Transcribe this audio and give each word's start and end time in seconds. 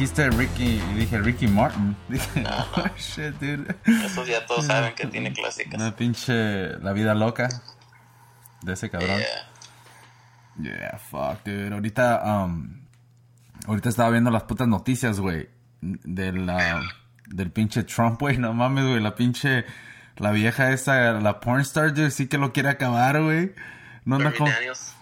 dijiste 0.00 0.30
Ricky, 0.30 0.80
y 0.92 0.94
dije 0.94 1.18
Ricky 1.18 1.46
Martin, 1.46 1.94
dije, 2.08 2.42
oh 2.76 2.84
shit, 2.96 3.34
dude. 3.38 3.76
Esos 3.84 4.26
ya 4.26 4.46
todos 4.46 4.64
saben 4.64 4.94
que 4.94 5.06
tiene 5.06 5.30
clásicas. 5.30 5.74
Una 5.74 5.94
pinche 5.94 6.78
La 6.78 6.94
Vida 6.94 7.14
Loca 7.14 7.48
de 8.62 8.72
ese 8.72 8.88
cabrón. 8.88 9.18
Yeah. 10.56 10.78
Yeah, 10.78 10.98
fuck, 10.98 11.44
dude. 11.44 11.74
Ahorita, 11.74 12.22
um, 12.24 12.80
ahorita 13.66 13.90
estaba 13.90 14.08
viendo 14.08 14.30
las 14.30 14.44
putas 14.44 14.66
noticias, 14.66 15.20
güey, 15.20 15.50
del, 15.82 16.48
uh, 16.48 16.80
del 17.26 17.50
pinche 17.50 17.82
Trump, 17.82 18.20
güey, 18.20 18.38
no 18.38 18.54
mames, 18.54 18.86
güey, 18.86 19.00
la 19.00 19.14
pinche, 19.14 19.66
la 20.16 20.30
vieja 20.30 20.72
esa, 20.72 21.12
la 21.12 21.40
pornstar, 21.40 21.92
dude, 21.92 22.10
sí 22.10 22.26
que 22.26 22.38
lo 22.38 22.54
quiere 22.54 22.70
acabar, 22.70 23.22
güey. 23.22 23.52
No 24.06 24.16
anda 24.16 24.32
con... 24.32 24.48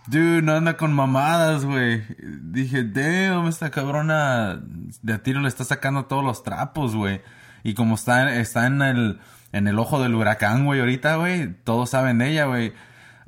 Dude, 0.08 0.40
no 0.40 0.54
anda 0.54 0.78
con 0.78 0.94
mamadas, 0.94 1.66
güey. 1.66 2.02
Dije, 2.18 2.82
damn, 2.82 3.46
esta 3.46 3.70
cabrona 3.70 4.58
de 5.02 5.12
a 5.12 5.22
tiro 5.22 5.40
le 5.40 5.48
está 5.48 5.64
sacando 5.64 6.06
todos 6.06 6.24
los 6.24 6.42
trapos, 6.42 6.96
güey. 6.96 7.20
Y 7.62 7.74
como 7.74 7.96
está, 7.96 8.34
está 8.36 8.66
en 8.66 8.80
el, 8.80 9.20
en 9.52 9.68
el 9.68 9.78
ojo 9.78 10.02
del 10.02 10.14
huracán, 10.14 10.64
güey, 10.64 10.80
ahorita, 10.80 11.16
güey, 11.16 11.52
todos 11.62 11.90
saben 11.90 12.16
de 12.18 12.30
ella, 12.30 12.46
güey. 12.46 12.72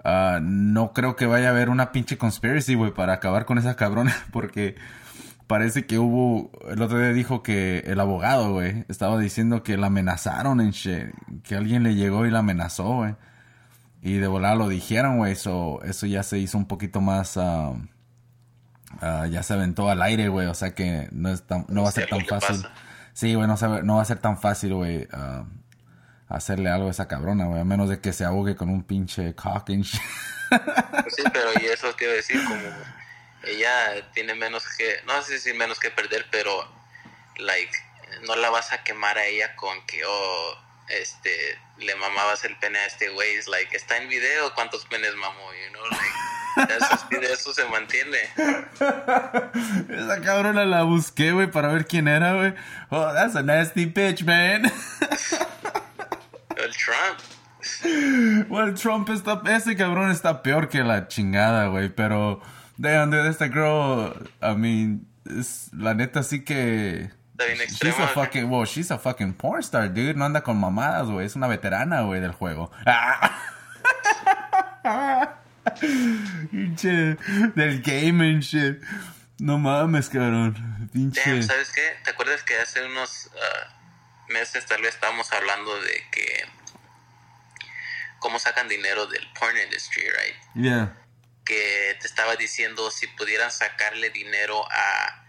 Uh, 0.04 0.40
no 0.40 0.94
creo 0.94 1.16
que 1.16 1.26
vaya 1.26 1.48
a 1.48 1.50
haber 1.50 1.68
una 1.68 1.92
pinche 1.92 2.16
conspiracy, 2.16 2.74
güey, 2.74 2.94
para 2.94 3.12
acabar 3.12 3.44
con 3.44 3.58
esa 3.58 3.76
cabrona, 3.76 4.14
porque 4.32 4.76
parece 5.46 5.84
que 5.84 5.98
hubo, 5.98 6.50
el 6.70 6.80
otro 6.80 6.98
día 6.98 7.12
dijo 7.12 7.42
que 7.42 7.80
el 7.80 8.00
abogado, 8.00 8.52
güey, 8.52 8.86
estaba 8.88 9.18
diciendo 9.18 9.62
que 9.62 9.76
la 9.76 9.88
amenazaron 9.88 10.62
en 10.62 10.70
shit, 10.70 11.10
que 11.42 11.56
alguien 11.56 11.82
le 11.82 11.94
llegó 11.94 12.24
y 12.24 12.30
la 12.30 12.38
amenazó, 12.38 12.84
güey. 12.84 13.16
Y 14.02 14.18
de 14.18 14.26
volar 14.26 14.56
lo 14.56 14.68
dijeron, 14.68 15.18
güey. 15.18 15.36
So, 15.36 15.80
eso 15.84 16.06
ya 16.06 16.22
se 16.22 16.38
hizo 16.38 16.56
un 16.56 16.66
poquito 16.66 17.00
más. 17.00 17.36
Uh, 17.36 17.76
uh, 19.02 19.26
ya 19.30 19.42
se 19.42 19.54
aventó 19.54 19.90
al 19.90 20.02
aire, 20.02 20.28
güey. 20.28 20.46
O 20.46 20.54
sea 20.54 20.74
que 20.74 21.08
no, 21.12 21.30
es 21.30 21.42
tan, 21.46 21.66
no 21.68 21.82
va 21.82 21.90
a 21.90 21.92
ser 21.92 22.08
tan 22.08 22.24
fácil. 22.24 22.66
Sí, 23.12 23.34
güey, 23.34 23.46
no, 23.46 23.56
no, 23.82 23.96
va 23.96 24.02
a 24.02 24.06
ser 24.06 24.18
tan 24.18 24.38
fácil, 24.38 24.74
güey. 24.74 25.06
Uh, 25.12 25.44
hacerle 26.28 26.70
algo 26.70 26.88
a 26.88 26.90
esa 26.92 27.08
cabrona, 27.08 27.46
güey. 27.46 27.60
A 27.60 27.64
menos 27.64 27.90
de 27.90 28.00
que 28.00 28.12
se 28.12 28.24
ahogue 28.24 28.56
con 28.56 28.70
un 28.70 28.84
pinche 28.84 29.34
cock 29.34 29.70
and 29.70 29.84
shit. 29.84 30.00
Pues 30.48 31.14
sí, 31.16 31.22
pero 31.32 31.50
y 31.60 31.66
eso 31.66 31.94
quiero 31.96 32.14
decir, 32.14 32.42
como. 32.44 32.60
Ella 33.44 34.10
tiene 34.14 34.34
menos 34.34 34.64
que. 34.76 34.96
No 35.06 35.20
sé 35.22 35.38
si 35.38 35.52
menos 35.52 35.78
que 35.78 35.90
perder, 35.90 36.26
pero. 36.30 36.50
Like. 37.38 37.72
No 38.26 38.34
la 38.34 38.50
vas 38.50 38.72
a 38.72 38.82
quemar 38.82 39.18
a 39.18 39.26
ella 39.26 39.54
con 39.56 39.84
que. 39.86 40.00
Oh, 40.06 40.54
este 40.88 41.58
le 41.80 41.94
mamabas 41.96 42.44
el 42.44 42.56
pene 42.56 42.78
a 42.78 42.86
este 42.86 43.08
güey, 43.08 43.34
es 43.36 43.48
like, 43.48 43.76
está 43.76 43.96
en 43.96 44.08
video 44.08 44.54
cuántos 44.54 44.84
penes 44.86 45.14
mamó, 45.16 45.50
you 45.52 45.70
know, 45.72 45.82
like, 45.90 46.74
eso, 46.74 47.08
de 47.10 47.32
eso 47.32 47.52
se 47.52 47.64
mantiene. 47.66 48.18
Esa 50.04 50.20
cabrona 50.22 50.64
la 50.64 50.82
busqué, 50.82 51.32
güey, 51.32 51.50
para 51.50 51.68
ver 51.68 51.86
quién 51.86 52.08
era, 52.08 52.34
güey. 52.34 52.54
Oh, 52.90 53.12
that's 53.12 53.36
a 53.36 53.42
nasty 53.42 53.86
bitch, 53.86 54.24
man. 54.24 54.70
el 56.56 56.72
Trump. 56.72 57.20
Well, 58.50 58.74
Trump 58.74 59.08
está, 59.10 59.42
ese 59.46 59.76
cabrón 59.76 60.10
está 60.10 60.42
peor 60.42 60.68
que 60.68 60.82
la 60.82 61.08
chingada, 61.08 61.68
güey, 61.68 61.88
pero, 61.88 62.40
damn, 62.76 63.10
dude, 63.10 63.28
esta 63.28 63.48
girl, 63.48 64.28
I 64.42 64.54
mean, 64.56 65.06
es, 65.26 65.70
la 65.72 65.94
neta 65.94 66.22
sí 66.22 66.44
que 66.44 67.10
She's 67.68 67.98
a 67.98 68.08
fucking, 68.08 68.48
well, 68.50 68.64
she's 68.64 68.90
a 68.90 68.98
fucking 68.98 69.34
porn 69.34 69.62
star, 69.62 69.88
dude. 69.88 70.16
No 70.16 70.24
anda 70.24 70.42
con 70.42 70.56
mamadas, 70.56 71.08
güey. 71.08 71.26
Es 71.26 71.36
una 71.36 71.46
veterana, 71.48 72.02
güey, 72.02 72.20
del 72.20 72.32
juego. 72.32 72.70
Pinche, 76.50 77.16
del 77.54 77.80
game 77.82 78.20
and 78.24 78.42
shit. 78.42 78.80
No 79.38 79.58
mames, 79.58 80.08
cabrón. 80.08 80.88
Pinche. 80.92 81.22
Damn, 81.24 81.42
¿sabes 81.42 81.72
qué? 81.72 81.96
¿Te 82.04 82.10
acuerdas 82.10 82.42
que 82.42 82.58
hace 82.58 82.84
unos 82.84 83.30
uh, 83.34 84.32
meses 84.32 84.66
tal 84.66 84.82
vez 84.82 84.94
estábamos 84.94 85.32
hablando 85.32 85.80
de 85.80 86.04
que 86.10 86.44
cómo 88.18 88.38
sacan 88.38 88.68
dinero 88.68 89.06
del 89.06 89.26
porn 89.38 89.56
industry, 89.56 90.02
right? 90.02 90.36
Yeah. 90.54 90.96
Que 91.44 91.96
te 92.00 92.06
estaba 92.06 92.36
diciendo 92.36 92.90
si 92.90 93.06
pudieran 93.08 93.50
sacarle 93.50 94.10
dinero 94.10 94.64
a 94.70 95.19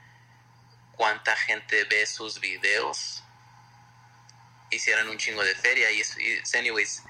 cuánta 1.02 1.36
gente 1.36 1.84
ve 1.90 2.06
sus 2.06 2.40
videos, 2.40 3.24
hicieran 4.70 5.10
un 5.10 5.18
chingo 5.18 5.44
de 5.44 5.56
feria. 5.56 5.90
Y, 5.90 6.02
y, 6.02 6.58
anyways, 6.60 7.04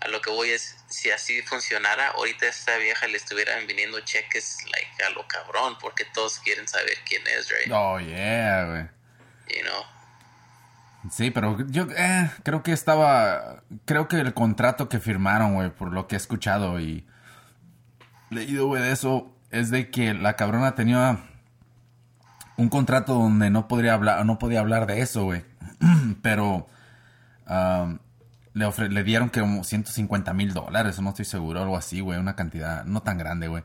a 0.00 0.06
lo 0.06 0.20
que 0.20 0.30
voy 0.30 0.50
es, 0.50 0.76
si 0.86 1.10
así 1.10 1.42
funcionara, 1.42 2.10
ahorita 2.10 2.46
a 2.46 2.50
esta 2.50 2.76
vieja 2.76 3.08
le 3.08 3.16
estuvieran 3.16 3.66
viniendo 3.66 3.98
cheques 3.98 4.58
like, 4.70 5.02
a 5.02 5.10
lo 5.10 5.26
cabrón, 5.26 5.76
porque 5.80 6.04
todos 6.14 6.38
quieren 6.38 6.68
saber 6.68 6.96
quién 7.08 7.22
es, 7.26 7.48
right? 7.48 7.72
Oh, 7.72 7.98
yeah, 7.98 8.66
güey. 8.66 8.82
You 9.48 9.64
know. 9.64 9.82
Sí, 11.10 11.32
pero 11.32 11.56
yo 11.66 11.88
eh, 11.90 12.30
creo 12.44 12.62
que 12.62 12.70
estaba, 12.70 13.64
creo 13.84 14.06
que 14.06 14.20
el 14.20 14.32
contrato 14.32 14.88
que 14.88 15.00
firmaron, 15.00 15.54
güey, 15.54 15.70
por 15.70 15.92
lo 15.92 16.06
que 16.06 16.14
he 16.14 16.18
escuchado 16.18 16.78
y 16.78 17.04
leído, 18.30 18.68
güey, 18.68 18.80
de 18.80 18.92
eso, 18.92 19.36
es 19.50 19.72
de 19.72 19.90
que 19.90 20.14
la 20.14 20.36
cabrona 20.36 20.76
tenía 20.76 21.33
un 22.56 22.68
contrato 22.68 23.14
donde 23.14 23.50
no 23.50 23.68
podría 23.68 23.94
hablar, 23.94 24.24
no 24.24 24.38
podía 24.38 24.60
hablar 24.60 24.86
de 24.86 25.00
eso, 25.00 25.24
güey. 25.24 25.44
Pero 26.22 26.66
um, 27.48 27.98
le, 28.52 28.64
ofre 28.64 28.88
le 28.88 29.02
dieron 29.04 29.30
que 29.30 29.40
como 29.40 29.64
150 29.64 30.32
mil 30.34 30.52
dólares, 30.52 31.00
no 31.00 31.10
estoy 31.10 31.24
seguro, 31.24 31.62
algo 31.62 31.76
así, 31.76 32.00
güey, 32.00 32.18
una 32.18 32.36
cantidad 32.36 32.84
no 32.84 33.02
tan 33.02 33.18
grande, 33.18 33.48
güey. 33.48 33.64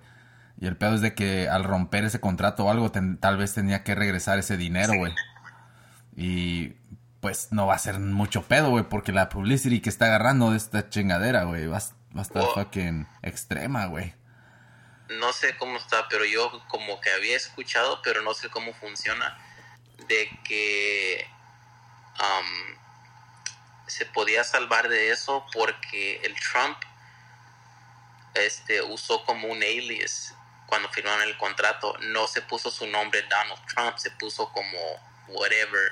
Y 0.59 0.67
el 0.67 0.75
pedo 0.75 0.95
es 0.95 1.01
de 1.01 1.13
que 1.13 1.47
al 1.47 1.63
romper 1.63 2.03
ese 2.03 2.19
contrato 2.19 2.65
o 2.65 2.71
algo, 2.71 2.91
tal 2.91 3.37
vez 3.37 3.53
tenía 3.53 3.83
que 3.83 3.95
regresar 3.95 4.39
ese 4.39 4.57
dinero, 4.57 4.93
güey. 4.97 5.13
Y 6.15 6.73
pues 7.21 7.49
no 7.51 7.67
va 7.67 7.75
a 7.75 7.79
ser 7.79 7.99
mucho 7.99 8.43
pedo, 8.43 8.69
güey, 8.69 8.83
porque 8.89 9.13
la 9.13 9.29
publicity 9.29 9.79
que 9.79 9.89
está 9.89 10.07
agarrando 10.07 10.51
de 10.51 10.57
esta 10.57 10.89
chingadera, 10.89 11.43
güey, 11.43 11.67
va, 11.67 11.79
va, 12.15 12.19
a 12.19 12.21
estar 12.21 12.43
fucking 12.55 13.07
extrema, 13.21 13.85
güey 13.85 14.18
no 15.09 15.33
sé 15.33 15.57
cómo 15.57 15.77
está, 15.77 16.07
pero 16.07 16.25
yo 16.25 16.63
como 16.67 17.01
que 17.01 17.11
había 17.11 17.35
escuchado, 17.35 18.01
pero 18.03 18.21
no 18.21 18.33
sé 18.33 18.49
cómo 18.49 18.73
funciona, 18.73 19.37
de 20.07 20.29
que 20.43 21.27
um, 22.19 22.77
se 23.87 24.05
podía 24.05 24.43
salvar 24.43 24.87
de 24.87 25.11
eso 25.11 25.45
porque 25.51 26.21
el 26.23 26.35
Trump 26.39 26.77
este, 28.35 28.81
usó 28.81 29.25
como 29.25 29.47
un 29.47 29.63
alias 29.63 30.35
cuando 30.67 30.87
firmaron 30.89 31.23
el 31.23 31.37
contrato. 31.37 31.97
No 32.01 32.27
se 32.27 32.41
puso 32.43 32.69
su 32.69 32.85
nombre 32.87 33.23
Donald 33.23 33.65
Trump, 33.65 33.97
se 33.97 34.11
puso 34.11 34.51
como 34.53 34.77
whatever 35.27 35.91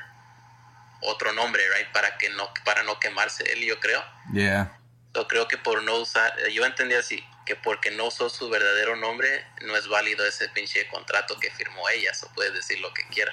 otro 1.01 1.33
nombre, 1.33 1.63
right, 1.75 1.91
para 1.91 2.17
que 2.17 2.29
no 2.29 2.51
para 2.63 2.83
no 2.83 2.99
quemarse 2.99 3.43
él, 3.51 3.65
yo 3.65 3.79
creo. 3.79 4.03
Yeah. 4.31 4.77
Yo 5.13 5.27
creo 5.27 5.47
que 5.47 5.57
por 5.57 5.83
no 5.83 5.95
usar, 5.95 6.35
yo 6.49 6.65
entendí 6.65 6.95
así, 6.95 7.23
que 7.47 7.55
porque 7.55 7.91
no 7.91 8.07
usó 8.07 8.29
su 8.29 8.49
verdadero 8.49 8.95
nombre, 8.95 9.27
no 9.65 9.75
es 9.75 9.87
válido 9.87 10.25
ese 10.25 10.49
pinche 10.49 10.87
contrato 10.87 11.39
que 11.39 11.49
firmó 11.51 11.87
ella, 11.89 12.11
o 12.23 12.33
puede 12.33 12.51
decir 12.51 12.79
lo 12.79 12.93
que 12.93 13.03
quiera. 13.09 13.31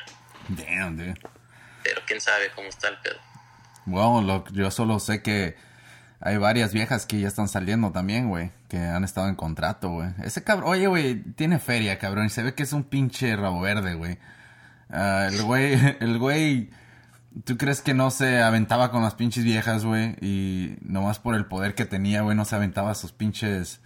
Damn, 0.49 0.97
dude. 0.97 1.15
Pero 1.83 2.01
quién 2.07 2.21
sabe 2.21 2.51
cómo 2.55 2.69
está 2.69 2.89
el 2.89 2.99
pedo. 2.99 3.19
Bueno, 3.85 4.45
yo 4.53 4.71
solo 4.71 4.99
sé 5.01 5.23
que 5.23 5.57
hay 6.21 6.39
varias 6.39 6.73
viejas 6.73 7.05
que 7.05 7.21
ya 7.21 7.29
están 7.29 7.49
saliendo 7.49 7.93
también, 7.93 8.29
güey, 8.29 8.53
que 8.69 8.79
han 8.79 9.05
estado 9.05 9.29
en 9.29 9.35
contrato, 9.35 9.91
güey. 9.91 10.11
Ese 10.23 10.43
cabrón, 10.43 10.71
oye, 10.71 10.87
güey, 10.87 11.23
tiene 11.35 11.59
feria, 11.59 11.99
cabrón, 11.99 12.27
y 12.27 12.31
se 12.31 12.43
ve 12.43 12.55
que 12.55 12.63
es 12.63 12.73
un 12.73 12.85
pinche 12.85 13.37
rabo 13.37 13.61
verde, 13.61 13.95
güey. 13.95 14.19
Uh, 14.91 15.29
el 15.29 15.43
güey, 15.43 15.75
el 16.01 16.19
güey 16.19 16.71
¿Tú 17.43 17.59
crees 17.59 17.83
que 17.83 17.95
no 17.95 18.13
se 18.13 18.41
aventaba 18.43 18.93
con 18.93 19.03
las 19.03 19.17
pinches 19.17 19.43
viejas, 19.43 19.85
güey? 19.85 20.15
Y 20.21 20.77
nomás 20.83 21.19
por 21.19 21.35
el 21.35 21.47
poder 21.47 21.75
que 21.75 21.85
tenía, 21.85 22.23
güey, 22.23 22.37
no 22.37 22.45
se 22.45 22.55
aventaba 22.55 22.95
sus 22.95 23.13
pinches... 23.13 23.81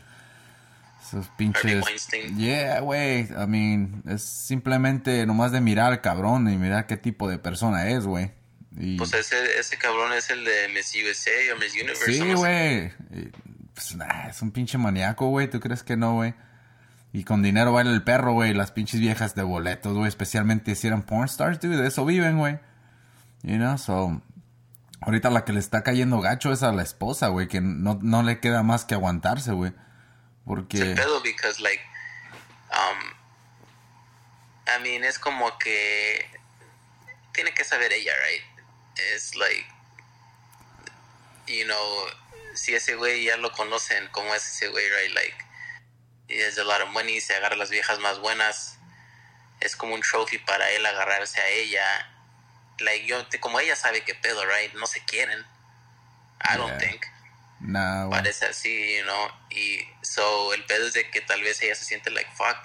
Sus 1.11 1.29
pinches... 1.29 1.85
Yeah, 2.37 2.81
güey. 2.81 3.29
I 3.31 3.47
mean, 3.47 4.03
es 4.07 4.23
simplemente 4.23 5.25
nomás 5.27 5.53
de 5.53 5.61
mirar 5.61 5.93
al 5.93 6.01
cabrón 6.01 6.51
y 6.51 6.57
mirar 6.57 6.87
qué 6.87 6.97
tipo 6.97 7.29
de 7.29 7.39
persona 7.39 7.89
es, 7.89 8.05
güey. 8.07 8.33
Y... 8.77 8.97
Pues 8.99 9.15
ese, 9.15 9.59
ese 9.59 9.77
cabrón 9.79 10.13
es 10.13 10.29
el 10.31 10.45
de 10.45 10.69
Miss 10.75 10.95
USA 10.95 11.55
o 11.55 11.59
Miss 11.59 11.73
Universe. 11.75 12.13
Sí, 12.13 12.33
güey. 12.35 12.93
Pues, 13.75 13.97
nah, 13.97 14.29
es 14.29 14.43
un 14.43 14.51
pinche 14.51 14.77
maníaco, 14.77 15.29
güey. 15.29 15.49
¿Tú 15.49 15.61
crees 15.61 15.83
que 15.83 15.97
no, 15.97 16.15
güey? 16.15 16.35
Y 17.13 17.25
con 17.25 17.43
dinero 17.43 17.73
baila 17.73 17.93
el 17.93 18.03
perro, 18.03 18.35
güey. 18.35 18.53
Las 18.53 18.73
pinches 18.73 19.01
viejas 19.01 19.35
de 19.35 19.43
boletos, 19.43 19.97
güey. 19.97 20.09
Especialmente 20.09 20.75
si 20.75 20.87
eran 20.89 21.03
porn 21.03 21.25
stars, 21.25 21.61
dude. 21.61 21.77
De 21.77 21.89
eso 21.89 22.05
viven, 22.05 22.39
güey. 22.39 22.59
You 23.43 23.57
know, 23.57 23.79
so... 23.79 24.23
Ahorita 25.01 25.31
la 25.31 25.45
que 25.45 25.53
le 25.53 25.61
está 25.61 25.83
cayendo 25.83 26.21
gacho 26.21 26.53
es 26.53 26.65
a 26.65 26.73
la 26.73 26.83
esposa, 26.83 27.29
güey, 27.29 27.47
que 27.47 27.61
no, 27.61 28.01
no 28.03 28.25
le 28.25 28.41
queda 28.41 28.65
más 28.65 28.85
que 28.85 28.95
aguantarse, 28.95 29.53
güey. 29.53 29.73
Porque... 30.49 30.79
Es 30.79 30.99
pedo 30.99 31.21
because, 31.21 31.61
like, 31.61 31.83
um, 32.73 33.15
I 34.67 34.83
mean, 34.83 35.05
es 35.05 35.19
como 35.19 35.59
que 35.59 36.27
tiene 37.33 37.53
que 37.53 37.65
saber 37.65 37.93
ella, 37.93 38.15
right? 38.25 38.43
Es 39.15 39.37
like, 39.37 39.67
you 41.47 41.65
know, 41.67 42.07
si 42.55 42.75
ese 42.75 42.97
güey 42.97 43.25
ya 43.25 43.37
lo 43.37 43.53
conocen, 43.53 44.09
como 44.09 44.35
es 44.35 44.45
ese 44.45 44.69
güey, 44.69 44.89
right? 44.89 45.15
Like, 45.15 45.37
he 46.29 46.43
has 46.45 46.59
a 46.59 46.65
lot 46.65 46.81
of 46.81 46.89
money, 46.91 47.21
se 47.21 47.35
agarra 47.35 47.57
las 47.57 47.71
viejas 47.71 47.99
más 48.01 48.19
buenas. 48.19 48.79
Es 49.61 49.77
como 49.77 49.95
un 49.95 50.01
trophy 50.01 50.39
para 50.39 50.71
él 50.71 50.85
agarrarse 50.87 51.41
a 51.41 51.49
ella. 51.49 51.85
Like, 52.81 53.07
yo, 53.07 53.25
como 53.41 53.61
ella 53.61 53.77
sabe 53.77 54.03
que 54.03 54.15
pedo, 54.15 54.45
right? 54.47 54.73
No 54.75 54.87
se 54.87 55.05
quieren. 55.05 55.45
I 56.41 56.57
don't 56.57 56.69
Yeah. 56.69 56.79
think. 56.79 57.07
Güey. 57.61 58.11
Parece 58.11 58.47
así, 58.47 58.97
you 58.99 59.03
know. 59.05 59.29
Y 59.51 59.81
so 60.03 60.53
el 60.55 60.65
pedo 60.65 60.87
es 60.87 60.93
de 60.95 61.11
que 61.11 61.21
tal 61.21 61.43
vez 61.43 61.61
ella 61.63 61.75
se 61.75 61.85
siente 61.85 62.11
like, 62.11 62.31
fuck, 62.35 62.57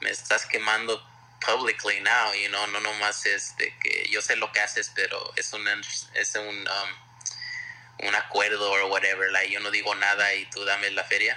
me 0.00 0.10
estás 0.10 0.46
quemando 0.46 1.00
publicly 1.46 2.00
now, 2.00 2.32
you 2.34 2.48
know. 2.48 2.66
No 2.68 2.80
nomás 2.80 3.24
es 3.26 3.56
de 3.56 3.72
que 3.80 4.08
yo 4.10 4.20
sé 4.20 4.36
lo 4.36 4.50
que 4.52 4.60
haces, 4.60 4.90
pero 4.94 5.18
es 5.36 5.52
un, 5.52 5.66
es 6.14 6.34
un, 6.34 6.46
um, 6.46 8.08
un 8.08 8.14
acuerdo 8.14 8.70
o 8.72 8.86
whatever. 8.88 9.30
Like, 9.30 9.52
yo 9.52 9.60
no 9.60 9.70
digo 9.70 9.94
nada 9.94 10.34
y 10.34 10.44
tú 10.50 10.64
dame 10.64 10.90
la 10.90 11.04
feria. 11.04 11.36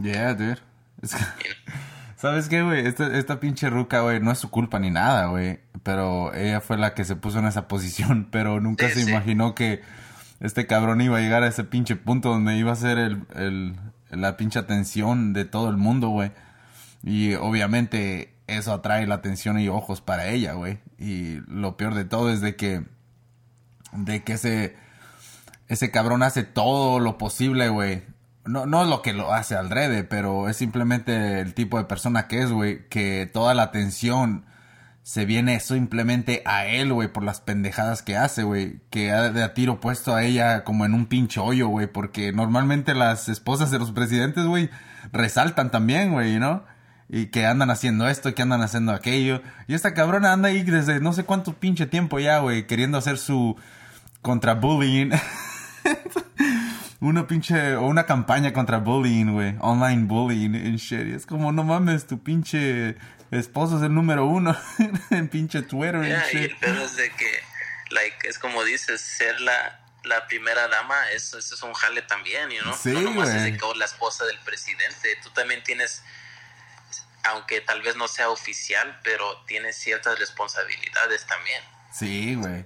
Yeah, 0.00 0.34
dude. 0.34 0.60
You 1.02 1.08
know. 1.08 1.74
¿Sabes 2.16 2.48
qué, 2.50 2.60
güey? 2.62 2.86
Esta, 2.86 3.16
esta 3.16 3.40
pinche 3.40 3.70
ruca, 3.70 4.00
güey, 4.00 4.20
no 4.20 4.30
es 4.30 4.38
su 4.38 4.50
culpa 4.50 4.78
ni 4.78 4.90
nada, 4.90 5.26
güey. 5.26 5.60
Pero 5.82 6.34
ella 6.34 6.60
fue 6.60 6.76
la 6.76 6.94
que 6.94 7.04
se 7.04 7.16
puso 7.16 7.38
en 7.38 7.46
esa 7.46 7.66
posición. 7.66 8.28
Pero 8.32 8.60
nunca 8.60 8.88
Sí, 8.88 8.94
se 8.94 9.04
sí. 9.04 9.10
imaginó 9.10 9.54
que 9.54 9.82
este 10.40 10.66
cabrón 10.66 11.00
iba 11.00 11.18
a 11.18 11.20
llegar 11.20 11.42
a 11.42 11.48
ese 11.48 11.64
pinche 11.64 11.96
punto 11.96 12.30
donde 12.30 12.56
iba 12.56 12.72
a 12.72 12.76
ser 12.76 12.98
el, 12.98 13.22
el- 13.34 13.76
la 14.10 14.36
pinche 14.36 14.58
atención 14.58 15.32
de 15.32 15.44
todo 15.44 15.68
el 15.70 15.76
mundo, 15.76 16.08
güey. 16.08 16.32
Y 17.04 17.34
obviamente 17.34 18.34
eso 18.48 18.72
atrae 18.72 19.06
la 19.06 19.14
atención 19.16 19.58
y 19.60 19.68
ojos 19.68 20.00
para 20.00 20.26
ella, 20.28 20.54
güey. 20.54 20.80
Y 20.98 21.40
lo 21.46 21.76
peor 21.76 21.94
de 21.94 22.04
todo 22.04 22.30
es 22.30 22.40
de 22.40 22.56
que... 22.56 22.84
De 23.92 24.22
que 24.24 24.32
ese... 24.34 24.76
Ese 25.68 25.92
cabrón 25.92 26.24
hace 26.24 26.42
todo 26.42 26.98
lo 26.98 27.16
posible, 27.18 27.68
güey. 27.68 28.02
No, 28.44 28.66
no 28.66 28.82
es 28.82 28.88
lo 28.88 29.02
que 29.02 29.12
lo 29.12 29.32
hace 29.32 29.54
al 29.54 29.68
pero 30.08 30.48
es 30.48 30.56
simplemente 30.56 31.40
el 31.40 31.54
tipo 31.54 31.78
de 31.78 31.84
persona 31.84 32.26
que 32.26 32.42
es, 32.42 32.50
güey. 32.50 32.88
Que 32.88 33.30
toda 33.32 33.54
la 33.54 33.62
atención 33.62 34.44
se 35.10 35.24
viene 35.24 35.58
simplemente 35.58 36.40
a 36.44 36.66
él, 36.66 36.92
güey, 36.92 37.08
por 37.08 37.24
las 37.24 37.40
pendejadas 37.40 38.00
que 38.00 38.16
hace, 38.16 38.44
güey. 38.44 38.78
Que 38.90 39.10
ha 39.10 39.32
de 39.32 39.42
a 39.42 39.54
tiro 39.54 39.80
puesto 39.80 40.14
a 40.14 40.22
ella 40.22 40.62
como 40.62 40.84
en 40.84 40.94
un 40.94 41.06
pinche 41.06 41.40
hoyo, 41.40 41.66
güey. 41.66 41.88
Porque 41.88 42.30
normalmente 42.30 42.94
las 42.94 43.28
esposas 43.28 43.72
de 43.72 43.80
los 43.80 43.90
presidentes, 43.90 44.44
güey, 44.44 44.70
resaltan 45.10 45.72
también, 45.72 46.12
güey, 46.12 46.38
¿no? 46.38 46.62
Y 47.08 47.26
que 47.26 47.44
andan 47.44 47.70
haciendo 47.70 48.08
esto, 48.08 48.36
que 48.36 48.42
andan 48.42 48.62
haciendo 48.62 48.92
aquello. 48.92 49.42
Y 49.66 49.74
esta 49.74 49.94
cabrona 49.94 50.32
anda 50.32 50.50
ahí 50.50 50.62
desde 50.62 51.00
no 51.00 51.12
sé 51.12 51.24
cuánto 51.24 51.54
pinche 51.54 51.86
tiempo 51.86 52.20
ya, 52.20 52.38
güey, 52.38 52.68
queriendo 52.68 52.96
hacer 52.96 53.18
su 53.18 53.56
contra 54.22 54.54
bullying. 54.54 55.10
una 57.00 57.26
pinche, 57.26 57.76
o 57.76 57.82
una 57.86 58.04
campaña 58.06 58.52
contra 58.52 58.78
bullying, 58.78 59.32
güey. 59.32 59.56
Online 59.60 60.04
bullying 60.06 60.54
and 60.54 60.78
shit. 60.78 61.06
Y 61.06 61.14
es 61.14 61.26
como, 61.26 61.52
no 61.52 61.64
mames, 61.64 62.06
tu 62.06 62.22
pinche 62.22 62.96
esposo 63.30 63.78
es 63.78 63.82
el 63.82 63.94
número 63.94 64.26
uno 64.26 64.56
en 65.10 65.28
pinche 65.28 65.62
Twitter 65.62 65.96
and 65.96 66.06
Yeah, 66.06 66.26
y 66.32 66.36
shit. 66.36 66.50
el 66.50 66.56
pedo 66.58 66.84
es 66.84 66.96
de 66.96 67.10
que, 67.12 67.40
like, 67.90 68.28
es 68.28 68.38
como 68.38 68.64
dices, 68.64 69.00
ser 69.00 69.40
la, 69.40 69.80
la 70.04 70.26
primera 70.26 70.68
dama, 70.68 71.10
eso, 71.10 71.38
eso 71.38 71.54
es 71.54 71.62
un 71.62 71.72
jale 71.72 72.02
también, 72.02 72.50
you 72.50 72.60
know? 72.62 72.74
Sí, 72.74 72.90
no 72.90 73.00
nomás 73.00 73.28
es 73.30 73.42
de 73.44 73.56
que 73.56 73.64
oh, 73.64 73.74
la 73.74 73.84
esposa 73.84 74.24
del 74.26 74.38
presidente, 74.40 75.16
tú 75.22 75.30
también 75.30 75.62
tienes, 75.62 76.02
aunque 77.24 77.60
tal 77.60 77.82
vez 77.82 77.96
no 77.96 78.08
sea 78.08 78.28
oficial, 78.30 79.00
pero 79.04 79.42
tienes 79.46 79.76
ciertas 79.76 80.18
responsabilidades 80.18 81.26
también. 81.26 81.62
Sí, 81.92 82.34
güey. 82.34 82.64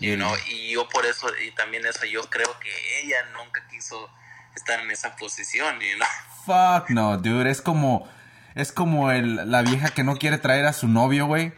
You 0.00 0.14
know, 0.14 0.32
y 0.48 0.72
yo 0.72 0.88
por 0.88 1.04
eso, 1.06 1.26
y 1.44 1.50
también 1.52 1.84
eso, 1.84 2.06
yo 2.06 2.22
creo 2.30 2.48
que 2.60 2.70
ella 3.02 3.16
nunca 3.32 3.66
quiso 3.68 4.08
estar 4.54 4.80
en 4.80 4.90
esa 4.92 5.16
posición, 5.16 5.80
you 5.80 5.96
know? 5.96 6.08
Fuck 6.46 6.90
no, 6.90 7.18
dude. 7.18 7.50
Es 7.50 7.60
como. 7.60 8.08
Es 8.54 8.72
como 8.72 9.12
el, 9.12 9.50
la 9.50 9.62
vieja 9.62 9.90
que 9.90 10.02
no 10.02 10.16
quiere 10.16 10.38
traer 10.38 10.66
a 10.66 10.72
su 10.72 10.88
novio, 10.88 11.26
güey. 11.26 11.52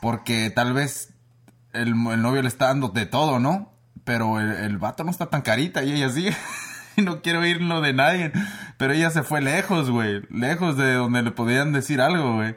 Porque 0.00 0.50
tal 0.50 0.72
vez 0.72 1.14
el, 1.72 1.88
el 1.88 2.22
novio 2.22 2.42
le 2.42 2.48
está 2.48 2.66
dando 2.66 2.88
de 2.88 3.06
todo, 3.06 3.40
¿no? 3.40 3.72
Pero 4.04 4.38
el, 4.38 4.50
el 4.52 4.78
vato 4.78 5.02
no 5.02 5.10
está 5.10 5.26
tan 5.26 5.42
carita 5.42 5.82
y 5.82 5.92
ella 5.92 6.10
sí. 6.10 6.28
Y 6.96 7.02
no 7.02 7.22
quiere 7.22 7.38
oírlo 7.38 7.80
de 7.80 7.92
nadie. 7.92 8.32
Pero 8.76 8.92
ella 8.92 9.10
se 9.10 9.22
fue 9.22 9.40
lejos, 9.40 9.90
güey. 9.90 10.22
Lejos 10.28 10.76
de 10.76 10.94
donde 10.94 11.22
le 11.22 11.30
podían 11.30 11.72
decir 11.72 12.00
algo, 12.00 12.34
güey. 12.34 12.56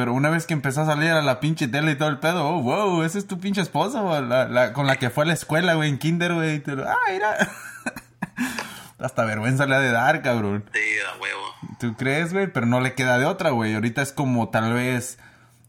Pero 0.00 0.14
una 0.14 0.30
vez 0.30 0.46
que 0.46 0.54
empezó 0.54 0.80
a 0.80 0.86
salir 0.86 1.10
a 1.10 1.20
la 1.20 1.40
pinche 1.40 1.68
tele 1.68 1.92
y 1.92 1.94
todo 1.96 2.08
el 2.08 2.20
pedo, 2.20 2.48
oh, 2.48 2.62
wow, 2.62 3.02
esa 3.02 3.18
es 3.18 3.26
tu 3.26 3.38
pinche 3.38 3.60
esposa, 3.60 4.00
la, 4.22 4.48
la- 4.48 4.72
con 4.72 4.86
la 4.86 4.96
que 4.96 5.10
fue 5.10 5.24
a 5.24 5.26
la 5.26 5.34
escuela, 5.34 5.74
güey, 5.74 5.90
en 5.90 5.98
kinder, 5.98 6.32
güey. 6.32 6.54
y 6.54 6.60
te 6.60 6.74
lo- 6.74 6.88
Ah, 6.88 6.96
mira. 7.12 7.36
Hasta 8.98 9.24
vergüenza 9.26 9.66
le 9.66 9.74
ha 9.74 9.80
de 9.80 9.90
dar, 9.92 10.22
cabrón. 10.22 10.64
Sí, 10.72 10.78
a 11.06 11.20
huevo. 11.20 11.76
¿Tú 11.78 11.94
crees, 11.96 12.32
güey? 12.32 12.50
Pero 12.50 12.64
no 12.64 12.80
le 12.80 12.94
queda 12.94 13.18
de 13.18 13.26
otra, 13.26 13.50
güey. 13.50 13.74
Ahorita 13.74 14.00
es 14.00 14.12
como 14.12 14.48
tal 14.48 14.72
vez 14.72 15.18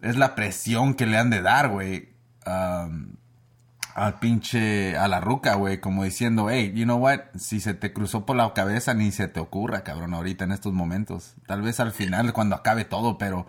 es 0.01 0.15
la 0.15 0.33
presión 0.35 0.93
que 0.93 1.05
le 1.05 1.17
han 1.17 1.29
de 1.29 1.41
dar, 1.41 1.67
güey. 1.67 2.09
am, 2.45 3.15
al 3.95 4.19
pinche, 4.19 4.97
a 4.97 5.09
la 5.09 5.19
ruca, 5.19 5.55
güey. 5.55 5.79
Como 5.81 6.05
diciendo, 6.05 6.49
hey, 6.49 6.71
you 6.73 6.83
know 6.85 6.97
what? 6.97 7.19
Si 7.37 7.59
se 7.59 7.73
te 7.73 7.91
cruzó 7.91 8.25
por 8.25 8.35
la 8.37 8.53
cabeza, 8.53 8.93
ni 8.93 9.11
se 9.11 9.27
te 9.27 9.41
ocurra, 9.41 9.83
cabrón, 9.83 10.13
ahorita 10.13 10.45
en 10.45 10.53
estos 10.53 10.71
momentos. 10.73 11.35
Tal 11.45 11.61
vez 11.61 11.79
al 11.81 11.91
final, 11.91 12.31
cuando 12.33 12.55
acabe 12.55 12.85
todo, 12.85 13.17
pero 13.17 13.47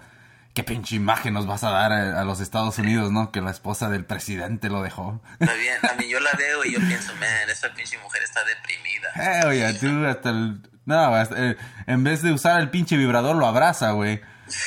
qué 0.54 0.62
pinche 0.62 0.96
imagen 0.96 1.34
nos 1.34 1.46
vas 1.46 1.64
a 1.64 1.70
dar 1.70 1.92
a, 1.92 2.20
a 2.20 2.24
los 2.24 2.40
Estados 2.40 2.78
Unidos, 2.78 3.10
¿no? 3.10 3.32
Que 3.32 3.40
la 3.40 3.50
esposa 3.50 3.88
del 3.88 4.04
presidente 4.04 4.68
lo 4.68 4.82
dejó. 4.82 5.22
Está 5.40 5.54
bien, 5.54 5.78
a 5.90 5.94
mí 5.94 6.08
yo 6.08 6.20
la 6.20 6.32
veo 6.32 6.64
y 6.64 6.72
yo 6.72 6.78
pienso, 6.80 7.14
man, 7.14 7.48
esa 7.48 7.72
pinche 7.74 7.98
mujer 7.98 8.22
está 8.22 8.44
deprimida. 8.44 9.10
Hell 9.14 9.52
yeah, 9.54 9.72
dude, 9.72 10.08
hasta 10.08 10.30
el... 10.30 10.62
No, 10.84 11.14
hasta, 11.14 11.36
eh, 11.38 11.56
en 11.86 12.02
vez 12.04 12.22
de 12.22 12.32
usar 12.32 12.60
el 12.60 12.70
pinche 12.70 12.96
vibrador, 12.96 13.36
lo 13.36 13.46
abraza, 13.46 13.92
güey. 13.92 14.20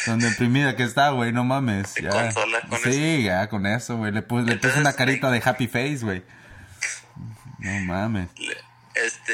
Tan 0.06 0.20
deprimida 0.20 0.76
que 0.76 0.84
está, 0.84 1.10
güey, 1.10 1.32
no 1.32 1.44
mames. 1.44 1.94
Te 1.94 2.04
ya. 2.04 2.10
consola 2.10 2.62
con 2.62 2.80
sí, 2.80 3.24
ya, 3.24 3.50
con 3.50 3.66
eso, 3.66 3.98
güey. 3.98 4.12
Le 4.12 4.22
puse, 4.22 4.44
le 4.44 4.46
puse 4.46 4.54
Entonces, 4.54 4.80
una 4.80 4.94
carita 4.94 5.30
de 5.30 5.42
happy 5.44 5.68
face, 5.68 6.00
güey. 6.02 6.24
No 7.60 7.94
mames. 7.94 8.30
Este, 8.96 9.34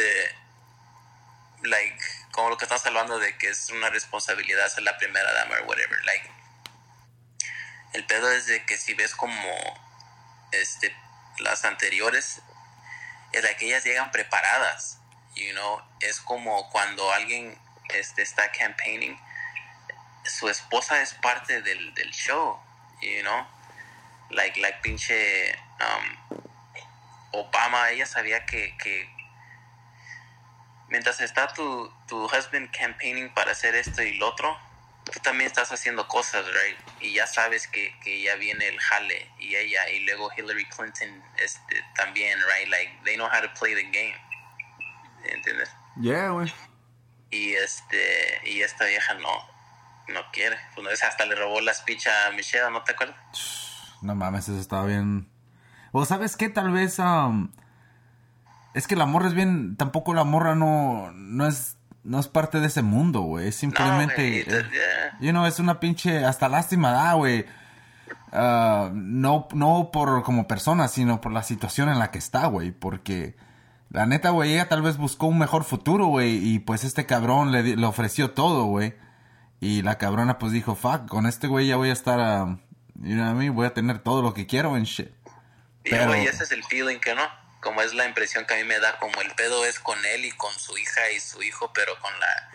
like, 1.63 1.98
como 2.31 2.50
lo 2.50 2.57
que 2.57 2.65
estás 2.65 2.86
hablando 2.86 3.20
de 3.20 3.38
que 3.38 3.50
es 3.50 3.70
una 3.70 3.89
responsabilidad 3.89 4.67
ser 4.67 4.84
la 4.84 4.98
primera 4.98 5.31
dama 5.34 5.55
o 5.63 5.67
whatever, 5.67 6.03
like, 6.05 6.29
el 7.93 8.05
pedo 8.05 8.31
es 8.31 8.45
de 8.48 8.65
que 8.65 8.77
si 8.77 8.93
ves 8.93 9.15
como, 9.15 9.51
este, 10.51 10.95
las 11.39 11.65
anteriores, 11.65 12.41
es 13.31 13.43
de 13.43 13.55
que 13.55 13.65
ellas 13.65 13.83
llegan 13.83 14.12
preparadas, 14.12 15.00
you 15.36 15.51
know, 15.51 15.81
es 16.00 16.19
como 16.21 16.69
cuando 16.69 17.12
alguien, 17.12 17.57
este, 17.89 18.21
está 18.21 18.51
campaigning, 18.51 19.19
su 20.24 20.50
esposa 20.50 21.01
es 21.01 21.13
parte 21.15 21.62
del, 21.62 21.93
del 21.93 22.12
show, 22.12 22.60
you 23.01 23.21
know, 23.21 23.48
like, 24.29 24.60
like 24.60 24.79
pinche, 24.81 25.57
um, 25.79 26.39
Obama, 27.33 27.89
ella 27.91 28.05
sabía 28.05 28.45
que, 28.45 28.77
que 28.77 29.10
mientras 30.89 31.21
está 31.21 31.48
tu, 31.53 31.91
tu 32.07 32.25
husband 32.25 32.69
campaigning 32.77 33.33
para 33.33 33.51
hacer 33.51 33.75
esto 33.75 34.01
y 34.03 34.13
lo 34.15 34.27
otro, 34.27 34.60
tú 35.12 35.20
también 35.20 35.48
estás 35.48 35.72
haciendo 35.72 36.08
cosas, 36.08 36.46
right? 36.46 36.77
Y 37.01 37.13
ya 37.13 37.27
sabes 37.27 37.68
que, 37.68 37.94
que 38.03 38.22
ya 38.22 38.36
viene 38.36 38.68
el 38.68 38.80
jale 38.80 39.30
y 39.39 39.56
ella, 39.56 39.89
y 39.89 40.00
luego 40.06 40.30
Hillary 40.36 40.65
Clinton 40.65 41.24
este, 41.38 41.84
también, 41.96 42.39
right? 42.39 42.70
Like, 42.70 42.91
they 43.03 43.15
know 43.15 43.27
how 43.27 43.41
to 43.41 43.53
play 43.60 43.75
the 43.75 43.84
game. 43.84 44.15
¿Entiendes? 45.24 45.70
Yeah, 46.00 46.30
güey. 46.30 46.51
Y 47.30 47.53
este, 47.53 48.41
y 48.46 48.62
esta 48.62 48.86
vieja 48.86 49.13
no, 49.15 49.30
no 50.13 50.22
quiere. 50.32 50.58
Pues 50.75 50.84
no 50.84 50.89
es 50.89 51.03
hasta 51.03 51.25
le 51.25 51.36
robó 51.36 51.62
la 51.62 51.74
speech 51.74 52.08
a 52.08 52.32
Michelle, 52.32 52.72
¿no 52.72 52.84
te 52.84 52.91
acuerdas? 52.94 53.15
No 54.01 54.15
mames, 54.15 54.50
eso 54.50 54.60
estaba 54.60 54.86
bien. 54.86 55.30
O 55.91 56.06
sabes 56.06 56.36
qué, 56.36 56.50
tal 56.50 56.72
vez. 56.72 57.00
am, 57.00 57.53
es 58.74 58.88
que 58.88 58.96
la 58.96 59.06
morra 59.06 59.27
es 59.27 59.34
bien. 59.34 59.77
Tampoco 59.77 60.13
la 60.13 60.24
morra 60.24 60.56
no. 60.56 61.12
No 61.13 61.48
es. 61.48 61.77
No 62.03 62.20
es 62.20 62.27
parte 62.27 62.60
de 62.60 62.67
ese 62.67 62.81
mundo, 62.81 63.22
güey. 63.22 63.50
Es 63.50 63.55
simplemente. 63.55 64.15
güey, 64.15 64.39
eh, 64.39 64.46
yeah. 64.72 65.17
you 65.20 65.31
know, 65.31 65.46
es 65.46 65.60
una 65.60 65.79
pinche. 65.79 66.25
Hasta 66.25 66.50
lástima 66.50 66.91
da, 66.91 67.13
güey. 67.13 67.46
Ah, 68.31 68.89
no, 68.93 69.48
no 69.53 69.89
por 69.91 70.24
como 70.24 70.48
persona, 70.48 70.88
sino 70.88 71.22
por 71.22 71.31
la 71.31 71.43
situación 71.43 71.89
en 71.89 72.00
la 72.00 72.12
que 72.12 72.17
está, 72.17 72.46
güey. 72.48 72.72
Porque. 72.72 73.36
La 73.89 74.05
neta, 74.05 74.29
güey, 74.29 74.53
ella 74.53 74.70
tal 74.70 74.81
vez 74.81 74.96
buscó 74.96 75.27
un 75.27 75.38
mejor 75.38 75.65
futuro, 75.65 76.05
güey. 76.05 76.38
Y 76.38 76.60
pues 76.60 76.86
este 76.86 77.05
cabrón 77.05 77.51
le, 77.51 77.75
le 77.75 77.86
ofreció 77.86 78.31
todo, 78.31 78.63
güey. 78.63 78.96
Y 79.60 79.81
la 79.84 79.98
cabrona 79.98 80.39
pues 80.39 80.53
dijo, 80.53 80.75
fuck, 80.75 81.08
con 81.08 81.27
este 81.27 81.48
güey 81.48 81.67
ya 81.67 81.75
voy 81.75 81.89
a 81.89 81.93
estar 81.93 82.20
a... 82.20 82.58
You 82.96 83.15
know 83.15 83.25
what 83.25 83.34
I 83.34 83.38
mean? 83.38 83.55
Voy 83.55 83.67
a 83.67 83.74
tener 83.74 84.00
todo 84.00 84.22
lo 84.22 84.34
que 84.34 84.48
quiero 84.48 84.77
en 84.77 84.84
shit. 84.84 85.12
Pero- 85.84 86.08
güey, 86.08 86.25
ese 86.25 86.43
es 86.46 86.51
el 86.51 86.63
feeling 86.63 87.00
que 87.00 87.13
no. 87.13 87.22
Como 87.62 87.82
es 87.82 87.94
la 87.94 88.06
impresión 88.06 88.46
que 88.46 88.56
a 88.56 88.58
mí 88.58 88.63
me 88.63 88.80
da, 88.80 88.98
como 89.00 89.22
el 89.22 89.32
pedo 89.36 89.65
es 89.65 89.80
con 89.80 90.03
él 90.06 90.25
y 90.25 90.32
con 90.32 90.53
su 90.60 90.77
hija 90.77 91.12
y 91.12 91.20
su 91.20 91.41
hijo, 91.44 91.72
pero 91.74 91.98
con 92.00 92.20
la 92.20 92.50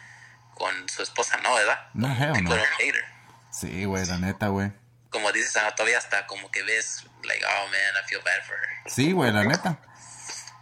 con 0.55 0.89
su 0.89 1.03
esposa 1.03 1.37
no, 1.39 1.55
¿verdad? 1.55 1.79
No, 1.95 2.09
hell 2.09 2.33
People 2.33 2.57
no. 2.57 3.17
Sí, 3.51 3.85
güey, 3.85 4.05
la 4.07 4.19
neta, 4.19 4.49
güey. 4.49 4.73
Como 5.11 5.31
dices, 5.33 5.57
ah, 5.57 5.75
todavía 5.75 5.99
hasta 5.99 6.27
como 6.27 6.51
que 6.51 6.63
ves, 6.63 7.07
like, 7.25 7.45
oh 7.45 7.67
man, 7.69 8.03
I 8.03 8.09
feel 8.09 8.21
bad 8.23 8.43
for 8.47 8.57
her. 8.57 8.91
Sí, 8.91 9.13
güey, 9.13 9.33
la 9.33 9.45
neta. 9.45 9.79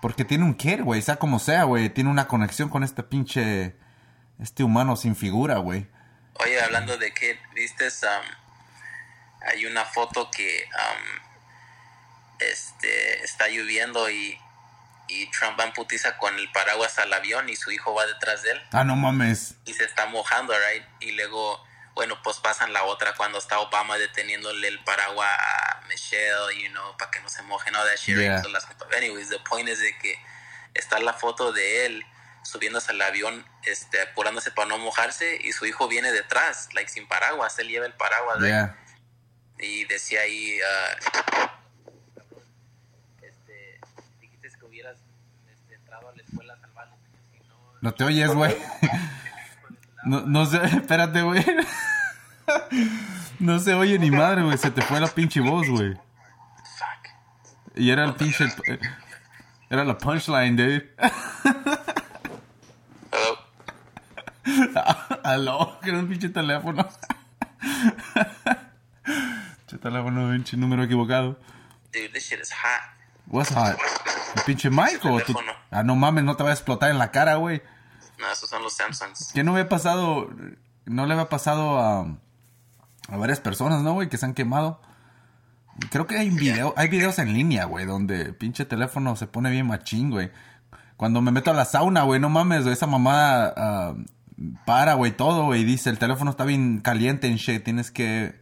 Porque 0.01 0.25
tiene 0.25 0.45
un 0.45 0.55
kid, 0.55 0.83
güey, 0.83 1.01
sea 1.01 1.17
como 1.17 1.39
sea, 1.39 1.65
güey. 1.65 1.89
Tiene 1.89 2.11
una 2.11 2.29
conexión 2.29 2.69
con 2.69 2.85
este 2.85 3.03
pinche... 3.03 3.77
Este 4.41 4.65
humano 4.65 4.97
sin 4.97 5.15
figura, 5.15 5.59
güey. 5.59 5.89
Oye, 6.35 6.61
hablando 6.61 6.99
de 6.99 7.15
kid, 7.15 7.37
¿viste? 7.55 7.87
Um, 7.87 8.27
hay 9.47 9.65
una 9.67 9.85
foto 9.85 10.29
que 10.31 10.65
um, 10.73 11.24
este, 12.51 13.23
está 13.25 13.49
lloviendo 13.49 14.09
y, 14.11 14.39
y 15.09 15.31
Trump 15.31 15.59
va 15.59 15.65
en 15.65 15.73
putiza 15.73 16.17
con 16.19 16.35
el 16.39 16.51
paraguas 16.53 16.99
al 16.99 17.13
avión 17.13 17.49
y 17.49 17.57
su 17.57 17.71
hijo 17.71 17.95
va 17.95 18.07
detrás 18.07 18.43
de 18.43 18.53
él. 18.53 18.63
Ah, 18.73 18.85
no 18.85 18.97
mames. 18.97 19.55
Y 19.65 19.75
se 19.75 19.85
está 19.85 20.07
mojando, 20.07 20.55
right? 20.71 20.85
Y 21.01 21.13
luego, 21.13 21.63
bueno, 21.95 22.21
pues 22.23 22.39
pasan 22.39 22.73
la 22.73 22.85
otra 22.85 23.15
cuando 23.15 23.39
está 23.39 23.59
Obama 23.61 23.97
deteniéndole 23.99 24.69
el 24.69 24.83
paraguas 24.85 25.31
a 25.39 25.83
Michelle, 25.89 26.61
you 26.63 26.71
know, 26.71 26.97
para 26.97 27.11
que 27.11 27.21
no 27.21 27.29
se 27.29 27.43
moje, 27.43 27.71
no, 27.71 27.85
that 27.85 27.97
shit. 27.97 28.17
Yeah. 28.19 28.43
So 28.43 28.49
las- 28.49 28.67
anyways, 28.97 29.29
the 29.29 29.39
point 29.41 29.69
is 29.69 29.79
de 29.81 29.97
que 29.99 30.19
está 30.75 30.99
la 30.99 31.13
foto 31.13 31.53
de 31.53 31.87
él 31.87 32.05
subiéndose 32.43 32.91
al 32.93 33.01
avión, 33.01 33.47
este, 33.63 34.03
apurándose 34.03 34.51
para 34.51 34.69
no 34.69 34.77
mojarse 34.79 35.39
y 35.43 35.53
su 35.53 35.65
hijo 35.65 35.89
viene 35.89 36.13
detrás, 36.13 36.69
like 36.75 36.91
sin 36.91 37.09
paraguas, 37.09 37.59
él 37.59 37.69
lleva 37.69 37.87
el 37.87 37.95
paraguas, 37.95 38.37
right? 38.39 38.49
Yeah. 38.49 38.79
Y 39.59 39.85
decía 39.85 40.21
ahí, 40.23 40.59
ah, 40.61 41.51
este, 43.23 43.81
dijiste 44.21 44.49
que 44.59 44.65
hubieras 44.67 44.99
a 45.99 46.17
la 46.17 46.23
escuela 46.23 46.57
no, 46.57 47.79
No 47.81 47.95
te 47.95 48.05
oyes, 48.05 48.35
güey. 48.35 48.57
No, 50.05 50.21
no 50.23 50.47
sé, 50.47 50.65
espérate, 50.65 51.23
güey. 51.23 51.45
No 53.39 53.59
se 53.59 53.75
oye 53.75 53.99
ni 53.99 54.11
madre, 54.11 54.43
güey. 54.43 54.59
Se 54.59 54.71
te 54.71 54.83
fue 54.83 55.01
la 55.01 55.09
pinche 55.09 55.41
voz, 55.41 55.69
güey. 55.69 55.95
fuck. 55.95 57.09
Y 57.75 57.91
era 57.91 58.05
el 58.05 58.15
pinche... 58.15 58.47
Era 59.71 59.85
la 59.85 59.97
punchline, 59.97 60.57
dude. 60.57 60.95
Hello? 64.45 65.19
Aló, 65.25 65.81
que 65.83 65.91
era 65.91 65.99
un 65.99 66.09
pinche 66.09 66.29
teléfono. 66.29 66.87
Pinche 69.67 69.79
teléfono, 69.81 70.31
pinche 70.33 70.57
número 70.57 70.85
equivocado. 70.85 71.39
Dude, 71.93 72.11
this 72.13 72.25
shit 72.29 72.41
is 72.41 72.53
hot. 72.53 72.83
What's 73.27 73.51
hot? 73.51 73.77
¿El 74.37 74.43
pinche 74.45 74.71
mic 74.71 75.05
o 75.05 75.21
tu... 75.21 75.35
Ah, 75.75 75.83
no 75.83 75.97
mames, 75.97 76.23
no 76.23 76.37
te 76.37 76.45
va 76.45 76.51
a 76.51 76.53
explotar 76.53 76.91
en 76.93 76.99
la 76.99 77.11
cara, 77.11 77.35
güey. 77.35 77.61
No, 78.21 78.31
esos 78.31 78.49
son 78.49 78.63
los 78.63 78.75
Samsungs. 78.75 79.33
¿Qué 79.35 79.43
no 79.43 79.51
había 79.53 79.69
pasado? 79.69 80.31
No 80.85 81.05
le 81.05 81.15
había 81.15 81.29
pasado 81.29 81.81
a, 81.81 82.17
a 83.09 83.17
varias 83.17 83.41
personas, 83.41 83.83
¿no, 83.83 83.93
güey? 83.93 84.09
Que 84.09 84.17
se 84.17 84.25
han 84.25 84.35
quemado. 84.35 84.81
Creo 85.91 86.07
que 86.07 86.17
hay 86.17 86.31
video, 86.31 86.75
hay 86.77 86.89
videos 86.89 87.19
en 87.19 87.33
línea, 87.33 87.65
güey, 87.65 87.87
donde 87.87 88.33
pinche 88.33 88.65
teléfono 88.65 89.17
se 89.17 89.27
pone 89.27 89.51
bien 89.51 89.67
machín, 89.67 90.11
güey. 90.11 90.31
Cuando 90.97 91.21
me 91.21 91.33
meto 91.33 91.51
a 91.51 91.55
la 91.55 91.65
sauna, 91.65 92.05
güey, 92.05 92.21
no 92.21 92.29
mames, 92.29 92.63
güey, 92.63 92.73
esa 92.73 92.87
mamada 92.87 93.53
ah, 93.57 93.95
para, 94.65 94.95
güey, 94.95 95.11
todo, 95.11 95.47
güey, 95.47 95.63
y 95.63 95.65
dice, 95.65 95.91
el 95.91 95.99
teléfono 95.99 96.31
está 96.31 96.45
bien 96.45 96.83
caliente 96.83 97.27
en 97.27 97.35
shit, 97.35 97.65
tienes 97.65 97.91
que, 97.91 98.41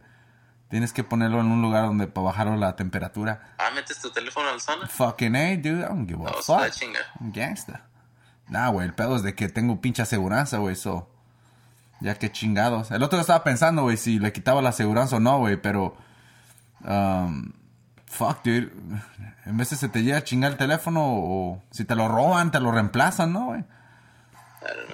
tienes 0.73 0.91
que 0.91 1.03
ponerlo 1.03 1.39
en 1.39 1.51
un 1.51 1.61
lugar 1.61 1.85
donde 1.85 2.07
para 2.07 2.25
bajar 2.25 2.47
la 2.47 2.75
temperatura. 2.75 3.53
Ah, 3.59 3.69
metes 3.75 3.99
tu 3.99 4.09
teléfono 4.09 4.49
al 4.49 4.59
sauna. 4.59 4.87
Fucking 4.87 5.35
A, 5.35 5.55
dude, 5.57 5.81
I 5.81 5.83
don't 5.83 6.09
give 6.09 6.25
a 6.25 6.31
está 6.31 6.41
fuck. 6.41 6.71
chinga. 6.71 6.99
I'm 7.19 7.31
gangsta. 7.31 7.85
Nah, 8.47 8.69
güey, 8.69 8.87
el 8.87 8.95
pedo 8.95 9.15
es 9.15 9.21
de 9.21 9.35
que 9.35 9.49
tengo 9.49 9.79
pinche 9.79 10.01
aseguranza, 10.01 10.57
güey, 10.57 10.75
so. 10.75 11.07
Ya 11.99 12.15
que 12.15 12.31
chingados. 12.31 12.89
El 12.89 13.03
otro 13.03 13.17
día 13.17 13.21
estaba 13.21 13.43
pensando, 13.43 13.83
güey, 13.83 13.97
si 13.97 14.17
le 14.17 14.33
quitaba 14.33 14.63
la 14.63 14.69
aseguranza 14.69 15.17
o 15.17 15.19
no, 15.19 15.37
güey, 15.37 15.57
pero. 15.57 15.95
um, 16.81 17.53
fuck, 18.07 18.43
dude. 18.43 18.71
En 19.45 19.55
veces 19.55 19.77
se 19.79 19.89
te 19.89 20.01
llega 20.01 20.17
a 20.17 20.23
chingar 20.23 20.53
el 20.53 20.57
teléfono 20.57 21.03
o 21.05 21.61
si 21.69 21.85
te 21.85 21.93
lo 21.95 22.07
roban, 22.07 22.49
te 22.49 22.59
lo 22.59 22.71
reemplazan, 22.71 23.31
¿no, 23.31 23.45
güey? 23.45 23.63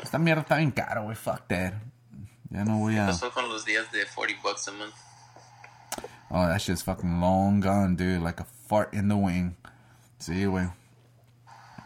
Esta 0.03 0.17
mierda 0.19 0.41
está 0.41 0.57
bien 0.57 0.71
cara, 0.71 0.99
güey, 0.99 1.15
fuck 1.15 1.47
that. 1.47 1.71
Ya 2.49 2.65
no 2.65 2.79
voy 2.79 2.97
a. 2.97 3.05
Pasó 3.05 3.31
con 3.31 3.47
los 3.47 3.63
días 3.63 3.89
de 3.93 4.05
40 4.13 4.41
bucks 4.43 4.67
a 4.67 4.71
month. 4.73 4.93
Oh, 6.31 6.45
that 6.47 6.59
shit's 6.61 6.83
fucking 6.83 7.19
long 7.19 7.59
gone, 7.59 7.95
dude. 7.95 8.21
Like 8.21 8.39
a 8.39 8.45
fart 8.67 8.93
in 8.93 9.07
the 9.09 9.15
wing. 9.15 9.55
Sí, 10.19 10.45
güey. 10.45 10.69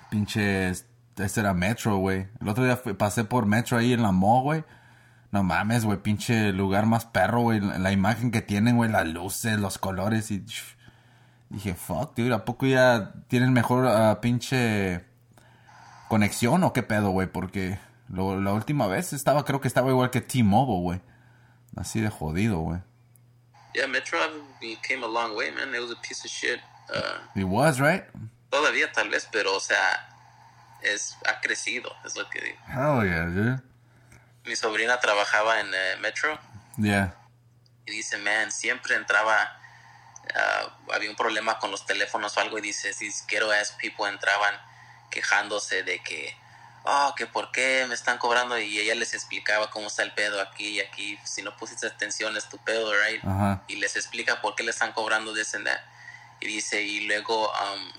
Pinche. 0.10 0.70
Ese 1.16 1.40
era 1.40 1.54
Metro, 1.54 1.98
güey. 1.98 2.28
El 2.42 2.50
otro 2.50 2.64
día 2.66 2.82
pasé 2.98 3.24
por 3.24 3.46
Metro 3.46 3.78
ahí 3.78 3.94
en 3.94 4.02
la 4.02 4.12
mall, 4.12 4.44
güey. 4.44 4.64
No 5.32 5.44
mames, 5.44 5.86
güey. 5.86 5.98
Pinche 6.00 6.52
lugar 6.52 6.86
más 6.86 7.06
perro, 7.06 7.42
güey. 7.42 7.60
La, 7.60 7.92
imagen 7.92 8.32
que 8.32 8.42
tienen, 8.42 8.76
güey. 8.78 8.90
Las 8.92 9.08
luces, 9.08 9.60
los 9.60 9.78
colores 9.78 10.30
y. 10.32 10.44
Dije, 11.50 11.76
fuck, 11.76 12.16
dude. 12.16 12.34
¿A 12.34 12.46
poco 12.46 12.66
ya 12.66 13.14
tienen 13.28 13.54
mejor 13.54 13.88
ah, 13.88 14.20
pinche. 14.22 15.06
conexión 16.10 16.64
o 16.64 16.74
qué 16.74 16.84
pedo, 16.84 17.12
güey? 17.12 17.28
Porque 17.28 17.80
lo- 18.10 18.42
la 18.42 18.54
última 18.54 18.88
vez 18.88 19.14
estaba, 19.14 19.46
creo 19.46 19.62
que 19.62 19.68
estaba 19.68 19.90
igual 19.90 20.10
que 20.10 20.22
T-Mobile, 20.22 20.82
güey. 20.82 21.02
Así 21.76 22.02
de 22.02 22.10
jodido, 22.10 22.60
güey. 22.60 22.82
Yeah, 23.75 23.88
Metro 23.88 24.20
we 24.62 24.75
came 24.88 25.03
a 25.03 25.08
long 25.08 25.36
way, 25.36 25.50
man. 25.51 25.74
It 25.74 25.80
was 25.82 25.92
a 25.92 25.96
piece 26.01 26.24
of 26.25 26.30
shit. 26.32 26.60
Uh, 26.94 27.20
It 27.36 27.46
was, 27.46 27.80
right? 27.80 28.03
todavía 28.51 28.92
tal 28.92 29.10
vez, 29.10 29.27
pero 29.32 29.56
o 29.56 29.60
sea, 29.60 30.08
es 30.84 31.18
ha 31.25 31.42
crecido, 31.42 31.92
es 32.06 32.15
lo 32.15 32.30
que 32.30 32.39
digo. 32.39 32.58
Hell 32.68 33.03
yeah, 33.10 33.25
dude. 33.25 33.62
Mi 34.46 34.56
sobrina 34.56 35.00
trabajaba 35.00 35.60
en 35.60 35.74
eh, 35.74 35.96
Metro 36.01 36.38
Yeah. 36.77 37.15
y 37.88 37.92
dice, 37.92 38.18
man, 38.18 38.51
siempre 38.51 38.96
entraba, 38.96 39.58
ah, 40.36 40.77
había 40.94 41.10
un 41.10 41.15
problema 41.15 41.58
con 41.60 41.72
los 41.72 41.86
teléfonos 41.86 42.36
o 42.38 42.39
algo 42.42 42.58
y 42.60 42.62
dice, 42.62 42.94
si 42.94 43.10
quiero 43.27 43.50
as 43.51 43.72
people 43.74 44.06
entraban 44.08 44.53
quejándose 45.10 45.84
de 45.84 46.00
que, 46.03 46.36
oh, 46.84 47.13
que 47.16 47.25
por 47.25 47.52
qué 47.52 47.86
me 47.88 47.96
están 47.96 48.18
cobrando 48.18 48.58
y 48.60 48.80
ella 48.80 48.96
les 48.96 49.13
explicaba 49.13 49.70
cómo 49.70 49.88
está 49.88 50.04
el 50.04 50.13
pedo 50.13 50.42
aquí 50.42 50.68
y 50.68 50.80
aquí, 50.80 51.20
si 51.24 51.42
no 51.42 51.56
pusiste 51.58 51.88
atención 51.88 52.36
es 52.38 52.50
tu 52.50 52.58
pedo, 52.58 52.92
right? 53.06 53.24
Ajá. 53.24 53.63
y 53.68 53.78
les 53.78 53.96
explica 53.96 54.42
por 54.42 54.56
qué 54.56 54.63
le 54.63 54.72
están 54.72 54.94
cobrando 54.94 55.32
and 55.32 55.66
that. 55.66 55.82
Y 56.40 56.48
dice, 56.48 56.82
y 56.82 57.02
luego 57.02 57.50
um, 57.52 57.92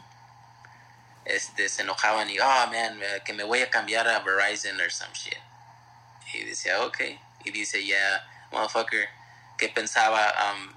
este, 1.25 1.69
se 1.69 1.83
enojaban 1.83 2.29
y, 2.29 2.39
oh 2.39 2.67
man, 2.67 3.01
que 3.25 3.33
me 3.33 3.43
voy 3.43 3.63
a 3.63 3.71
cambiar 3.71 4.07
a 4.07 4.21
Verizon 4.21 4.79
or 4.81 4.91
some 4.91 5.13
shit. 5.15 5.39
Y 6.35 6.45
decía, 6.45 6.83
ok. 6.83 6.99
Y 7.45 7.51
dice, 7.53 7.83
yeah, 7.83 8.27
motherfucker, 8.51 9.09
que 9.57 9.69
pensaba, 9.69 10.35
um, 10.53 10.75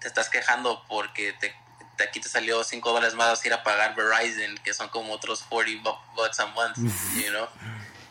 te 0.00 0.06
estás 0.06 0.28
quejando 0.28 0.84
porque 0.88 1.32
te, 1.32 1.54
te- 1.98 2.04
aquí 2.04 2.20
te 2.20 2.28
salió 2.30 2.64
5 2.64 2.90
dólares 2.90 3.14
más 3.14 3.44
ir 3.44 3.52
a 3.52 3.62
pagar 3.62 3.94
Verizon, 3.94 4.56
que 4.64 4.72
son 4.72 4.88
como 4.88 5.12
otros 5.12 5.42
40 5.50 5.82
bu- 5.90 5.98
bucks 6.16 6.40
a 6.40 6.46
month, 6.46 6.78
you 6.78 7.28
know. 7.30 7.46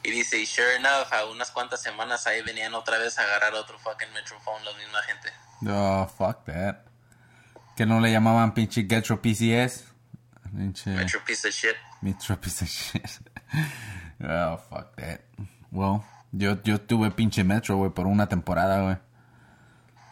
Y 0.03 0.11
dice, 0.11 0.45
sure 0.45 0.75
enough, 0.75 1.11
a 1.11 1.25
unas 1.25 1.49
cuantas 1.49 1.81
semanas 1.81 2.27
ahí 2.27 2.41
venían 2.43 2.73
otra 2.75 2.99
vez 2.99 3.17
a 3.17 3.23
agarrar 3.23 3.55
otro 3.55 3.79
fucking 3.79 4.13
Metrophone, 4.13 4.63
la 4.63 4.71
misma 4.73 5.01
gente. 5.03 5.29
Oh, 5.67 6.07
fuck 6.07 6.45
that. 6.45 6.85
Que 7.75 7.85
no 7.85 7.99
le 7.99 8.11
llamaban 8.11 8.53
pinche 8.53 8.85
Get 8.87 9.05
Your 9.05 9.19
PCS. 9.19 9.85
Pinche 10.55 10.91
Metro 10.91 11.19
piece 11.25 11.47
of 11.47 11.53
shit. 11.53 11.75
Metro 12.01 12.37
piece 12.39 12.63
of 12.63 12.69
shit. 12.69 13.09
oh, 14.23 14.57
fuck 14.69 14.95
that. 14.95 15.21
Well, 15.71 16.03
yo, 16.31 16.57
yo 16.63 16.79
tuve 16.79 17.11
pinche 17.11 17.43
Metro, 17.43 17.75
güey, 17.77 17.89
por 17.91 18.07
una 18.07 18.27
temporada, 18.29 18.81
güey. 18.83 18.97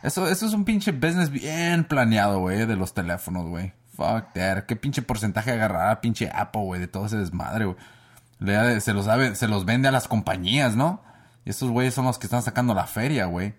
Eso, 0.06 0.28
eso 0.28 0.46
es 0.46 0.54
un 0.54 0.66
pinche 0.66 0.92
business 0.92 1.30
bien 1.32 1.84
planeado, 1.86 2.40
güey, 2.40 2.66
de 2.66 2.76
los 2.76 2.94
teléfonos, 2.94 3.48
güey. 3.48 3.74
Fuck 3.96 4.34
that. 4.34 4.64
¿Qué 4.66 4.76
pinche 4.76 5.02
porcentaje 5.02 5.52
agarrará 5.52 6.00
pinche 6.02 6.30
Apple, 6.34 6.62
güey, 6.62 6.82
de 6.82 6.88
todo 6.88 7.06
ese 7.08 7.18
desmadre, 7.18 7.66
güey? 7.66 8.82
Se 8.82 8.94
los, 8.94 9.06
sabe- 9.06 9.36
se 9.36 9.48
los 9.48 9.66
vende 9.66 9.88
a 9.88 9.92
las 9.92 10.08
compañías, 10.08 10.76
¿no? 10.76 11.04
Y 11.46 11.50
estos 11.50 11.70
güeyes 11.70 11.94
son 11.94 12.06
los 12.06 12.20
que 12.20 12.28
están 12.28 12.44
sacando 12.44 12.74
la 12.74 12.86
feria, 12.88 13.26
güey. 13.26 13.56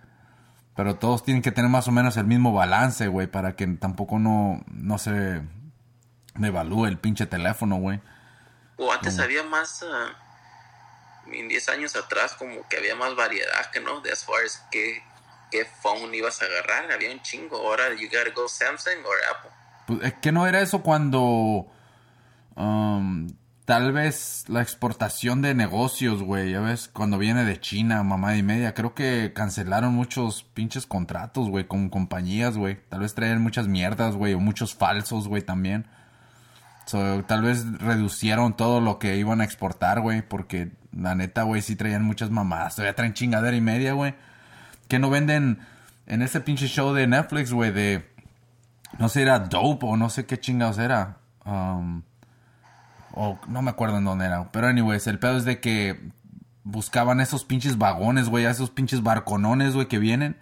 Pero 0.77 0.97
todos 0.97 1.25
tienen 1.25 1.43
que 1.43 1.53
tener 1.53 1.71
más 1.71 1.89
o 1.89 1.93
menos 1.93 2.17
el 2.19 2.27
mismo 2.27 2.53
balance, 2.53 3.09
güey, 3.09 3.27
para 3.27 3.57
que 3.57 3.67
tampoco 3.67 4.19
no, 4.19 4.63
no 4.69 4.99
se 4.99 5.41
devalúe 6.35 6.87
el 6.87 6.99
pinche 6.99 7.27
teléfono, 7.27 7.77
güey. 7.77 8.01
O 8.77 8.93
antes 8.93 9.19
había 9.19 9.43
más, 9.43 9.83
ah, 9.91 10.09
en 11.33 11.49
10 11.49 11.69
años 11.71 11.97
atrás, 11.97 12.35
como 12.35 12.69
que 12.69 12.77
había 12.77 12.95
más 12.95 13.17
variedad, 13.17 13.71
que 13.73 13.81
no, 13.81 14.01
de 14.03 14.13
as 14.13 14.25
far 14.25 14.45
as 14.45 14.63
qué, 14.71 15.03
qué 15.51 15.65
phone 15.65 16.15
ibas 16.15 16.41
a 16.43 16.47
agarrar, 16.47 16.93
había 16.93 17.11
un 17.13 17.21
chingo. 17.23 17.57
Ahora, 17.57 17.95
you 17.95 18.09
gotta 18.09 18.31
go 18.35 18.49
Samsung 18.49 19.05
or 19.05 19.17
Apple. 19.31 19.51
Pues, 19.87 20.03
es 20.03 20.15
que 20.15 20.33
no 20.33 20.47
era 20.47 20.61
eso 20.61 20.83
cuando 20.83 21.67
um, 22.57 23.29
tal 23.65 23.93
vez 23.93 24.45
la 24.49 24.63
exportación 24.63 25.43
de 25.43 25.55
negocios, 25.55 26.23
güey, 26.23 26.53
ya 26.53 26.61
ves, 26.61 26.89
cuando 26.89 27.19
viene 27.19 27.45
de 27.45 27.61
China, 27.61 28.03
mamá 28.03 28.37
y 28.37 28.43
media, 28.43 28.75
creo 28.75 28.95
que 28.95 29.33
cancelaron 29.35 29.93
muchos 29.93 30.43
pinches 30.43 30.87
contratos, 30.87 31.49
güey, 31.49 31.67
con 31.67 31.89
compañías, 31.89 32.57
güey. 32.57 32.79
Tal 32.89 33.01
vez 33.01 33.15
traían 33.15 33.43
muchas 33.43 33.69
mierdas, 33.69 34.15
güey, 34.15 34.35
o 34.35 34.41
muchos 34.41 34.75
falsos, 34.75 35.29
güey, 35.29 35.43
también. 35.43 35.87
So, 36.87 37.25
tal 37.25 37.43
vez 37.43 37.67
reducieron 37.81 38.57
todo 38.57 38.81
lo 38.81 39.01
que 39.01 39.17
iban 39.17 39.41
a 39.41 39.45
exportar, 39.45 40.01
güey, 40.01 40.23
porque 40.23 40.71
la 40.93 41.17
neta, 41.17 41.43
güey, 41.43 41.61
sí 41.61 41.75
traían 41.75 42.05
muchas 42.05 42.31
mamadas. 42.31 42.77
Todavía 42.77 42.95
traen 42.95 43.15
chingadera 43.15 43.57
y 43.57 43.61
media, 43.61 43.93
güey. 43.93 44.15
Que 44.89 44.99
no 44.99 45.11
venden 45.11 45.59
en 46.07 46.23
ese 46.23 46.41
pinche 46.41 46.69
show 46.69 46.93
de 46.95 47.07
Netflix, 47.07 47.53
güey, 47.53 47.73
de... 47.73 48.09
No 48.99 49.09
sé, 49.09 49.23
era 49.23 49.41
Dope 49.41 49.87
o 49.87 49.97
no 49.97 50.09
sé 50.11 50.27
qué 50.27 50.39
chingados 50.39 50.79
era. 50.79 51.19
Um, 51.45 52.03
O 53.13 53.39
no 53.49 53.63
me 53.63 53.71
acuerdo 53.71 53.99
en 53.99 54.05
dónde 54.05 54.27
era. 54.27 54.51
Pero 54.53 54.69
anyways, 54.69 55.07
el 55.07 55.19
pedo 55.19 55.37
es 55.37 55.45
de 55.45 55.61
que 55.61 56.11
buscaban 56.65 57.21
esos 57.21 57.45
pinches 57.45 57.79
vagones, 57.79 58.29
güey, 58.29 58.45
esos 58.45 58.71
pinches 58.71 59.03
barconones, 59.03 59.75
güey, 59.75 59.87
que 59.87 59.99
vienen, 59.99 60.37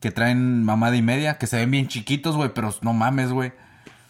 que 0.00 0.10
traen 0.10 0.64
mamada 0.64 0.96
y 0.96 1.02
media, 1.02 1.38
que 1.38 1.46
se 1.46 1.56
ven 1.56 1.70
bien 1.70 1.88
chiquitos, 1.88 2.36
güey, 2.36 2.50
pero 2.54 2.74
no 2.82 2.92
mames, 2.92 3.30
güey. 3.30 3.52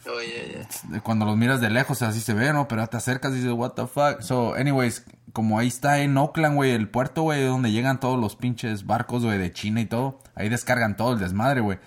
Oh, 0.09 0.21
yeah, 0.21 0.67
yeah. 0.91 1.01
Cuando 1.01 1.27
los 1.27 1.37
miras 1.37 1.61
de 1.61 1.69
lejos, 1.69 2.01
así 2.03 2.21
se 2.21 2.33
ve, 2.35 2.53
¿no? 2.53 2.69
Pero 2.69 2.87
te 2.87 2.97
acercas 2.97 3.33
y 3.33 3.37
dices, 3.37 3.53
what 3.53 3.73
the 3.73 3.87
fuck. 3.87 4.21
So, 4.21 4.55
anyways, 4.55 5.05
como 5.37 5.59
ahí 5.59 5.67
está 5.69 5.99
en 5.99 6.17
Oakland, 6.17 6.55
güey, 6.57 6.71
el 6.71 6.89
puerto, 6.89 7.21
güey, 7.21 7.45
donde 7.45 7.71
llegan 7.71 8.01
todos 8.01 8.19
los 8.19 8.37
pinches 8.37 8.87
barcos, 8.87 9.23
güey, 9.23 9.37
de 9.37 9.53
China 9.53 9.83
y 9.83 9.85
todo. 9.85 10.19
Ahí 10.35 10.49
descargan 10.49 10.97
todo 10.97 11.13
el 11.13 11.19
desmadre, 11.19 11.61
güey. 11.61 11.79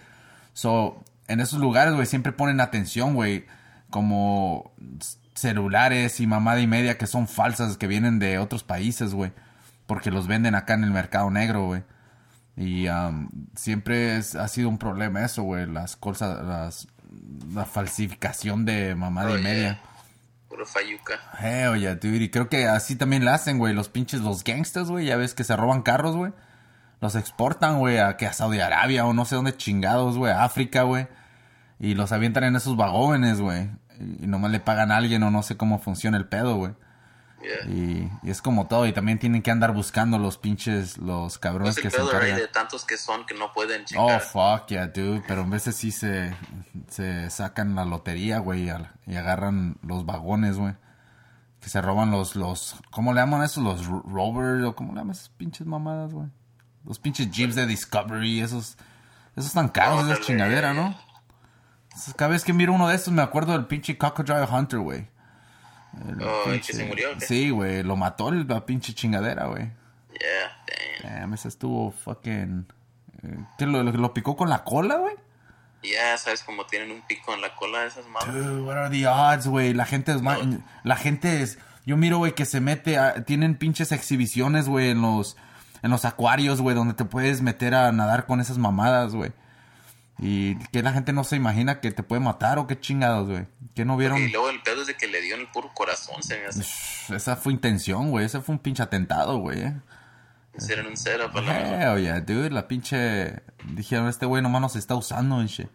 So, 0.53 1.03
en 1.27 1.39
esos 1.39 1.57
lugares, 1.59 1.95
güey, 1.95 2.05
siempre 2.05 2.31
ponen 2.31 2.61
atención, 2.61 3.15
güey, 3.15 3.47
como 3.89 4.71
celulares 5.33 6.19
y 6.19 6.27
mamada 6.27 6.59
y 6.59 6.67
media 6.67 6.99
que 6.99 7.07
son 7.07 7.27
falsas, 7.27 7.77
que 7.77 7.87
vienen 7.87 8.19
de 8.19 8.37
otros 8.37 8.63
países, 8.63 9.15
güey. 9.15 9.31
Porque 9.87 10.11
los 10.11 10.27
venden 10.27 10.53
acá 10.53 10.75
en 10.75 10.83
el 10.83 10.91
mercado 10.91 11.31
negro, 11.31 11.65
güey. 11.65 11.83
Y 12.55 12.87
um, 12.87 13.29
siempre 13.55 14.17
es- 14.17 14.35
ha 14.35 14.47
sido 14.47 14.69
un 14.69 14.77
problema 14.77 15.25
eso, 15.25 15.41
güey. 15.41 15.65
Las 15.65 15.95
cosas, 15.95 16.45
las, 16.45 16.87
la 17.51 17.65
falsificación 17.65 18.65
de 18.65 18.93
mamada 18.93 19.31
Oh, 19.31 19.37
y 19.39 19.41
yeah. 19.41 19.81
Puro 20.49 20.65
fayuca. 20.65 21.19
Hell 21.39 21.79
yeah, 21.79 21.95
dude. 21.95 22.23
Y 22.23 22.29
creo 22.29 22.49
que 22.49 22.67
así 22.67 22.95
también 22.95 23.23
la 23.23 23.35
hacen, 23.35 23.59
güey. 23.59 23.73
Los 23.73 23.87
pinches, 23.87 24.21
los 24.21 24.43
gangsters, 24.43 24.89
güey. 24.89 25.05
Ya 25.05 25.15
ves 25.15 25.35
que 25.35 25.43
se 25.43 25.55
roban 25.55 25.83
carros, 25.83 26.15
güey. 26.15 26.33
Los 27.01 27.15
exportan, 27.15 27.79
güey, 27.79 27.99
a, 27.99 28.17
que 28.17 28.25
a 28.25 28.33
Saudi 28.33 28.59
Arabia 28.59 29.05
o 29.05 29.13
no 29.13 29.25
sé 29.25 29.35
dónde 29.35 29.55
chingados, 29.55 30.17
güey. 30.17 30.33
A 30.33 30.43
África, 30.43 30.83
güey. 30.83 31.07
Y 31.79 31.93
los 31.93 32.11
avientan 32.11 32.43
en 32.43 32.55
esos 32.55 32.75
vagones, 32.75 33.39
güey. 33.39 33.69
Y 33.99 34.27
nomás 34.27 34.51
le 34.51 34.59
pagan 34.59 34.91
a 34.91 34.97
alguien 34.97 35.23
o 35.23 35.31
no 35.31 35.43
sé 35.43 35.55
cómo 35.55 35.79
funciona 35.79 36.17
el 36.17 36.27
pedo, 36.27 36.55
güey. 36.55 36.73
Yeah. 37.41 37.71
Y, 37.71 38.11
y 38.23 38.29
es 38.29 38.41
como 38.41 38.67
todo. 38.67 38.85
Y 38.85 38.93
también 38.93 39.17
tienen 39.19 39.41
que 39.41 39.51
andar 39.51 39.73
buscando 39.73 40.17
los 40.17 40.37
pinches, 40.37 40.97
los 40.97 41.37
cabrones 41.37 41.75
Pues 41.75 41.83
que 41.83 41.89
se 41.89 42.01
encargan. 42.01 42.35
de 42.37 42.47
tantos 42.47 42.85
que 42.85 42.97
son 42.97 43.25
que 43.25 43.33
no 43.33 43.51
pueden 43.53 43.83
Oh, 43.97 44.07
checar. 44.09 44.21
fuck 44.21 44.67
yeah, 44.67 44.87
dude. 44.87 45.23
Pero 45.27 45.41
en 45.41 45.49
veces 45.49 45.75
sí 45.75 45.91
se, 45.91 46.35
se 46.89 47.29
sacan 47.29 47.75
la 47.75 47.85
lotería, 47.85 48.39
güey, 48.39 48.69
y, 49.07 49.15
agarran 49.15 49.77
los 49.81 50.05
vagones, 50.05 50.57
güey. 50.57 50.73
Que 51.61 51.69
se 51.69 51.81
roban 51.81 52.11
los, 52.11 52.35
los, 52.35 52.75
¿cómo 52.91 53.13
le 53.13 53.19
llaman 53.21 53.43
eso? 53.43 53.59
Los 53.61 53.85
ro- 53.85 54.03
rovers, 54.07 54.63
o 54.65 54.75
¿cómo 54.75 54.93
le 54.93 54.99
llaman 54.99 55.11
esas 55.15 55.29
pinches 55.29 55.67
mamadas, 55.67 56.13
güey? 56.13 56.27
Los 56.85 56.99
pinches 56.99 57.29
jeeps 57.31 57.55
de 57.55 57.67
Discovery, 57.67 58.39
esos, 58.39 58.77
esos 59.35 59.47
están 59.47 59.67
caros, 59.67 59.99
esas 59.99 60.09
Órale. 60.11 60.25
chingaderas, 60.25 60.75
¿no? 60.75 60.95
Cada 62.15 62.31
vez 62.31 62.43
que 62.45 62.53
miro 62.53 62.71
uno 62.73 62.87
de 62.87 62.95
essos 62.95 63.13
me 63.13 63.21
acuerdo 63.21 63.51
del 63.51 63.65
pinche 63.65 63.97
Crocodile 63.97 64.45
Hunter, 64.49 64.79
güey. 64.79 65.07
El 66.07 66.21
Oh, 66.23 66.43
¿y 66.47 66.59
que 66.59 66.71
pinche- 66.71 66.73
se 66.73 66.85
murió? 66.85 67.09
qué? 67.17 67.25
Sí, 67.25 67.49
güey, 67.49 67.83
lo 67.83 67.95
mató 67.95 68.31
la 68.31 68.65
pinche 68.65 68.93
chingadera, 68.93 69.47
güey. 69.47 69.63
Yeah, 70.19 70.63
damn. 71.03 71.19
Damn, 71.21 71.33
ese 71.33 71.47
estuvo 71.47 71.91
fucking... 71.91 72.65
eh, 73.23 73.37
¿Qué, 73.57 73.65
lo, 73.65 73.83
lo, 73.83 73.91
lo 73.91 74.13
picó 74.13 74.35
con 74.35 74.49
la 74.49 74.63
cola, 74.63 74.95
güey? 74.97 75.15
Ya 75.83 76.17
sabes 76.17 76.43
cómo 76.43 76.65
tienen 76.65 76.91
un 76.91 77.01
pico 77.07 77.33
en 77.33 77.41
la 77.41 77.55
cola 77.55 77.81
de 77.81 77.87
esas 77.87 78.05
manos. 78.07 78.35
Dude, 78.35 78.61
what 78.63 78.77
are 78.77 78.89
the 78.89 79.07
odds, 79.07 79.47
güey? 79.47 79.73
La 79.73 79.85
gente 79.85 80.11
es... 80.11 80.21
ma- 80.21 80.37
La 80.83 80.95
gente 80.97 81.41
es... 81.41 81.57
Yo 81.85 81.95
miro, 81.97 82.17
güey, 82.17 82.33
que 82.35 82.45
se 82.45 82.59
mete 82.59 82.97
a... 82.97 83.23
Tienen 83.23 83.55
pinches 83.55 83.91
exhibiciones, 83.93 84.67
güey, 84.67 84.89
en 84.89 85.01
los... 85.01 85.37
En 85.81 85.91
los 85.91 86.03
acuarios, 86.03 86.59
güey, 86.59 86.75
donde 86.75 86.93
te 86.93 87.05
puedes 87.05 87.41
meter 87.41 87.73
a 87.73 87.89
nadar 87.93 88.25
con 88.25 88.41
esas 88.41 88.57
mamadas, 88.57 89.15
güey. 89.15 89.31
Y 90.21 90.55
que 90.71 90.83
la 90.83 90.91
gente 90.91 91.13
no 91.13 91.23
se 91.23 91.37
imagina 91.37 91.79
que 91.79 91.91
te 91.91 92.03
puede 92.03 92.19
matar 92.19 92.59
o 92.59 92.67
qué 92.67 92.79
chingados, 92.79 93.29
güey. 93.29 93.47
Que 93.73 93.85
no 93.85 93.95
vieron... 93.95 94.17
Y 94.19 94.29
luego 94.29 94.49
el 94.49 94.61
pedo 94.61 94.81
es 94.81 94.87
de 94.87 94.95
que 94.95 95.07
le 95.07 95.21
dio 95.21 95.35
en 95.35 95.41
el 95.41 95.47
puro 95.47 95.71
corazón, 95.73 96.21
se 96.21 96.37
me 96.39 96.47
hace. 96.47 97.15
Esa 97.15 97.37
fue 97.37 97.53
intención, 97.53 98.11
güey. 98.11 98.25
Ese 98.25 98.41
fue 98.41 98.53
un 98.53 98.59
pinche 98.59 98.83
atentado, 98.83 99.37
güey. 99.37 99.61
eh. 99.61 99.73
Hicieron 100.57 100.87
un 100.87 100.97
setup 100.97 101.35
a 101.37 101.41
la 101.41 101.53
mano. 101.53 101.95
Hell 101.95 102.03
yeah, 102.03 102.19
dude. 102.19 102.49
La 102.49 102.67
pinche... 102.67 103.41
Dijeron, 103.63 104.09
este 104.09 104.25
güey 104.25 104.41
nomás 104.41 104.61
nos 104.61 104.75
está 104.75 104.95
usando 104.95 105.41
y 105.41 105.47
shit. 105.47 105.69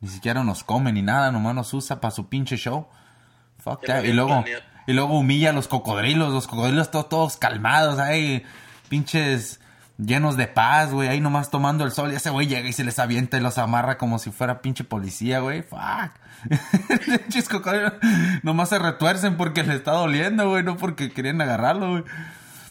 Ni 0.00 0.08
siquiera 0.08 0.44
nos 0.44 0.64
come 0.64 0.92
ni 0.92 1.02
nada, 1.02 1.30
nomás 1.30 1.54
nos 1.54 1.74
usa 1.74 2.00
para 2.00 2.10
su 2.10 2.28
pinche 2.28 2.56
show. 2.56 2.88
Fuck 3.58 3.84
that. 3.86 4.04
Y 4.04 4.12
luego, 4.12 4.42
planeado. 4.42 4.62
y 4.86 4.92
luego 4.92 5.18
humilla 5.18 5.50
a 5.50 5.52
los 5.52 5.68
cocodrilos. 5.68 6.32
Los 6.32 6.46
cocodrilos 6.46 6.90
todos, 6.90 7.08
todos 7.08 7.36
calmados, 7.36 7.98
ahí, 7.98 8.44
pinches 8.88 9.60
llenos 9.98 10.36
de 10.36 10.46
paz, 10.46 10.90
güey. 10.90 11.08
Ahí 11.08 11.20
nomás 11.20 11.50
tomando 11.50 11.84
el 11.84 11.92
sol. 11.92 12.12
Y 12.12 12.16
ese 12.16 12.30
güey 12.30 12.46
llega 12.46 12.68
y 12.68 12.72
se 12.72 12.84
les 12.84 12.98
avienta 12.98 13.36
y 13.36 13.40
los 13.40 13.58
amarra 13.58 13.98
como 13.98 14.18
si 14.18 14.30
fuera 14.30 14.62
pinche 14.62 14.84
policía, 14.84 15.40
güey. 15.40 15.62
Fuck. 15.62 16.12
Cocodrilos 17.50 17.94
nomás 18.42 18.68
se 18.68 18.78
retuercen 18.78 19.36
porque 19.36 19.62
les 19.62 19.76
está 19.76 19.92
doliendo, 19.92 20.48
güey. 20.48 20.62
No 20.62 20.76
porque 20.76 21.10
querían 21.10 21.40
agarrarlo, 21.40 21.90
güey. 21.90 22.04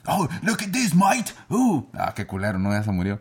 Oh, 0.05 0.27
look 0.41 0.62
at 0.62 0.71
this, 0.71 0.93
mate. 0.93 1.31
Uh. 1.49 1.83
Ah, 1.93 2.13
qué 2.13 2.27
culero, 2.27 2.59
no, 2.59 2.71
ya 2.71 2.83
se 2.83 2.91
murió. 2.91 3.19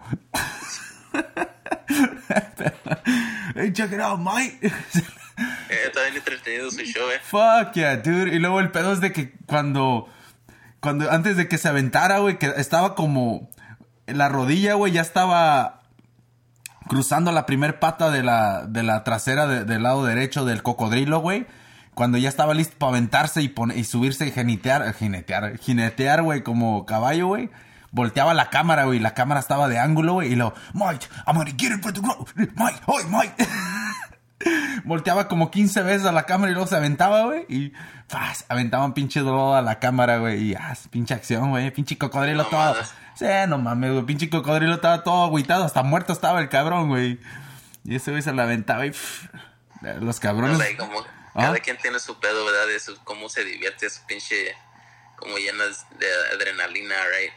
hey, 3.55 3.73
check 3.73 3.93
it 3.93 4.01
out, 4.01 4.19
mate. 4.19 4.59
Eh, 4.63 4.73
está 5.87 6.03
bien 6.03 6.17
entretenido 6.17 6.71
su 6.71 6.81
show, 6.81 7.09
eh. 7.11 7.21
Fuck 7.23 7.75
yeah, 7.75 7.97
dude. 7.97 8.35
Y 8.35 8.41
luego 8.41 8.61
el 8.61 8.73
pedo 8.73 8.93
es 8.93 9.01
de 9.01 9.13
que 9.13 9.33
cuando, 9.47 10.09
cuando, 10.81 11.11
antes 11.11 11.37
de 11.37 11.47
que 11.47 11.57
se 11.57 11.69
aventara, 11.69 12.19
güey, 12.19 12.39
que 12.39 12.53
estaba 12.57 12.97
como, 12.97 13.49
la 14.07 14.29
rodilla, 14.29 14.75
güey, 14.75 14.93
ya 14.93 15.01
estaba 15.01 15.81
cruzando 16.89 17.33
la 17.33 17.47
primer 17.47 17.79
pata 17.79 18.11
de 18.11 18.23
la, 18.23 18.67
de 18.67 18.83
la 18.83 19.05
trasera 19.05 19.47
de- 19.47 19.65
del 19.65 19.83
lado 19.83 20.05
derecho 20.05 20.45
del 20.45 20.63
cocodrilo, 20.63 21.21
güey. 21.21 21.47
Cuando 21.95 22.17
ya 22.19 22.29
estaba 22.29 22.55
listo 22.55 22.77
para 22.79 22.91
aventarse 22.93 23.43
y, 23.43 23.49
pone- 23.49 23.77
y 23.77 23.85
subirse 23.85 24.27
y 24.27 24.31
jinetear, 24.33 24.93
jinetear, 24.95 25.59
jinetear, 25.59 26.23
güey, 26.23 26.43
como 26.43 26.85
caballo, 26.87 27.27
güey. 27.29 27.51
Volteaba 27.91 28.33
la 28.33 28.49
cámara, 28.49 28.85
güey, 28.85 28.99
la 28.99 29.13
cámara 29.15 29.41
estaba 29.41 29.69
de 29.69 29.79
ángulo, 29.79 30.15
güey, 30.15 30.33
y 30.33 30.37
lo, 30.37 30.55
Mike, 30.73 31.07
I'm 31.27 31.37
gonna 31.37 31.51
get 31.57 31.73
it 31.77 31.83
for 31.83 31.93
the 31.93 32.01
ground. 32.01 32.27
Mike, 32.57 32.81
hoy, 32.87 33.03
Mike. 33.11 33.35
Volteaba 34.85 35.29
como 35.29 35.51
15 35.51 35.83
veces 35.83 36.07
a 36.07 36.13
la 36.13 36.25
cámara 36.25 36.51
y 36.51 36.55
luego 36.55 36.67
se 36.67 36.77
aventaba, 36.77 37.25
güey. 37.27 37.45
Y 37.49 37.73
¡fas! 38.09 38.45
aventaban 38.49 38.93
pinche 38.95 39.21
dolor 39.21 39.57
a 39.57 39.63
la 39.63 39.79
cámara, 39.79 40.19
güey. 40.19 40.51
Y 40.51 40.55
ah, 40.55 40.75
pinche 40.91 41.15
acción, 41.15 41.51
güey. 41.51 41.71
Pinche 41.71 41.97
cocodrilo 41.97 42.43
No 42.45 42.49
todo. 42.49 42.75
mames. 42.75 42.93
Sí, 43.15 43.27
no 43.49 43.59
mames, 43.59 43.93
güey. 43.93 44.05
Pinche 44.07 44.31
cocodrilo 44.31 44.75
estaba 44.75 45.03
todo 45.05 45.25
agüitado. 45.25 45.65
Hasta 45.65 45.83
muerto 45.83 46.13
estaba 46.13 46.41
el 46.41 46.49
cabrón, 46.49 46.89
güey. 46.89 47.21
Y 47.85 47.97
ese 47.97 48.11
güey 48.11 48.23
se 48.23 48.33
la 48.33 48.45
aventaba 48.45 48.87
y 48.87 48.91
pff, 48.91 49.27
los 50.01 50.21
cabrones. 50.21 50.59
No, 50.79 50.85
Ah. 51.35 51.45
cada 51.47 51.59
quien 51.61 51.79
tiene 51.79 51.99
su 51.99 52.21
pedo, 52.21 52.45
¿verdad? 52.45 52.67
De 52.67 52.79
su, 52.79 52.95
cómo 53.05 53.29
se 53.31 53.43
divierte, 53.43 53.89
su 53.89 54.05
pinche, 54.07 54.55
como 55.17 55.37
llenas 55.39 55.87
de 55.99 56.07
adrenalina, 56.35 56.95
right? 57.19 57.33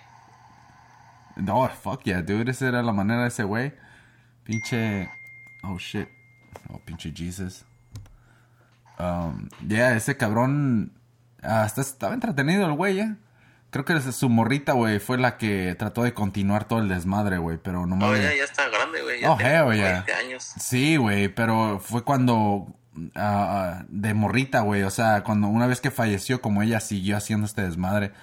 No, 1.38 1.70
fuck 1.70 2.04
yeah, 2.04 2.22
dude. 2.22 2.52
Esa 2.52 2.68
era 2.68 2.84
la 2.84 2.92
manera 2.92 3.22
de 3.22 3.30
ese 3.30 3.44
güey. 3.44 3.74
Pinche. 4.44 5.10
Oh 5.64 5.78
shit. 5.78 6.10
Oh, 6.70 6.80
pinche 6.80 7.14
Jesus. 7.16 7.66
Um, 9.00 9.50
yeah, 9.68 9.96
ese 9.96 10.16
cabrón. 10.18 10.92
Hasta 11.42 11.82
estaba 11.82 12.14
entretenido 12.14 12.66
el 12.66 12.74
güey, 12.74 13.00
eh. 13.00 13.16
Creo 13.76 13.84
que 13.84 14.00
su 14.14 14.30
morrita, 14.30 14.72
güey, 14.72 15.00
fue 15.00 15.18
la 15.18 15.36
que 15.36 15.76
trató 15.78 16.04
de 16.04 16.14
continuar 16.14 16.64
todo 16.64 16.80
el 16.80 16.88
desmadre, 16.88 17.40
güey. 17.40 17.58
Pero 17.58 17.86
no 17.86 17.96
Oh, 17.96 17.98
mames. 17.98 18.24
ya, 18.24 18.34
ya 18.34 18.46
está 18.46 18.70
grande, 18.70 19.02
güey. 19.02 19.20
Ya 19.20 19.34
Oh, 19.34 19.36
tiene 19.36 19.52
hell 19.54 19.60
como 19.64 19.74
yeah. 19.74 19.92
20 20.06 20.14
años. 20.14 20.44
Sí, 20.58 20.96
güey, 20.96 21.28
pero 21.28 21.82
fue 21.84 22.06
cuando 22.06 22.68
ah, 23.16 23.84
de 23.90 24.14
morrita, 24.14 24.62
güey, 24.62 24.84
o 24.84 24.90
sea, 24.92 25.24
cuando 25.26 25.48
una 25.50 25.68
vez 25.68 25.82
que 25.82 25.92
falleció, 25.92 26.42
como 26.42 26.64
ella 26.64 26.80
siguió 26.80 27.18
haciendo 27.18 27.46
este 27.46 27.64
desmadre, 27.64 28.14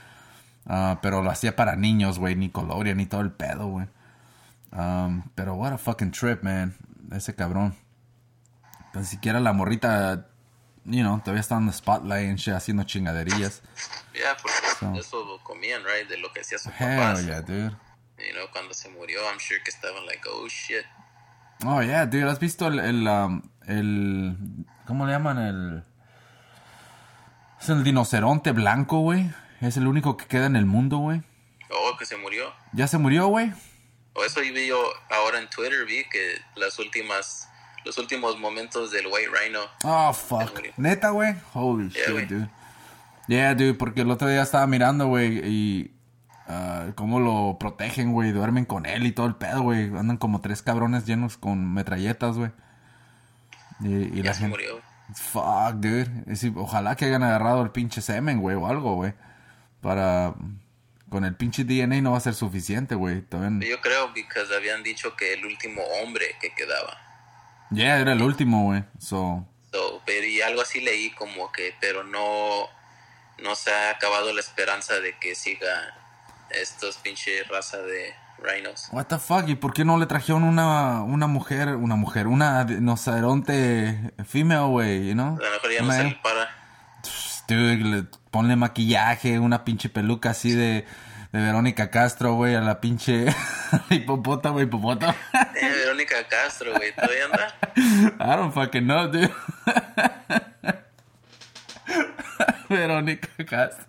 Ah, 0.64 1.00
pero 1.02 1.22
lo 1.22 1.30
hacía 1.30 1.54
para 1.54 1.76
niños, 1.76 2.18
güey, 2.18 2.34
Nickelodeon 2.34 2.96
ni 2.96 3.04
todo 3.04 3.20
el 3.20 3.32
pedo, 3.32 3.66
güey. 3.66 3.88
Um, 4.74 5.24
pero 5.34 5.52
what 5.54 5.74
a 5.74 5.76
fucking 5.76 6.12
trip, 6.12 6.42
man, 6.42 6.74
ese 7.10 7.34
cabrón. 7.34 7.74
Ni 8.94 9.04
siquiera 9.04 9.38
la 9.38 9.52
morrita, 9.52 10.28
you 10.84 11.02
know, 11.02 11.18
todavía 11.20 11.40
está 11.40 11.56
en 11.56 11.66
the 11.66 11.72
spotlight 11.72 12.28
and 12.28 12.38
shit, 12.38 12.54
haciendo 12.54 12.84
chingaderías. 12.84 13.62
Ya, 14.14 14.36
porque 14.36 14.56
So. 14.78 14.94
eso 14.94 15.24
lo 15.24 15.42
comían, 15.44 15.82
right? 15.84 16.08
De 16.08 16.16
lo 16.18 16.32
que 16.32 16.40
hacía 16.40 16.58
su 16.58 16.68
Hell 16.70 16.98
papá. 16.98 17.20
yeah, 17.22 17.40
dude. 17.40 17.76
You 18.18 18.32
know, 18.34 18.46
cuando 18.52 18.74
se 18.74 18.88
murió, 18.90 19.20
I'm 19.28 19.38
sure 19.40 19.60
que 19.64 19.70
estaban 19.70 20.04
like, 20.06 20.22
oh 20.28 20.46
shit. 20.48 20.84
Oh, 21.64 21.80
yeah, 21.82 22.06
dude, 22.06 22.28
¿has 22.28 22.38
visto 22.40 22.66
el, 22.66 22.78
el, 22.80 23.06
um, 23.08 23.42
el, 23.66 24.36
¿cómo 24.86 25.06
le 25.06 25.12
llaman? 25.12 25.38
El, 25.38 25.84
es 27.60 27.68
el 27.68 27.84
dinoceronte 27.84 28.50
blanco, 28.52 28.98
güey. 29.00 29.30
Es 29.60 29.76
el 29.76 29.86
único 29.86 30.16
que 30.16 30.26
queda 30.26 30.46
en 30.46 30.56
el 30.56 30.66
mundo, 30.66 30.98
güey. 30.98 31.22
Oh, 31.70 31.96
que 31.96 32.04
se 32.04 32.16
murió. 32.16 32.52
Ya 32.72 32.86
se 32.88 32.98
murió, 32.98 33.28
güey. 33.28 33.52
O 34.14 34.24
eso 34.24 34.40
vi 34.40 34.66
yo 34.66 34.82
ahora 35.10 35.38
en 35.38 35.48
Twitter, 35.48 35.84
vi 35.86 36.04
que 36.10 36.38
las 36.56 36.78
últimas, 36.78 37.48
los 37.84 37.98
últimos 37.98 38.38
momentos 38.38 38.90
del 38.90 39.06
White 39.06 39.30
Rhino. 39.30 39.60
Oh, 39.84 40.12
fuck. 40.12 40.52
Neta, 40.76 41.10
güey. 41.10 41.34
Holy 41.54 41.90
Yeah, 41.90 42.20
shit, 42.20 42.28
dude. 42.28 42.50
Yeah, 43.28 43.54
dude, 43.54 43.74
porque 43.74 44.02
el 44.02 44.10
otro 44.10 44.28
día 44.28 44.42
estaba 44.42 44.66
mirando, 44.66 45.06
güey, 45.06 45.38
y 45.44 45.94
ah, 46.48 46.88
cómo 46.94 47.20
lo 47.20 47.56
protegen, 47.58 48.12
güey. 48.12 48.32
Duermen 48.32 48.64
con 48.64 48.86
él 48.86 49.06
y 49.06 49.12
todo 49.12 49.26
el 49.26 49.36
pedo, 49.36 49.62
güey. 49.62 49.84
Andan 49.96 50.16
como 50.16 50.40
tres 50.40 50.62
cabrones 50.62 51.06
llenos 51.06 51.38
con 51.38 51.72
metralletas, 51.72 52.36
güey. 52.36 52.50
Y, 53.80 54.18
y 54.18 54.22
Ya 54.22 54.24
la 54.24 54.34
se 54.34 54.40
gente. 54.40 54.48
murió. 54.56 54.80
Fuck, 55.14 55.74
dude. 55.74 56.08
Ojalá 56.56 56.96
que 56.96 57.04
hayan 57.06 57.22
agarrado 57.22 57.62
el 57.62 57.70
pinche 57.70 58.00
semen, 58.00 58.40
güey, 58.40 58.56
o 58.56 58.66
algo, 58.66 58.94
güey. 58.96 59.12
Para... 59.80 60.34
Con 61.10 61.26
el 61.26 61.34
pinche 61.34 61.64
DNA 61.64 62.00
no 62.00 62.12
va 62.12 62.16
a 62.16 62.20
ser 62.20 62.32
suficiente, 62.32 62.94
güey. 62.94 63.20
Todavía... 63.20 63.68
Yo 63.68 63.80
creo, 63.82 64.14
porque 64.14 64.56
habían 64.56 64.82
dicho 64.82 65.14
que 65.14 65.34
el 65.34 65.44
último 65.44 65.82
hombre 66.02 66.24
que 66.40 66.54
quedaba. 66.54 66.96
Ya, 67.72 67.84
yeah, 67.84 68.00
era 68.00 68.12
el 68.12 68.22
último, 68.22 68.64
güey. 68.64 68.84
So... 68.98 69.46
so... 69.70 70.02
pero 70.04 70.26
y 70.26 70.40
algo 70.40 70.62
así 70.62 70.80
leí 70.80 71.10
como 71.10 71.50
que, 71.52 71.74
pero 71.80 72.04
no... 72.04 72.68
No 73.42 73.56
se 73.56 73.72
ha 73.72 73.90
acabado 73.90 74.32
la 74.32 74.40
esperanza 74.40 75.00
de 75.00 75.18
que 75.18 75.34
siga 75.34 75.94
estos 76.50 76.98
pinche 76.98 77.42
raza 77.44 77.78
de 77.78 78.14
rhinos. 78.38 78.88
What 78.92 79.06
the 79.06 79.18
fuck, 79.18 79.48
¿y 79.48 79.54
por 79.54 79.72
qué 79.72 79.84
no 79.84 79.98
le 79.98 80.06
trajeron 80.06 80.42
una, 80.44 81.02
una 81.02 81.26
mujer, 81.26 81.68
una 81.76 81.96
mujer, 81.96 82.26
una 82.26 82.64
noceronte 82.64 84.12
female, 84.24 84.68
güey, 84.68 85.08
you 85.08 85.14
know? 85.14 85.38
A 85.38 85.44
lo 85.44 85.50
mejor 85.50 85.72
ya 85.72 85.82
no 85.82 85.92
se 85.92 86.04
le 86.04 86.18
para. 86.22 86.50
Dude, 87.48 87.76
le, 87.76 88.02
ponle 88.30 88.56
maquillaje, 88.56 89.38
una 89.38 89.64
pinche 89.64 89.88
peluca 89.88 90.30
así 90.30 90.52
de, 90.52 90.86
de 91.32 91.40
Verónica 91.40 91.90
Castro, 91.90 92.34
güey, 92.34 92.54
a 92.54 92.60
la 92.60 92.80
pinche 92.80 93.26
hipopótamo, 93.90 94.60
hipopótamo. 94.60 95.14
eh, 95.60 95.81
Verónica 96.02 96.28
Castro, 96.28 96.72
güey, 96.74 96.92
¿todavía 96.94 97.24
anda? 97.26 97.54
I 97.76 98.36
don't 98.36 98.52
fucking 98.52 98.84
know, 98.84 99.06
dude. 99.08 99.30
Verónica 102.68 103.28
Castro. 103.48 103.86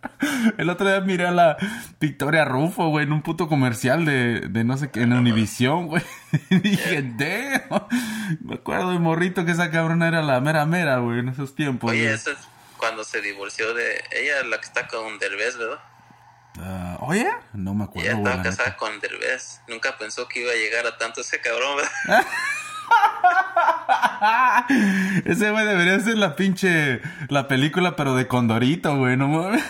El 0.57 0.69
otro 0.69 0.87
día 0.87 0.99
miré 1.01 1.27
a 1.27 1.31
la 1.31 1.57
Victoria 1.99 2.45
Rufo, 2.45 2.89
güey, 2.89 3.05
en 3.05 3.13
un 3.13 3.21
puto 3.21 3.47
comercial 3.47 4.05
de, 4.05 4.41
de 4.41 4.63
no 4.63 4.77
sé 4.77 4.91
qué, 4.91 5.01
en 5.01 5.13
Univisión, 5.13 5.87
güey. 5.87 6.03
Y 6.49 6.59
dije, 6.59 7.01
damn. 7.01 7.87
Me 8.41 8.55
acuerdo 8.55 8.91
de 8.91 8.99
morrito 8.99 9.45
que 9.45 9.51
esa 9.51 9.71
cabrona 9.71 10.07
era 10.07 10.21
la 10.21 10.39
mera 10.41 10.65
mera, 10.65 10.97
güey, 10.97 11.19
en 11.19 11.29
esos 11.29 11.55
tiempos. 11.55 11.91
Oye, 11.91 12.13
eso 12.13 12.31
es 12.31 12.37
cuando 12.77 13.03
se 13.03 13.21
divorció 13.21 13.73
de... 13.73 14.03
Ella 14.11 14.43
la 14.43 14.57
que 14.57 14.65
está 14.65 14.87
con 14.87 15.17
Derbez, 15.17 15.57
¿verdad? 15.57 15.79
Uh, 16.57 16.95
¿Oye? 16.99 17.27
No 17.53 17.73
me 17.73 17.85
acuerdo, 17.85 18.09
Ella 18.09 18.17
estaba 18.17 18.43
casada 18.43 18.77
con 18.77 18.99
Derbez. 18.99 19.61
Nunca 19.67 19.97
pensó 19.97 20.27
que 20.27 20.41
iba 20.41 20.51
a 20.51 20.55
llegar 20.55 20.85
a 20.85 20.97
tanto 20.97 21.21
ese 21.21 21.41
cabrón, 21.41 21.77
¿verdad? 21.77 22.25
Ese 25.25 25.51
güey 25.51 25.65
debería 25.65 25.99
ser 25.99 26.17
la 26.17 26.35
pinche. 26.35 27.01
La 27.29 27.47
película, 27.47 27.95
pero 27.95 28.15
de 28.15 28.27
Condorito, 28.27 28.95
güey, 28.97 29.17
no 29.17 29.27
mames. 29.27 29.63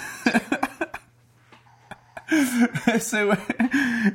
Ese 2.88 3.26
güey. 3.26 3.38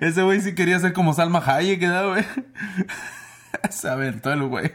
Ese 0.01 0.23
güey 0.23 0.41
sí 0.41 0.55
quería 0.55 0.79
ser 0.79 0.93
como 0.93 1.15
Salma 1.15 1.43
Hayek, 1.45 1.81
¿verdad, 1.81 2.09
güey? 2.09 2.25
Se 3.71 3.89
aventó 3.89 4.33
el 4.33 4.43
güey. 4.45 4.73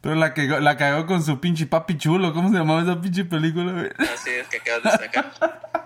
Pero 0.00 0.14
la, 0.14 0.34
cagó, 0.34 0.60
la 0.60 0.76
cagó 0.76 1.06
con 1.06 1.22
su 1.22 1.40
pinche 1.40 1.66
papi 1.66 1.98
chulo. 1.98 2.32
¿Cómo 2.32 2.50
se 2.50 2.56
llamaba 2.56 2.82
esa 2.82 3.00
pinche 3.00 3.24
película, 3.24 3.72
güey? 3.72 3.90
Así 3.98 4.30
es 4.30 4.48
que 4.48 4.58
acabas 4.58 4.82
de 4.82 5.06
sacar. 5.06 5.77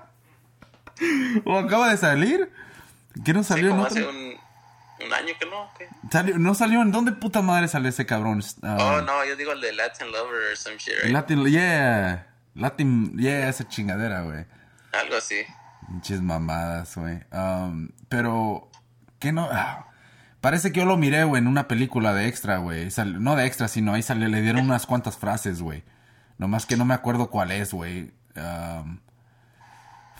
¿O 1.44 1.58
acaba 1.58 1.90
de 1.90 1.96
salir? 1.96 2.50
¿Qué 3.24 3.32
no 3.32 3.42
Sí, 3.42 3.48
salió 3.50 3.66
en 3.66 3.70
como 3.72 3.82
otra? 3.84 4.00
hace 4.00 4.08
un, 4.08 4.34
un 5.06 5.12
año 5.12 5.34
que 5.38 5.46
no. 5.46 5.68
¿qué? 5.78 5.88
Salió- 6.10 6.38
¿No 6.38 6.54
salió 6.54 6.82
en 6.82 6.92
dónde 6.92 7.12
puta 7.12 7.42
madre 7.42 7.68
salió 7.68 7.88
ese 7.88 8.06
cabrón? 8.06 8.42
Ah, 8.62 8.76
Oh, 8.98 9.00
no, 9.02 9.24
yo 9.24 9.36
digo 9.36 9.52
el 9.52 9.60
de 9.60 9.72
Latin 9.72 10.10
Lover 10.12 10.50
or 10.50 10.56
some 10.56 10.76
shit, 10.78 10.94
right? 11.02 11.12
Latin, 11.12 11.44
yeah. 11.46 12.26
Latin, 12.54 13.16
yeah, 13.18 13.48
esa 13.48 13.68
chingadera, 13.68 14.22
güey. 14.22 14.44
Algo 14.92 15.16
así. 15.16 15.36
Pinches 15.88 16.20
mamadas, 16.22 16.94
güey. 16.96 17.20
Um, 17.32 17.88
pero, 18.08 18.70
¿qué 19.18 19.32
no? 19.32 19.48
Ah, 19.50 19.86
parece 20.40 20.72
que 20.72 20.80
yo 20.80 20.86
lo 20.86 20.96
miré, 20.96 21.24
güey, 21.24 21.40
en 21.40 21.48
una 21.48 21.66
película 21.68 22.12
de 22.14 22.28
extra, 22.28 22.58
güey. 22.58 22.88
No 23.18 23.36
de 23.36 23.46
extra, 23.46 23.68
sino 23.68 23.92
ahí 23.94 24.02
salió, 24.02 24.28
le 24.28 24.40
dieron 24.42 24.64
unas 24.64 24.86
cuantas 24.86 25.16
frases, 25.16 25.60
güey. 25.62 25.82
Nomás 26.38 26.66
que 26.66 26.76
no 26.76 26.84
me 26.84 26.94
acuerdo 26.94 27.30
cuál 27.30 27.52
es, 27.52 27.72
güey. 27.72 28.12
Um, 28.36 29.00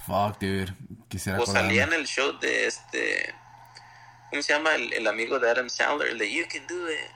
fuck, 0.07 0.39
dude. 0.41 0.75
Quisiera 1.09 1.39
O 1.39 1.43
acordarme. 1.43 1.69
salía 1.69 1.85
en 1.85 1.93
el 1.93 2.07
show 2.07 2.39
de 2.39 2.67
este. 2.67 3.35
¿Cómo 4.31 4.43
se 4.43 4.53
llama? 4.53 4.75
El, 4.75 4.93
el 4.93 5.07
amigo 5.07 5.39
de 5.39 5.51
Adam 5.51 5.69
Sandler, 5.69 6.09
el 6.09 6.19
de 6.19 6.33
You 6.33 6.45
Can 6.51 6.67
Do 6.67 6.91
It. 6.91 7.11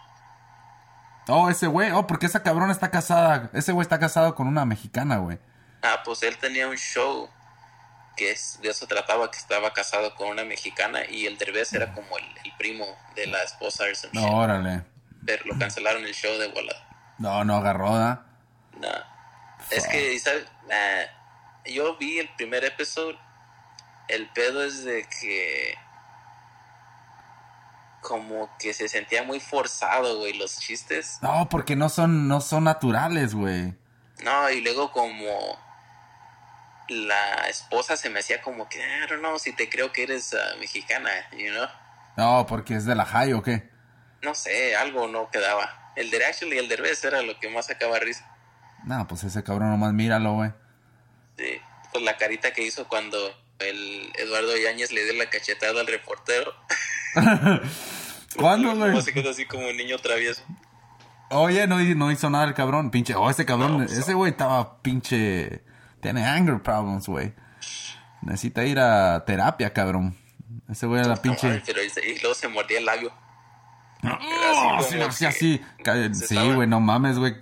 Oh, 1.29 1.51
ese 1.51 1.67
güey. 1.67 1.91
Oh, 1.93 2.07
porque 2.07 2.27
esa 2.27 2.43
cabrona 2.43 2.73
está 2.73 2.91
casada. 2.91 3.51
Ese 3.53 3.73
güey 3.73 3.83
está 3.83 3.99
casado 3.99 4.35
con 4.35 4.47
una 4.47 4.65
mexicana, 4.65 5.17
güey. 5.17 5.39
Ah, 5.83 6.03
pues 6.05 6.23
él 6.23 6.37
tenía 6.39 6.69
un 6.69 6.77
show 6.77 7.29
que 8.17 8.31
es, 8.31 8.59
de 8.63 8.71
eso 8.71 8.87
trataba, 8.87 9.31
que 9.31 9.37
estaba 9.39 9.73
casado 9.73 10.15
con 10.15 10.29
una 10.29 10.45
mexicana 10.45 11.01
y 11.09 11.27
el 11.27 11.37
Derbez 11.37 11.73
era 11.75 11.93
como 11.93 12.17
el, 12.17 12.25
el 12.45 12.53
primo 12.57 12.87
de 13.15 13.27
la 13.27 13.43
esposa 13.43 13.85
some 13.95 14.13
No, 14.15 14.21
shit. 14.23 14.31
órale. 14.33 14.85
Pero 15.27 15.45
lo 15.47 15.59
cancelaron 15.59 16.05
el 16.05 16.15
show 16.15 16.39
de 16.39 16.49
volada. 16.49 16.81
No, 17.19 17.45
no 17.45 17.57
agarró, 17.57 17.95
¿da? 17.97 18.25
No. 18.81 18.89
Es 19.71 19.87
que, 19.89 20.19
¿sabes? 20.19 20.47
Nah, 20.69 21.05
yo 21.73 21.97
vi 21.97 22.19
el 22.19 22.29
primer 22.37 22.65
episodio. 22.65 23.19
El 24.09 24.29
pedo 24.31 24.65
es 24.65 24.85
de 24.85 25.07
que. 25.21 25.75
Como 28.03 28.49
que 28.59 28.73
se 28.73 28.89
sentía 28.89 29.25
muy 29.25 29.41
forzado, 29.41 30.19
güey, 30.19 30.33
los 30.35 30.59
chistes. 30.59 31.19
No, 31.23 31.49
porque 31.49 31.75
no 31.75 31.89
son, 31.89 32.29
no 32.29 32.41
son 32.41 32.65
naturales, 32.65 33.35
güey. 33.35 33.75
No, 34.23 34.51
y 34.51 34.61
luego 34.61 34.93
como. 34.93 35.59
La 36.89 37.49
esposa 37.49 37.97
se 37.97 38.11
me 38.11 38.21
hacía 38.21 38.41
como 38.41 38.69
que, 38.69 38.79
I 38.79 39.09
don't 39.09 39.19
know, 39.19 39.41
si 39.41 39.53
te 39.53 39.69
creo 39.69 39.93
que 39.93 40.05
eres 40.05 40.35
ah, 40.35 40.55
mexicana, 40.61 41.11
you 41.33 41.51
know? 41.51 41.67
No, 42.17 42.47
porque 42.47 42.77
es 42.77 42.85
de 42.85 42.95
la 42.95 43.05
high 43.05 43.33
o 43.33 43.43
qué. 43.43 43.69
No 44.23 44.37
sé, 44.37 44.77
algo 44.77 45.09
no 45.09 45.29
quedaba. 45.29 45.93
El 45.97 46.11
de 46.11 46.25
Actually, 46.25 46.59
el 46.59 46.69
Derbez 46.69 47.03
era 47.05 47.23
lo 47.23 47.41
que 47.41 47.49
más 47.49 47.67
sacaba 47.67 47.99
risa. 47.99 48.25
No, 48.85 49.07
pues 49.09 49.25
ese 49.25 49.43
cabrón 49.43 49.71
nomás 49.71 49.93
míralo, 49.93 50.35
güey. 50.35 50.53
Sí, 51.37 51.61
pues 51.93 52.05
la 52.05 52.17
carita 52.17 52.53
que 52.53 52.63
hizo 52.63 52.89
cuando 52.89 53.19
el 53.59 54.13
Eduardo 54.19 54.57
Yáñez 54.57 54.93
le 54.93 55.05
dio 55.05 55.15
la 55.15 55.31
cachetada 55.31 55.81
al 55.81 55.87
reportero. 55.87 56.53
¿Cuándo, 58.37 58.75
güey? 58.77 59.01
se 59.03 59.13
quedó 59.13 59.31
así 59.31 59.47
como 59.47 59.69
un 59.69 59.77
niño 59.77 59.99
travieso. 59.99 60.43
Oye, 61.31 61.67
no, 61.67 61.79
no 61.79 62.13
hizo 62.13 62.31
nada 62.31 62.45
el 62.45 62.55
cabrón, 62.55 62.91
pinche. 62.91 63.15
Oh, 63.15 63.29
ese 63.29 63.45
cabrón, 63.45 63.73
No, 63.73 63.79
pues, 63.87 63.97
ese 63.99 64.15
güey 64.15 64.31
estaba 64.31 64.81
pinche. 64.83 65.63
Tiene 66.01 66.25
anger 66.25 66.63
problems, 66.63 67.09
güey. 67.09 67.33
Necesita 68.23 68.65
ir 68.65 68.79
a 68.79 69.25
terapia, 69.25 69.73
cabrón. 69.73 70.17
Ese 70.69 70.87
güey 70.87 71.01
era 71.01 71.09
la 71.09 71.17
No, 71.17 71.23
pinche. 71.23 71.63
pero 71.67 71.81
y, 71.83 72.19
luego 72.21 72.35
se 72.35 72.49
mordía 72.49 72.79
el 72.79 72.85
labio. 72.85 73.13
Oh, 74.05 74.77
así 74.79 75.25
así. 75.25 75.61
Sí, 76.13 76.53
güey, 76.53 76.69
no 76.69 76.81
mames, 76.81 77.19
güey. 77.19 77.35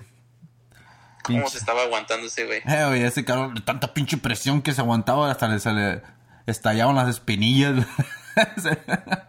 ¿Cómo 1.24 1.48
se 1.48 1.58
estaba 1.58 1.82
aguantando 1.82 2.26
ese 2.26 2.44
güey? 2.44 2.60
Eh, 2.66 2.84
oye, 2.84 3.06
ese 3.06 3.24
cabrón, 3.24 3.54
de 3.54 3.60
tanta 3.62 3.94
pinche 3.94 4.16
presión 4.18 4.62
que 4.62 4.72
se 4.72 4.80
aguantaba, 4.82 5.30
hasta 5.30 5.48
le, 5.48 5.58
se 5.58 5.72
le 5.72 6.02
estallaban 6.46 6.96
las 6.96 7.08
espinillas. 7.08 7.86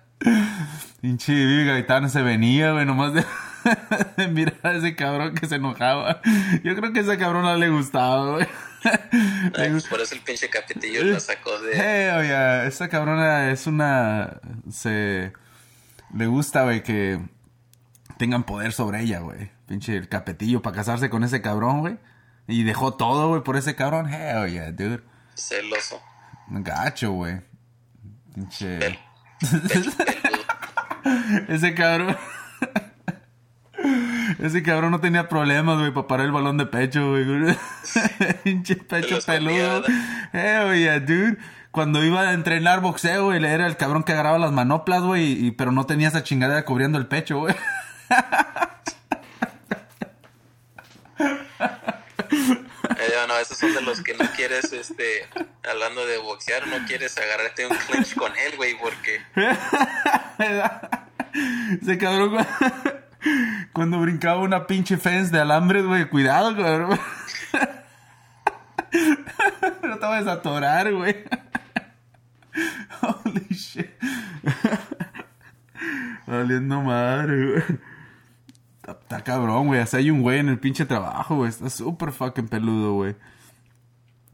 Pinche 1.01 1.33
Vivi 1.33 1.65
Gaitán 1.65 2.09
se 2.09 2.21
venía, 2.21 2.71
güey, 2.71 2.85
nomás 2.85 3.13
de, 3.13 3.23
de 4.17 4.27
mirar 4.27 4.55
a 4.63 4.73
ese 4.73 4.95
cabrón 4.95 5.35
que 5.35 5.47
se 5.47 5.55
enojaba. 5.55 6.21
Yo 6.63 6.75
creo 6.75 6.93
que 6.93 6.99
a 6.99 7.03
ese 7.03 7.17
cabrón 7.17 7.43
no 7.43 7.55
le 7.55 7.69
gustaba, 7.69 8.31
güey. 8.31 8.47
Ay, 9.55 9.67
Le 9.67 9.71
pues 9.71 9.87
por 9.87 10.01
eso 10.01 10.15
el 10.15 10.21
pinche 10.21 10.49
capetillo 10.49 11.03
lo 11.03 11.19
sacó 11.19 11.59
de... 11.59 11.73
Eh, 11.75 12.11
oye, 12.13 12.67
esa 12.67 12.87
cabrona 12.89 13.51
es 13.51 13.67
una... 13.67 14.39
Se... 14.71 15.33
Le 16.13 16.27
gusta, 16.27 16.63
güey, 16.63 16.83
que 16.83 17.19
tengan 18.17 18.43
poder 18.43 18.71
sobre 18.71 19.01
ella, 19.01 19.19
güey. 19.19 19.51
Pinche 19.67 19.95
el 19.97 20.09
capetillo 20.09 20.61
para 20.61 20.75
casarse 20.75 21.09
con 21.09 21.23
ese 21.23 21.41
cabrón, 21.41 21.79
güey. 21.79 21.97
Y 22.47 22.63
dejó 22.63 22.93
todo, 22.93 23.29
güey, 23.29 23.43
por 23.43 23.57
ese 23.57 23.75
cabrón. 23.75 24.07
Hell 24.13 24.51
yeah, 24.51 24.71
dude. 24.71 25.03
celoso. 25.35 25.99
Gacho, 26.47 27.11
güey. 27.11 27.41
Pinche... 28.33 28.99
Ese 31.49 31.73
cabrón... 31.75 32.17
Ese 34.39 34.63
cabrón 34.63 34.91
no 34.91 34.99
tenía 34.99 35.29
problemas, 35.29 35.79
güey, 35.79 35.91
para 35.93 36.07
parar 36.07 36.25
el 36.25 36.31
balón 36.31 36.57
de 36.57 36.65
pecho, 36.65 37.11
güey. 37.11 37.25
Pinche 38.43 38.75
pecho 38.75 39.19
peludo. 39.25 39.83
Eh, 40.33 40.79
yeah, 40.79 40.99
dude. 40.99 41.37
Cuando 41.71 42.03
iba 42.03 42.21
a 42.21 42.33
entrenar 42.33 42.81
boxeo, 42.81 43.25
güey, 43.25 43.43
era 43.43 43.67
el 43.67 43.77
cabrón 43.77 44.03
que 44.03 44.13
agarraba 44.13 44.37
las 44.37 44.51
manoplas, 44.51 45.01
güey, 45.01 45.51
pero 45.51 45.71
no 45.71 45.85
tenía 45.85 46.07
esa 46.07 46.23
chingadera 46.23 46.63
cubriendo 46.65 46.97
el 46.97 47.07
pecho, 47.07 47.39
güey. 47.39 47.55
Eh, 52.97 53.27
no, 53.27 53.37
esos 53.37 53.57
son 53.57 53.73
de 53.73 53.81
que 54.01 54.13
no 54.13 54.25
quieres, 54.35 54.71
este, 54.73 55.27
hablando 55.69 56.05
de 56.05 56.17
boxear, 56.17 56.67
no 56.67 56.85
quieres 56.85 57.17
agarrarte 57.17 57.67
un 57.67 57.75
clinch 57.75 58.15
con 58.15 58.31
él, 58.37 58.55
güey, 58.57 58.77
porque 58.77 59.21
Ese 61.81 61.97
cabrón, 61.97 62.45
cuando 63.73 63.99
brincaba 63.99 64.41
una 64.41 64.67
pinche 64.67 64.97
fence 64.97 65.31
de 65.31 65.39
alambre, 65.41 65.81
güey, 65.81 66.07
cuidado, 66.09 66.55
cabrón. 66.55 66.99
No 69.83 69.97
te 69.99 70.05
vayas 70.05 70.27
a 70.27 70.33
atorar, 70.33 70.93
güey. 70.93 71.25
Holy 73.01 73.45
shit. 73.49 73.89
Valiendo 76.25 76.81
madre, 76.81 77.51
güey. 77.51 77.63
Está, 78.77 78.91
Está 78.93 79.23
cabrón, 79.23 79.67
güey. 79.67 79.81
Así 79.81 79.97
hay 79.97 80.09
un 80.09 80.21
güey 80.21 80.39
en 80.39 80.47
el 80.49 80.59
pinche 80.59 80.85
trabajo, 80.85 81.35
güey. 81.35 81.49
Está 81.49 81.69
súper 81.69 82.13
fucking 82.13 82.47
peludo, 82.47 82.93
güey. 82.93 83.15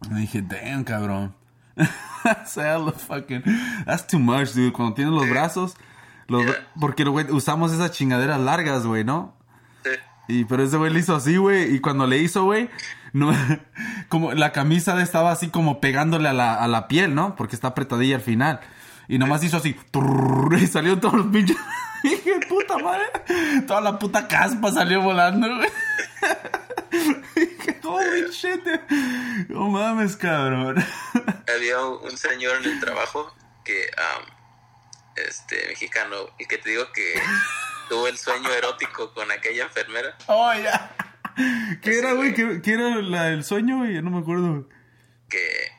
Y 0.10 0.14
dije, 0.16 0.42
damn, 0.42 0.84
cabrón. 0.84 1.36
lo 1.76 2.92
fucking... 2.92 3.44
That's 3.86 4.08
too 4.08 4.20
much, 4.20 4.50
dude. 4.50 4.74
Cuando 4.74 4.96
tienes 4.96 5.14
los 5.14 5.30
brazos... 5.30 5.76
Los... 6.28 6.46
Yeah. 6.46 6.68
Porque, 6.80 7.04
güey, 7.04 7.30
usamos 7.32 7.74
esas 7.74 7.92
chingaderas 7.92 8.40
largas, 8.40 8.86
güey, 8.86 9.04
¿no? 9.04 9.36
Sí. 9.84 9.92
Y 10.28 10.46
pero 10.46 10.64
ese 10.64 10.78
güey 10.78 10.94
le 10.94 11.00
hizo 11.00 11.16
así, 11.16 11.38
güey. 11.38 11.76
Y 11.76 11.80
cuando 11.80 12.08
le 12.08 12.20
hizo, 12.20 12.46
güey, 12.46 12.70
no, 13.14 13.34
como 14.10 14.34
la 14.34 14.52
camisa 14.52 15.02
estaba 15.02 15.32
así 15.32 15.50
como 15.50 15.82
pegándole 15.82 16.30
a 16.30 16.34
la, 16.34 16.56
a 16.56 16.68
la 16.68 16.88
piel, 16.88 17.16
¿no? 17.16 17.36
Porque 17.36 17.56
está 17.56 17.70
apretadilla 17.70 18.16
al 18.16 18.22
final. 18.22 18.62
Y 19.08 19.18
nomás 19.18 19.44
hizo 19.44 19.58
así, 19.58 19.76
turr, 19.92 20.58
y 20.58 20.68
salió 20.68 21.00
todos 21.00 21.16
los 21.16 21.28
pinches. 21.28 21.58
Dije, 22.04 22.40
puta 22.48 22.78
madre. 22.78 23.04
Toda 23.68 23.82
la 23.82 24.00
puta 24.00 24.28
caspa 24.28 24.72
salió 24.72 25.02
volando, 25.02 25.48
güey. 25.48 25.70
Holy 27.94 28.32
shit. 28.32 28.62
No 29.50 29.68
mames, 29.70 30.16
cabrón. 30.16 30.84
Había 31.54 31.80
un 31.82 32.18
señor 32.18 32.58
en 32.58 32.72
el 32.72 32.80
trabajo 32.80 33.34
que, 33.66 33.90
um, 33.98 34.26
este, 35.16 35.68
mexicano, 35.68 36.16
y 36.40 36.46
que 36.46 36.58
te 36.58 36.70
digo 36.72 36.92
que 36.94 37.22
tuvo 37.90 38.08
el 38.08 38.18
sueño 38.18 38.52
erótico 38.52 39.14
con 39.14 39.32
aquella 39.32 39.64
enfermera. 39.64 40.16
Oh, 40.28 40.54
ya. 40.54 40.96
¿Qué 41.82 42.00
era, 42.00 42.14
güey? 42.14 42.34
¿Qué, 42.34 42.62
qué 42.62 42.74
era 42.74 42.96
la, 42.98 43.30
el 43.30 43.44
sueño, 43.44 43.78
güey? 43.80 44.02
No 44.02 44.10
me 44.12 44.20
acuerdo. 44.20 44.68
que 45.30 45.72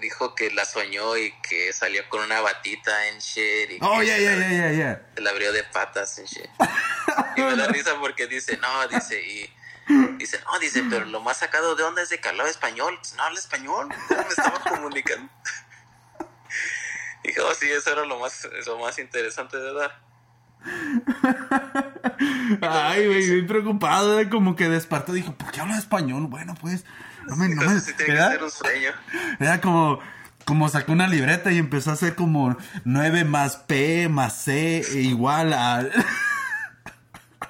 dijo 0.00 0.34
que 0.36 0.50
la 0.52 0.64
soñó 0.64 1.16
y 1.16 1.32
que 1.42 1.72
salió 1.72 2.08
con 2.08 2.22
una 2.22 2.40
batita 2.40 3.08
en 3.08 3.18
shit 3.18 3.70
y 3.72 3.78
Oh, 3.80 4.00
ya, 4.00 4.16
ya, 4.16 4.36
ya, 4.36 4.70
ya. 4.70 5.02
se 5.16 5.20
la 5.20 5.30
abrió 5.30 5.52
de 5.52 5.64
patas 5.64 6.18
en 6.18 6.26
shit. 6.26 6.48
Y 7.36 7.40
me 7.42 7.56
da 7.56 7.66
risa 7.72 7.98
porque 7.98 8.28
dice, 8.28 8.56
no, 8.58 8.86
dice, 8.86 9.20
y 9.20 9.50
dice, 10.18 10.40
no, 10.44 10.58
dice, 10.58 10.84
pero 10.88 11.04
lo 11.06 11.20
más 11.20 11.38
sacado 11.38 11.74
de 11.74 11.82
onda 11.82 12.02
es 12.02 12.10
de 12.10 12.20
que 12.20 12.28
hablaba 12.28 12.48
español. 12.48 12.98
No 13.16 13.22
habla 13.22 13.38
español, 13.38 13.88
¿cómo 14.08 14.22
me 14.22 14.28
estaba 14.28 14.60
comunicando? 14.60 15.30
Dijo, 17.24 17.42
oh, 17.46 17.54
sí, 17.54 17.70
eso 17.70 17.92
era 17.92 18.04
lo 18.04 18.18
más, 18.18 18.48
lo 18.66 18.78
más 18.78 18.98
interesante 18.98 19.56
de 19.56 19.72
verdad. 19.72 19.92
Ay, 22.62 23.06
güey, 23.06 23.30
bien 23.30 23.46
preocupado, 23.46 24.18
era 24.18 24.30
como 24.30 24.56
que 24.56 24.68
despertó, 24.68 25.12
dijo, 25.12 25.34
¿por 25.34 25.50
qué 25.50 25.60
habla 25.60 25.78
español? 25.78 26.26
Bueno, 26.28 26.54
pues, 26.60 26.84
no 27.26 27.36
me, 27.36 27.48
no 27.48 27.62
me, 27.62 27.80
ser 27.80 28.42
un 28.42 28.50
sueño. 28.50 28.90
Era 29.38 29.60
como, 29.60 30.00
como 30.44 30.68
sacó 30.68 30.92
una 30.92 31.08
libreta 31.08 31.52
y 31.52 31.58
empezó 31.58 31.90
a 31.90 31.94
hacer 31.94 32.14
como 32.14 32.56
9 32.84 33.24
más 33.24 33.56
P 33.56 34.08
más 34.08 34.44
C 34.44 34.82
igual 34.94 35.52
a... 35.52 35.86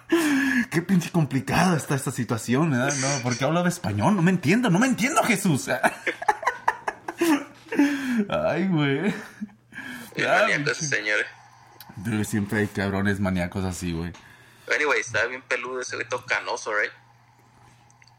Qué 0.70 0.82
pinche 0.82 1.10
complicada 1.10 1.76
está 1.76 1.94
esta 1.94 2.10
situación, 2.10 2.70
¿verdad? 2.70 2.94
No, 2.94 3.08
porque 3.22 3.44
hablaba 3.44 3.68
español, 3.68 4.16
no 4.16 4.22
me 4.22 4.30
entiendo, 4.30 4.70
no 4.70 4.78
me 4.78 4.86
entiendo, 4.86 5.22
Jesús. 5.22 5.68
Ay, 8.28 8.66
güey. 8.68 9.00
Bien 9.00 9.14
Ya, 10.16 10.40
maníaco 10.40 10.70
ese 10.70 10.86
señor. 10.86 11.18
Pero 12.04 12.24
siempre 12.24 12.60
hay 12.60 12.66
cabrones 12.68 13.20
maníacos 13.20 13.64
así, 13.64 13.92
güey. 13.92 14.12
Anyway, 14.74 15.00
estaba 15.00 15.26
bien 15.26 15.42
peludo 15.42 15.80
ese 15.80 15.96
güey 15.96 16.08
todo 16.08 16.24
canoso, 16.26 16.72
right? 16.74 16.92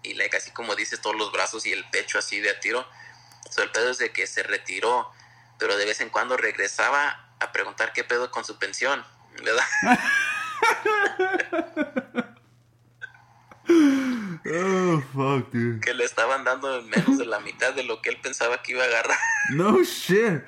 Y 0.04 0.14
like, 0.14 0.36
así 0.38 0.52
como 0.52 0.76
dices, 0.76 1.02
todos 1.02 1.16
los 1.16 1.32
brazos 1.32 1.66
y 1.66 1.74
el 1.74 1.86
pecho 1.90 2.20
así 2.20 2.40
de 2.40 2.52
a 2.52 2.60
tiro. 2.60 2.86
So, 3.50 3.64
el 3.64 3.72
pedo 3.72 3.90
es 3.92 3.98
de 3.98 4.12
que 4.12 4.28
se 4.28 4.44
retiró, 4.44 5.12
pero 5.58 5.76
de 5.78 5.86
vez 5.86 6.02
en 6.02 6.10
cuando 6.10 6.38
regresaba 6.38 7.32
a 7.40 7.52
preguntar 7.52 7.94
qué 7.94 8.04
pedo 8.04 8.32
con 8.32 8.46
su 8.46 8.58
pensión, 8.58 9.04
¿verdad? 9.44 9.64
Oh, 14.52 15.02
fuck, 15.14 15.52
dude. 15.52 15.80
que 15.82 15.94
le 15.94 16.04
estaban 16.04 16.44
dando 16.44 16.82
menos 16.84 17.18
de 17.18 17.26
la 17.26 17.40
mitad 17.40 17.74
de 17.74 17.84
lo 17.84 18.02
que 18.02 18.10
él 18.10 18.20
pensaba 18.20 18.64
que 18.64 18.72
iba 18.72 18.84
a 18.84 18.88
agarrar. 18.88 19.18
No 19.52 19.84
shit. 19.84 20.44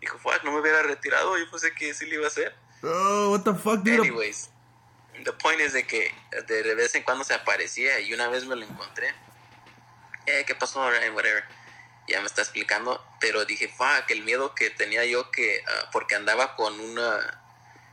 Dijo, 0.00 0.18
fuck, 0.18 0.42
no 0.44 0.52
me 0.52 0.60
hubiera 0.60 0.82
retirado, 0.82 1.36
yo 1.38 1.50
pensé 1.50 1.72
que 1.72 1.94
sí 1.94 2.06
le 2.06 2.16
iba 2.16 2.24
a 2.24 2.28
hacer. 2.28 2.54
Oh, 2.82 3.30
what 3.30 3.42
the 3.42 3.54
fuck, 3.54 3.82
dude. 3.82 4.00
Anyways, 4.00 4.50
the 5.24 5.32
point 5.32 5.60
es 5.60 5.72
de 5.72 5.86
que 5.86 6.12
de 6.46 6.74
vez 6.74 6.94
en 6.94 7.02
cuando 7.02 7.24
se 7.24 7.34
aparecía 7.34 8.00
y 8.00 8.12
una 8.12 8.28
vez 8.28 8.44
me 8.44 8.56
lo 8.56 8.64
encontré. 8.64 9.14
Eh, 10.26 10.44
¿qué 10.46 10.54
pasó? 10.54 10.80
Whatever. 10.80 11.44
Ya 12.06 12.20
me 12.20 12.26
está 12.26 12.42
explicando, 12.42 13.04
pero 13.20 13.44
dije, 13.44 13.68
fuck, 13.68 14.10
el 14.10 14.22
miedo 14.22 14.54
que 14.54 14.70
tenía 14.70 15.04
yo 15.04 15.30
que, 15.30 15.62
ah, 15.66 15.90
porque 15.92 16.14
andaba 16.14 16.56
con 16.56 16.78
una, 16.80 17.42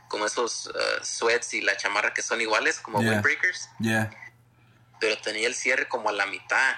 como 0.08 0.26
esos 0.26 0.70
ah, 0.74 1.04
sweats 1.04 1.54
y 1.54 1.60
la 1.62 1.76
chamarra 1.76 2.12
que 2.14 2.22
son 2.22 2.40
iguales, 2.40 2.78
como 2.80 3.00
Yeah. 3.00 3.12
windbreakers, 3.12 3.68
Yeah. 3.80 4.10
pero 5.00 5.18
tenía 5.20 5.46
el 5.48 5.54
cierre 5.54 5.88
como 5.88 6.08
a 6.08 6.12
la 6.12 6.26
mitad. 6.26 6.74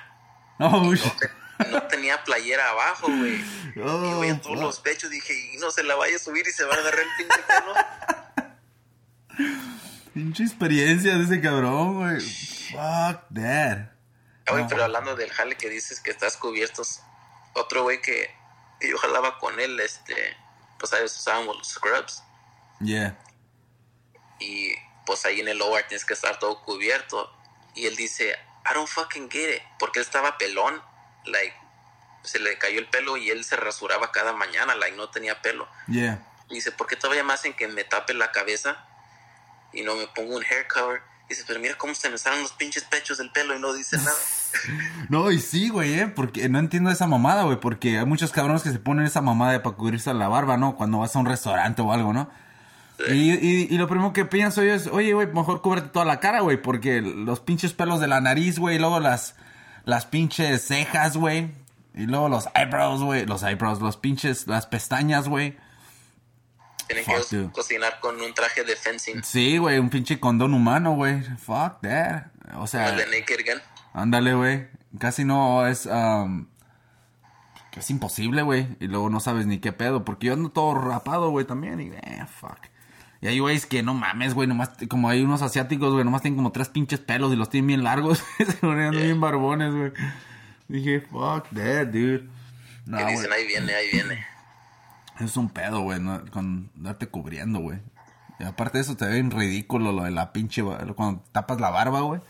Oh, 0.58 0.92
No, 0.92 1.12
te- 1.18 1.68
no 1.70 1.82
tenía 1.88 2.22
playera 2.24 2.70
abajo, 2.70 3.06
güey. 3.08 3.36
Y 3.76 3.80
Oh, 3.80 4.20
veía 4.20 4.40
todos 4.40 4.54
fuck. 4.56 4.62
los 4.64 4.80
pechos, 4.80 5.10
dije, 5.10 5.32
y 5.54 5.58
no 5.58 5.70
se 5.70 5.82
la 5.84 5.94
vaya 5.94 6.16
a 6.16 6.18
subir 6.18 6.46
y 6.48 6.52
se 6.52 6.64
va 6.64 6.74
a 6.74 6.78
agarrar 6.78 7.00
el 7.00 7.08
pinche 7.16 7.42
pelo. 7.46 7.74
Pinche 10.14 10.42
experiencia 10.42 11.16
de 11.16 11.24
ese 11.24 11.40
cabrón, 11.40 11.94
güey. 11.96 12.20
Fuck 12.20 13.22
that. 13.34 13.90
Oye, 14.50 14.62
No. 14.62 14.68
pero 14.68 14.84
hablando 14.84 15.14
del 15.14 15.30
jale 15.30 15.56
que 15.56 15.68
dices 15.68 16.00
que 16.00 16.10
estás 16.10 16.36
cubiertos, 16.36 17.00
otro 17.54 17.82
güey 17.84 18.00
que, 18.00 18.30
que 18.80 18.90
yo 18.90 18.98
jalaba 18.98 19.38
con 19.38 19.60
él, 19.60 19.78
este, 19.80 20.14
pues 20.78 20.90
sabes, 20.90 21.14
usábamos 21.16 21.56
los 21.58 21.68
scrubs 21.68 22.22
Yeah. 22.80 23.18
y 24.40 24.72
pues 25.04 25.24
ahí 25.26 25.40
en 25.40 25.48
el 25.48 25.60
OR 25.60 25.82
tienes 25.88 26.04
que 26.04 26.14
estar 26.14 26.38
todo 26.38 26.62
cubierto 26.62 27.32
y 27.74 27.86
él 27.86 27.96
dice, 27.96 28.36
I 28.70 28.74
don't 28.74 28.88
fucking 28.88 29.30
get 29.30 29.56
it, 29.56 29.62
porque 29.78 30.00
él 30.00 30.04
estaba 30.04 30.36
pelón, 30.36 30.82
like, 31.24 31.54
se 32.22 32.38
le 32.38 32.58
cayó 32.58 32.78
el 32.78 32.88
pelo 32.88 33.16
y 33.16 33.30
él 33.30 33.44
se 33.44 33.56
rasuraba 33.56 34.12
cada 34.12 34.32
mañana, 34.32 34.74
like, 34.74 34.96
no 34.96 35.08
tenía 35.10 35.40
pelo. 35.40 35.68
Yeah. 35.86 36.26
Y 36.50 36.56
dice, 36.56 36.72
¿por 36.72 36.86
qué 36.86 36.96
todavía 36.96 37.24
me 37.24 37.32
hacen 37.32 37.54
que 37.54 37.68
me 37.68 37.84
tape 37.84 38.14
la 38.14 38.32
cabeza 38.32 38.84
y 39.72 39.82
no 39.82 39.94
me 39.94 40.06
pongo 40.08 40.36
un 40.36 40.42
hair 40.42 40.66
cover? 40.68 41.00
Dice, 41.28 41.44
pero 41.46 41.60
mira 41.60 41.76
cómo 41.76 41.94
se 41.94 42.10
me 42.10 42.18
salen 42.18 42.42
los 42.42 42.52
pinches 42.52 42.84
pechos 42.84 43.18
del 43.18 43.30
pelo 43.30 43.54
y 43.54 43.60
no 43.60 43.72
dice 43.72 43.96
nada. 43.96 44.12
No, 45.10 45.30
y 45.30 45.40
sí, 45.40 45.68
güey, 45.68 46.00
eh, 46.00 46.06
porque 46.08 46.48
no 46.48 46.58
entiendo 46.58 46.90
esa 46.90 47.06
mamada, 47.06 47.44
güey, 47.44 47.60
porque 47.60 47.98
hay 47.98 48.06
muchos 48.06 48.32
cabrones 48.32 48.62
que 48.62 48.70
se 48.70 48.78
ponen 48.78 49.06
esa 49.06 49.20
mamada 49.20 49.62
para 49.62 49.76
cubrirse 49.76 50.12
la 50.12 50.28
barba, 50.28 50.56
¿no? 50.56 50.74
Cuando 50.76 50.98
vas 50.98 51.14
a 51.14 51.18
un 51.18 51.26
restaurante 51.26 51.80
o 51.82 51.92
algo, 51.92 52.12
¿no? 52.12 52.30
Y, 53.08 53.32
y, 53.32 53.66
y 53.70 53.78
lo 53.78 53.86
primero 53.86 54.12
que 54.12 54.24
pienso 54.24 54.62
yo 54.62 54.74
es, 54.74 54.88
oye, 54.88 55.12
güey, 55.12 55.28
mejor 55.28 55.62
cúbrete 55.62 55.88
toda 55.88 56.04
la 56.04 56.18
cara, 56.18 56.40
güey, 56.40 56.60
porque 56.60 57.00
los 57.00 57.38
pinches 57.40 57.72
pelos 57.72 58.00
de 58.00 58.08
la 58.08 58.20
nariz, 58.20 58.58
güey, 58.58 58.76
y 58.76 58.78
luego 58.78 58.98
las, 58.98 59.36
las 59.84 60.06
pinches 60.06 60.66
cejas, 60.66 61.16
güey, 61.16 61.52
y 61.94 62.06
luego 62.06 62.28
los 62.28 62.48
eyebrows, 62.56 63.02
güey, 63.02 63.24
los 63.24 63.42
eyebrows, 63.44 63.80
los 63.80 63.96
pinches, 63.96 64.46
las 64.48 64.66
pestañas, 64.66 65.28
güey. 65.28 65.56
Tienen 66.88 67.04
Fuck, 67.04 67.28
que 67.28 67.36
dude. 67.36 67.52
cocinar 67.52 68.00
con 68.00 68.20
un 68.20 68.34
traje 68.34 68.64
de 68.64 68.74
fencing. 68.74 69.22
Sí, 69.22 69.58
güey, 69.58 69.78
un 69.78 69.90
pinche 69.90 70.18
condón 70.18 70.54
humano, 70.54 70.92
güey. 70.94 71.22
Fuck 71.22 71.82
that. 71.82 72.32
O 72.56 72.66
sea, 72.66 72.92
de 72.92 73.04
Naked 73.06 73.44
Gun. 73.46 73.62
ándale, 73.92 74.34
güey. 74.34 74.68
Casi 74.98 75.24
no 75.24 75.66
es, 75.66 75.84
um, 75.86 76.46
es 77.76 77.90
imposible, 77.90 78.42
güey. 78.42 78.76
Y 78.80 78.86
luego 78.88 79.10
no 79.10 79.20
sabes 79.20 79.46
ni 79.46 79.58
qué 79.58 79.72
pedo, 79.72 80.04
porque 80.04 80.28
yo 80.28 80.32
ando 80.32 80.50
todo 80.50 80.74
rapado, 80.74 81.30
güey, 81.30 81.44
también. 81.46 81.80
Y, 81.80 81.88
eh, 81.88 82.24
fuck. 82.26 82.58
Y 83.20 83.26
hay 83.26 83.38
güeyes 83.40 83.66
que 83.66 83.82
no 83.82 83.94
mames, 83.94 84.34
güey, 84.34 84.46
nomás, 84.46 84.70
como 84.88 85.08
hay 85.08 85.22
unos 85.22 85.42
asiáticos, 85.42 85.92
güey, 85.92 86.04
nomás 86.04 86.22
tienen 86.22 86.36
como 86.36 86.52
tres 86.52 86.68
pinches 86.68 87.00
pelos 87.00 87.32
y 87.32 87.36
los 87.36 87.50
tienen 87.50 87.66
bien 87.66 87.82
largos. 87.84 88.22
Se 88.38 88.52
ponen 88.54 88.92
Yeah. 88.92 89.02
bien 89.04 89.20
barbones, 89.20 89.74
güey. 89.74 89.92
Dije, 90.68 91.00
fuck 91.00 91.48
that, 91.54 91.86
dude. 91.88 92.28
No, 92.86 92.98
que 92.98 93.06
dicen, 93.06 93.32
ahí 93.32 93.46
viene, 93.46 93.74
ahí 93.74 93.86
viene. 93.92 94.24
Es 95.18 95.36
un 95.36 95.48
pedo, 95.50 95.80
güey, 95.80 95.98
¿no? 96.00 96.24
con 96.30 96.70
darte 96.76 97.08
cubriendo, 97.08 97.58
güey. 97.58 97.80
Y 98.38 98.44
aparte 98.44 98.78
de 98.78 98.82
eso 98.82 98.96
te 98.96 99.04
ve 99.04 99.14
bien 99.14 99.32
ridículo 99.32 99.90
lo 99.90 100.04
de 100.04 100.12
la 100.12 100.32
pinche... 100.32 100.62
Cuando 100.94 101.24
tapas 101.32 101.60
la 101.60 101.70
barba, 101.70 102.02
güey. 102.02 102.20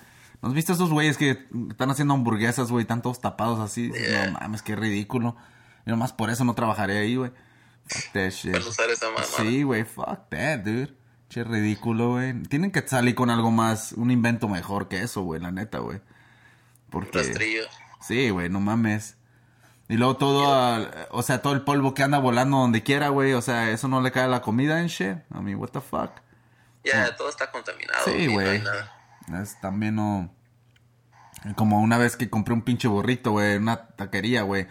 ¿No 0.40 0.48
has 0.48 0.55
visto 0.55 0.72
esos 0.72 0.90
güeyes 0.90 1.18
que 1.18 1.46
están 1.70 1.90
haciendo 1.90 2.14
hamburguesas, 2.14 2.70
güey? 2.70 2.83
Están 2.83 3.03
todos 3.03 3.20
tapados 3.20 3.61
así. 3.61 3.92
Yeah. 3.92 4.27
No 4.31 4.40
mames, 4.40 4.62
qué 4.62 4.74
ridículo. 4.74 5.37
Y 5.85 5.90
nomás 5.90 6.14
por 6.14 6.31
eso 6.31 6.44
no 6.44 6.55
trabajaré 6.55 6.96
ahí, 6.96 7.16
güey. 7.16 7.31
Fuck 7.88 8.12
that 8.12 8.31
shit. 8.31 8.53
Para 8.53 8.66
usar 8.66 8.90
esa 8.90 9.11
mamá. 9.11 9.24
Sí, 9.24 9.62
güey, 9.62 9.85
fuck 9.85 10.29
that, 10.31 10.59
dude. 10.61 10.94
Che, 11.29 11.44
ridículo, 11.44 12.12
güey. 12.12 12.42
Tienen 12.44 12.70
que 12.70 12.87
salir 12.87 13.14
con 13.14 13.31
algo 13.31 13.51
más, 13.51 13.92
un 13.92 14.11
invento 14.11 14.48
mejor 14.48 14.88
que 14.88 15.03
eso, 15.03 15.22
güey, 15.22 15.40
la 15.40 15.51
neta, 15.51 15.79
güey. 15.79 16.01
Porque... 16.90 17.18
Rastrillo. 17.18 17.64
Sí, 18.01 18.31
güey, 18.31 18.48
no 18.48 18.61
mames. 18.61 19.16
Y 19.88 19.96
luego 19.96 20.16
todo, 20.16 20.90
o 21.11 21.22
sea, 21.22 21.40
todo 21.40 21.55
el 21.55 21.62
polvo 21.62 21.94
que 21.94 22.03
anda 22.03 22.18
volando 22.18 22.59
donde 22.59 22.83
quiera, 22.83 23.09
güey. 23.09 23.33
O 23.33 23.40
sea, 23.40 23.70
eso 23.70 23.88
no 23.88 24.03
le 24.03 24.12
cae 24.12 24.24
a 24.24 24.29
la 24.29 24.42
comida 24.42 24.81
en 24.81 24.88
shit. 24.88 25.16
I 25.35 25.40
mean, 25.40 25.57
what 25.57 25.70
the 25.70 25.81
fuck. 25.81 26.11
Ya, 26.85 27.16
todo 27.16 27.29
está 27.31 27.51
contaminado. 27.51 28.05
Sí, 28.05 28.27
no 28.27 28.35
güey. 28.35 28.62
Es 29.42 29.59
también 29.61 29.96
no. 29.96 30.31
Como 31.57 31.81
una 31.81 31.96
vez 31.96 32.16
que 32.16 32.29
compré 32.29 32.53
un 32.53 32.62
pinche 32.62 32.87
burrito, 32.88 33.33
güey, 33.33 33.55
en 33.55 33.62
una 33.62 33.88
taquería, 33.88 34.42
güey. 34.42 34.66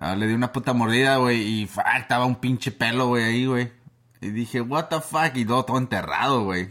Ah, 0.00 0.14
le 0.14 0.26
di 0.26 0.34
una 0.34 0.52
puta 0.52 0.72
mordida, 0.74 1.16
güey, 1.16 1.42
y 1.62 1.66
fuck, 1.66 1.84
estaba 1.98 2.24
un 2.24 2.36
pinche 2.36 2.70
pelo, 2.70 3.08
güey, 3.08 3.24
ahí, 3.24 3.46
güey. 3.46 3.72
Y 4.20 4.28
dije, 4.30 4.60
what 4.60 4.84
the 4.88 5.00
fuck, 5.00 5.34
y 5.34 5.44
todo, 5.44 5.64
todo 5.64 5.78
enterrado, 5.78 6.44
güey. 6.44 6.70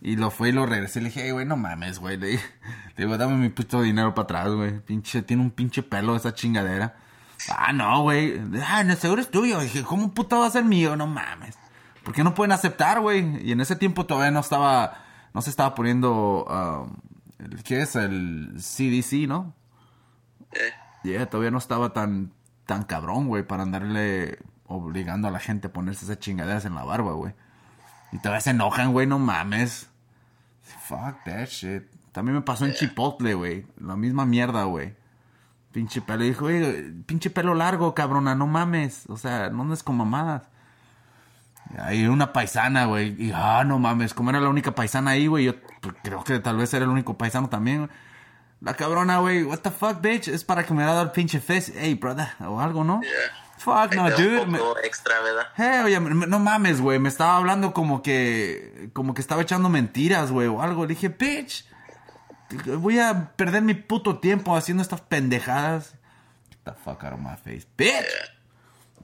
Y 0.00 0.16
lo 0.16 0.30
fue 0.30 0.50
y 0.50 0.52
lo 0.52 0.64
regresé. 0.66 1.00
Le 1.00 1.06
dije, 1.08 1.24
"Ey, 1.26 1.30
güey, 1.32 1.44
no 1.46 1.56
mames, 1.56 1.98
güey. 1.98 2.16
Le 2.16 2.32
le 2.96 3.04
digo, 3.04 3.16
dame 3.18 3.34
mi 3.36 3.48
puto 3.48 3.82
dinero 3.82 4.14
para 4.14 4.24
atrás, 4.24 4.48
güey. 4.54 4.78
Pinche, 4.80 5.22
tiene 5.22 5.42
un 5.42 5.50
pinche 5.50 5.82
pelo 5.82 6.14
esa 6.16 6.34
chingadera. 6.34 6.96
Ah, 7.48 7.72
no, 7.72 8.02
güey. 8.02 8.40
Ah, 8.66 8.84
no, 8.84 8.94
seguro 8.96 9.20
es 9.22 9.30
tuyo. 9.30 9.60
dije, 9.60 9.82
¿cómo 9.82 10.12
puto 10.12 10.38
va 10.40 10.46
a 10.46 10.50
ser 10.50 10.64
mío? 10.64 10.96
No 10.96 11.06
mames. 11.08 11.56
¿Por 12.04 12.14
qué 12.14 12.22
no 12.24 12.34
pueden 12.34 12.52
aceptar, 12.52 13.00
güey? 13.00 13.44
Y 13.46 13.52
en 13.52 13.60
ese 13.60 13.76
tiempo 13.76 14.06
todavía 14.06 14.30
no 14.30 14.40
estaba, 14.40 15.04
no 15.34 15.42
se 15.42 15.50
estaba 15.50 15.74
poniendo, 15.74 16.46
el- 17.38 17.62
¿qué 17.64 17.82
es? 17.82 17.96
El 17.96 18.54
CDC, 18.58 19.26
¿no? 19.28 19.54
Eh, 20.52 20.72
Yeah, 21.04 21.26
todavía 21.26 21.50
no 21.52 21.58
estaba 21.58 21.92
tan, 21.92 22.32
tan 22.68 22.82
cabrón, 22.82 23.28
güey, 23.28 23.44
para 23.44 23.62
andarle 23.62 24.40
obligando 24.66 25.26
a 25.26 25.30
la 25.30 25.38
gente 25.38 25.68
a 25.68 25.72
ponerse 25.72 26.04
esas 26.04 26.18
chingaderas 26.18 26.66
en 26.66 26.74
la 26.74 26.84
barba, 26.84 27.12
güey. 27.12 27.32
Y 28.12 28.18
todavía 28.18 28.42
se 28.42 28.50
enojan, 28.50 28.92
güey, 28.92 29.06
no 29.06 29.18
mames. 29.18 29.88
Fuck 30.86 31.24
that 31.24 31.46
shit. 31.46 31.84
También 32.12 32.34
me 32.36 32.42
pasó 32.42 32.66
en 32.66 32.74
Chipotle, 32.74 33.32
güey. 33.32 33.66
La 33.78 33.96
misma 33.96 34.26
mierda, 34.26 34.64
güey. 34.64 34.94
Pinche 35.72 36.02
pelo. 36.02 36.24
Dijo, 36.24 36.42
güey, 36.44 36.92
pinche 37.06 37.30
pelo 37.30 37.54
largo, 37.54 37.94
cabrona, 37.94 38.34
no 38.34 38.46
mames. 38.46 39.06
O 39.08 39.16
sea, 39.16 39.48
no 39.48 39.62
andes 39.62 39.82
con 39.82 39.96
mamadas. 39.96 40.42
Y 41.74 41.80
Ahí 41.80 42.06
una 42.06 42.34
paisana, 42.34 42.84
güey. 42.84 43.16
Y, 43.18 43.32
ah, 43.34 43.64
no 43.64 43.78
mames, 43.78 44.12
como 44.12 44.28
era 44.28 44.40
la 44.40 44.50
única 44.50 44.74
paisana 44.74 45.12
ahí, 45.12 45.26
güey. 45.26 45.46
Yo 45.46 45.54
pues, 45.80 45.94
creo 46.02 46.22
que 46.22 46.38
tal 46.40 46.58
vez 46.58 46.74
era 46.74 46.84
el 46.84 46.90
único 46.90 47.16
paisano 47.16 47.48
también, 47.48 47.86
güey. 47.86 47.90
La 48.60 48.74
cabrona, 48.74 49.18
güey, 49.18 49.44
what 49.44 49.58
the 49.58 49.70
fuck, 49.70 50.00
bitch. 50.00 50.28
Es 50.28 50.44
para 50.44 50.64
que 50.66 50.74
me 50.74 50.82
da 50.84 51.00
el 51.02 51.10
pinche 51.12 51.40
face. 51.40 51.72
Hey, 51.76 51.94
brother, 51.94 52.28
o 52.40 52.60
algo, 52.60 52.82
¿no? 52.84 53.00
yeah. 53.02 53.44
Fuck, 53.58 53.94
no, 53.94 54.08
dude. 54.10 54.40
un 54.42 54.52
me- 54.52 54.58
poco 54.58 54.78
extra, 54.84 55.20
¿verdad? 55.20 55.48
Hey, 55.56 55.80
oye, 55.84 56.00
me- 56.00 56.26
no 56.26 56.38
mames, 56.38 56.80
güey. 56.80 56.98
Me 56.98 57.08
estaba 57.08 57.36
hablando 57.36 57.72
como 57.72 58.02
que. 58.02 58.90
Como 58.92 59.14
que 59.14 59.20
estaba 59.20 59.42
echando 59.42 59.68
mentiras, 59.68 60.30
güey, 60.30 60.48
o 60.48 60.62
algo. 60.62 60.82
Le 60.82 60.94
dije, 60.94 61.08
bitch. 61.08 61.66
Voy 62.78 62.98
a 62.98 63.32
perder 63.36 63.62
mi 63.62 63.74
puto 63.74 64.20
tiempo 64.20 64.56
haciendo 64.56 64.82
estas 64.82 65.00
pendejadas. 65.02 65.92
Get 66.50 66.58
the 66.64 66.72
fuck 66.72 67.04
out 67.04 67.12
of 67.14 67.20
my 67.20 67.36
face, 67.36 67.66
bitch. 67.76 68.06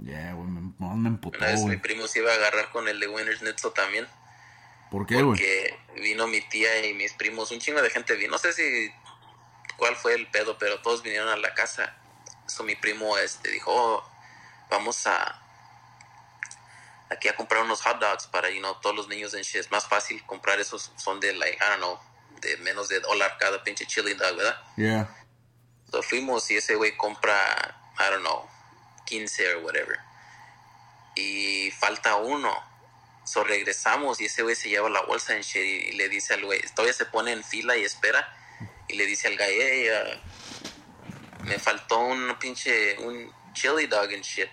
Yeah, 0.02 0.32
güey, 0.34 0.48
me, 0.48 0.72
no, 0.78 0.96
me 0.96 1.08
emputó, 1.08 1.38
Una 1.38 1.48
vez 1.48 1.64
mi 1.64 1.76
primo 1.76 2.06
se 2.08 2.18
iba 2.20 2.32
a 2.32 2.34
agarrar 2.34 2.70
con 2.70 2.88
el 2.88 2.98
de 2.98 3.06
Winners 3.06 3.42
Netso 3.42 3.70
también. 3.70 4.06
¿Por 4.90 5.06
qué, 5.06 5.16
güey? 5.22 5.38
Porque 5.38 5.78
vino 6.02 6.26
mi 6.26 6.40
tía 6.48 6.86
y 6.86 6.94
mis 6.94 7.12
primos, 7.12 7.50
un 7.52 7.58
chingo 7.60 7.80
de 7.82 7.90
gente 7.90 8.14
vino. 8.16 8.32
No 8.32 8.38
sé 8.38 8.52
si 8.52 8.90
cuál 9.76 9.96
fue 9.96 10.14
el 10.14 10.26
pedo, 10.28 10.58
pero 10.58 10.80
todos 10.80 11.02
vinieron 11.02 11.28
a 11.28 11.36
la 11.36 11.54
casa. 11.54 11.94
So 12.46 12.62
mi 12.62 12.76
primo 12.76 13.16
este 13.18 13.50
dijo, 13.50 13.72
"Oh, 13.72 14.04
vamos 14.70 15.06
a 15.06 15.40
aquí 17.10 17.28
a 17.28 17.34
comprar 17.34 17.62
unos 17.62 17.80
hot 17.82 18.00
dogs 18.00 18.26
para 18.26 18.50
you 18.50 18.60
know, 18.60 18.74
todos 18.80 18.94
los 18.94 19.08
niños 19.08 19.34
en 19.34 19.42
shit. 19.42 19.60
Es 19.60 19.70
más 19.70 19.86
fácil 19.86 20.24
comprar 20.26 20.60
esos, 20.60 20.92
son 20.96 21.20
de 21.20 21.32
like, 21.32 21.56
I 21.56 21.68
don't 21.68 21.78
know, 21.78 21.98
de 22.40 22.56
menos 22.58 22.88
de 22.88 23.00
dólar 23.00 23.36
cada 23.38 23.62
pinche 23.62 23.86
chili 23.86 24.14
dog, 24.14 24.36
¿verdad? 24.36 24.62
Yeah. 24.76 25.08
So 25.90 26.02
fuimos 26.02 26.50
y 26.50 26.56
ese 26.56 26.74
güey 26.74 26.96
compra, 26.96 27.34
I 27.98 28.10
don't 28.10 28.20
know, 28.20 28.48
15 29.06 29.54
o 29.54 29.60
whatever. 29.60 29.98
Y 31.14 31.70
falta 31.72 32.16
uno. 32.16 32.52
So 33.24 33.44
regresamos 33.44 34.20
y 34.20 34.26
ese 34.26 34.42
güey 34.42 34.54
se 34.54 34.68
lleva 34.68 34.90
la 34.90 35.02
bolsa 35.02 35.34
en 35.34 35.42
shit 35.42 35.62
y, 35.64 35.88
y 35.88 35.92
le 35.92 36.08
dice 36.08 36.34
al 36.34 36.44
güey, 36.44 36.60
todavía 36.74 36.92
se 36.92 37.06
pone 37.06 37.32
en 37.32 37.44
fila 37.44 37.76
y 37.76 37.84
espera. 37.84 38.36
Y 38.94 38.96
le 38.96 39.06
dice 39.06 39.26
al 39.26 39.36
guy, 39.36 39.44
hey, 39.48 39.88
uh, 39.90 41.44
me 41.46 41.58
faltó 41.58 41.98
un 41.98 42.36
pinche, 42.38 42.96
un 43.00 43.28
chili 43.52 43.88
dog 43.88 44.04
and 44.14 44.22
shit. 44.22 44.48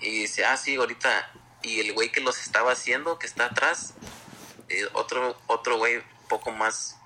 Y 0.00 0.20
dice, 0.20 0.46
ah, 0.46 0.56
sí, 0.56 0.76
ahorita. 0.76 1.30
Y 1.60 1.78
el 1.80 1.92
güey 1.92 2.10
que 2.10 2.22
los 2.22 2.40
estaba 2.40 2.72
haciendo, 2.72 3.18
que 3.18 3.26
está 3.26 3.44
atrás, 3.44 3.92
eh, 4.70 4.88
otro, 4.94 5.38
otro 5.46 5.76
güey 5.76 6.02
poco 6.26 6.52
más, 6.52 6.96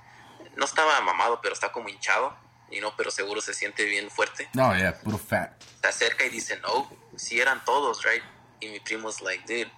no 0.55 0.65
estaba 0.65 1.01
mamado, 1.01 1.41
pero 1.43 1.55
está 1.55 1.73
como 1.73 1.89
hinchado, 1.89 2.39
y 2.71 2.79
no, 2.79 2.95
pero 2.97 3.11
seguro 3.11 3.41
se 3.41 3.53
siente 3.53 3.85
bien 3.85 4.09
fuerte. 4.09 4.49
No, 4.53 4.77
yeah, 4.77 4.97
puro 4.97 5.19
fat. 5.19 5.61
Se 5.81 5.89
acerca 5.89 6.25
y 6.25 6.29
dice, 6.29 6.57
no, 6.61 6.89
si 7.17 7.41
eran 7.41 7.65
todos, 7.65 8.05
right? 8.05 8.23
Y 8.61 8.69
mi 8.69 8.79
primo 8.79 9.11
es 9.11 9.21
like, 9.23 9.43
dude, 9.43 9.73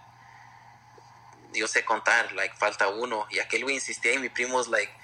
yo 1.54 1.66
sé 1.66 1.86
contar, 1.86 2.32
like, 2.32 2.54
falta 2.58 2.88
uno. 2.88 3.26
Y 3.30 3.38
aquel 3.38 3.62
güey 3.62 3.76
insistía 3.76 4.12
y 4.12 4.18
mi 4.18 4.28
primo 4.28 4.60
es 4.60 4.68
like, 4.68 4.99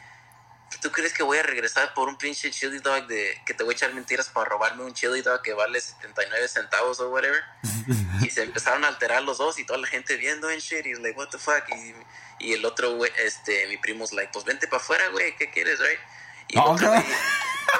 ¿tú 0.81 0.91
crees 0.91 1.13
que 1.13 1.23
voy 1.23 1.39
a 1.39 1.43
regresar 1.43 1.95
por 1.95 2.09
un 2.09 2.17
pinche 2.17 2.51
chili 2.51 2.79
dog 2.79 3.07
de 3.07 3.41
que 3.47 3.55
te 3.55 3.63
voy 3.63 3.75
a 3.75 3.77
echar 3.77 3.95
mentiras 3.95 4.29
para 4.29 4.49
robarme 4.51 4.85
un 4.85 4.95
chili 4.95 5.23
dog 5.23 5.43
que 5.43 5.53
vale 5.53 5.81
79 5.81 6.49
centavos 6.49 7.01
o 7.01 7.11
whatever? 7.11 7.43
y 8.23 8.31
se 8.31 8.43
empezaron 8.43 8.85
a 8.85 8.89
alterar 8.89 9.23
los 9.23 9.39
dos 9.39 9.59
y 9.59 9.65
toda 9.65 9.79
la 9.79 9.87
gente 9.87 10.17
viendo 10.17 10.51
en 10.51 10.59
shit 10.59 10.87
y 10.87 10.95
like, 10.95 11.19
what 11.19 11.29
the 11.29 11.39
fuck? 11.39 11.65
Y, 11.69 11.95
y 12.47 12.53
el 12.53 12.65
otro 12.65 12.95
güey, 12.97 13.11
este, 13.19 13.67
mi 13.69 13.77
primo 13.77 14.05
es 14.05 14.13
like, 14.13 14.31
pues 14.33 14.45
vente 14.45 14.67
para 14.69 14.83
afuera, 14.83 15.09
güey, 15.09 15.37
¿qué 15.37 15.51
quieres, 15.51 15.79
right? 15.81 16.01
Y 16.49 16.59
Oh, 16.59 16.73
otro 16.73 16.93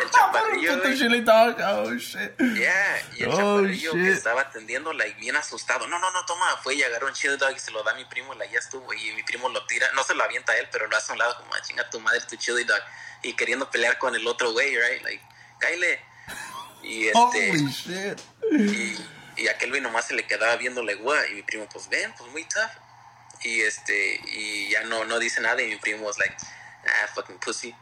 El 0.01 0.11
chaparrillo, 0.11 0.73
Puto 0.75 0.83
güey, 0.85 0.99
chili 0.99 1.21
dog. 1.21 1.57
Oh, 1.61 1.95
shit. 1.95 2.37
Yeah, 2.39 3.03
y 3.17 3.23
el 3.25 3.29
Oh, 3.31 3.37
chaparrillo 3.37 3.93
que 3.93 3.99
shit. 3.99 4.09
estaba 4.17 4.41
atendiendo, 4.43 4.93
like, 4.93 5.19
bien 5.21 5.37
asustado. 5.37 5.87
No, 5.87 5.99
no, 5.99 6.11
no, 6.11 6.25
toma. 6.27 6.57
Fue 6.63 6.75
y 6.75 6.83
agarró 6.83 7.07
un 7.07 7.13
chili 7.15 7.37
dog 7.37 7.53
y 7.55 7.59
se 7.59 7.71
lo 7.71 7.83
da 7.83 7.93
a 7.93 7.95
mi 7.95 8.05
primo, 8.07 8.35
like, 8.35 8.53
ya 8.53 8.59
estuvo. 8.59 8.93
Y 8.93 9.13
mi 9.13 9.23
primo 9.23 9.49
lo 9.49 9.65
tira, 9.67 9.91
no 9.95 10.03
se 10.05 10.15
lo 10.15 10.25
avienta 10.25 10.53
a 10.53 10.57
él, 10.59 10.69
pero 10.73 10.87
lo 10.87 10.97
hace 10.97 11.13
a 11.13 11.15
un 11.15 11.19
lado 11.19 11.37
como, 11.39 11.55
"Ah, 11.55 11.63
chinga 11.63 11.89
tu 11.91 12.01
madre, 12.01 12.21
tu 12.29 12.37
chili 12.37 12.65
dog. 12.65 12.81
Y 13.23 13.35
queriendo 13.35 13.71
pelear 13.71 13.99
con 13.99 14.15
el 14.15 14.27
otro 14.27 14.53
güey, 14.53 14.77
right? 14.77 15.03
Like, 15.03 15.23
cáile. 15.59 16.01
Y 16.83 17.07
este, 17.09 17.19
Holy 17.19 17.67
shit. 17.73 18.21
y, 18.53 19.43
y 19.43 19.49
aquel 19.49 19.71
güey 19.71 19.81
nomás 19.81 20.07
se 20.07 20.15
le 20.15 20.27
quedaba 20.27 20.57
viéndole, 20.57 20.95
güey. 20.97 21.33
Y 21.33 21.35
mi 21.37 21.43
primo, 21.43 21.69
pues 21.73 21.89
ven, 21.89 22.13
pues 22.17 22.31
muy 22.31 22.45
tough. 22.45 22.71
Y 23.43 23.61
este, 23.63 24.21
y 24.27 24.71
ya 24.71 24.83
no, 24.85 25.05
no 25.05 25.19
dice 25.19 25.41
nada. 25.41 25.61
Y 25.63 25.69
mi 25.69 25.77
primo 25.77 26.09
es 26.11 26.19
like, 26.19 26.37
ah, 26.87 27.09
fucking 27.15 27.39
pussy. 27.39 27.75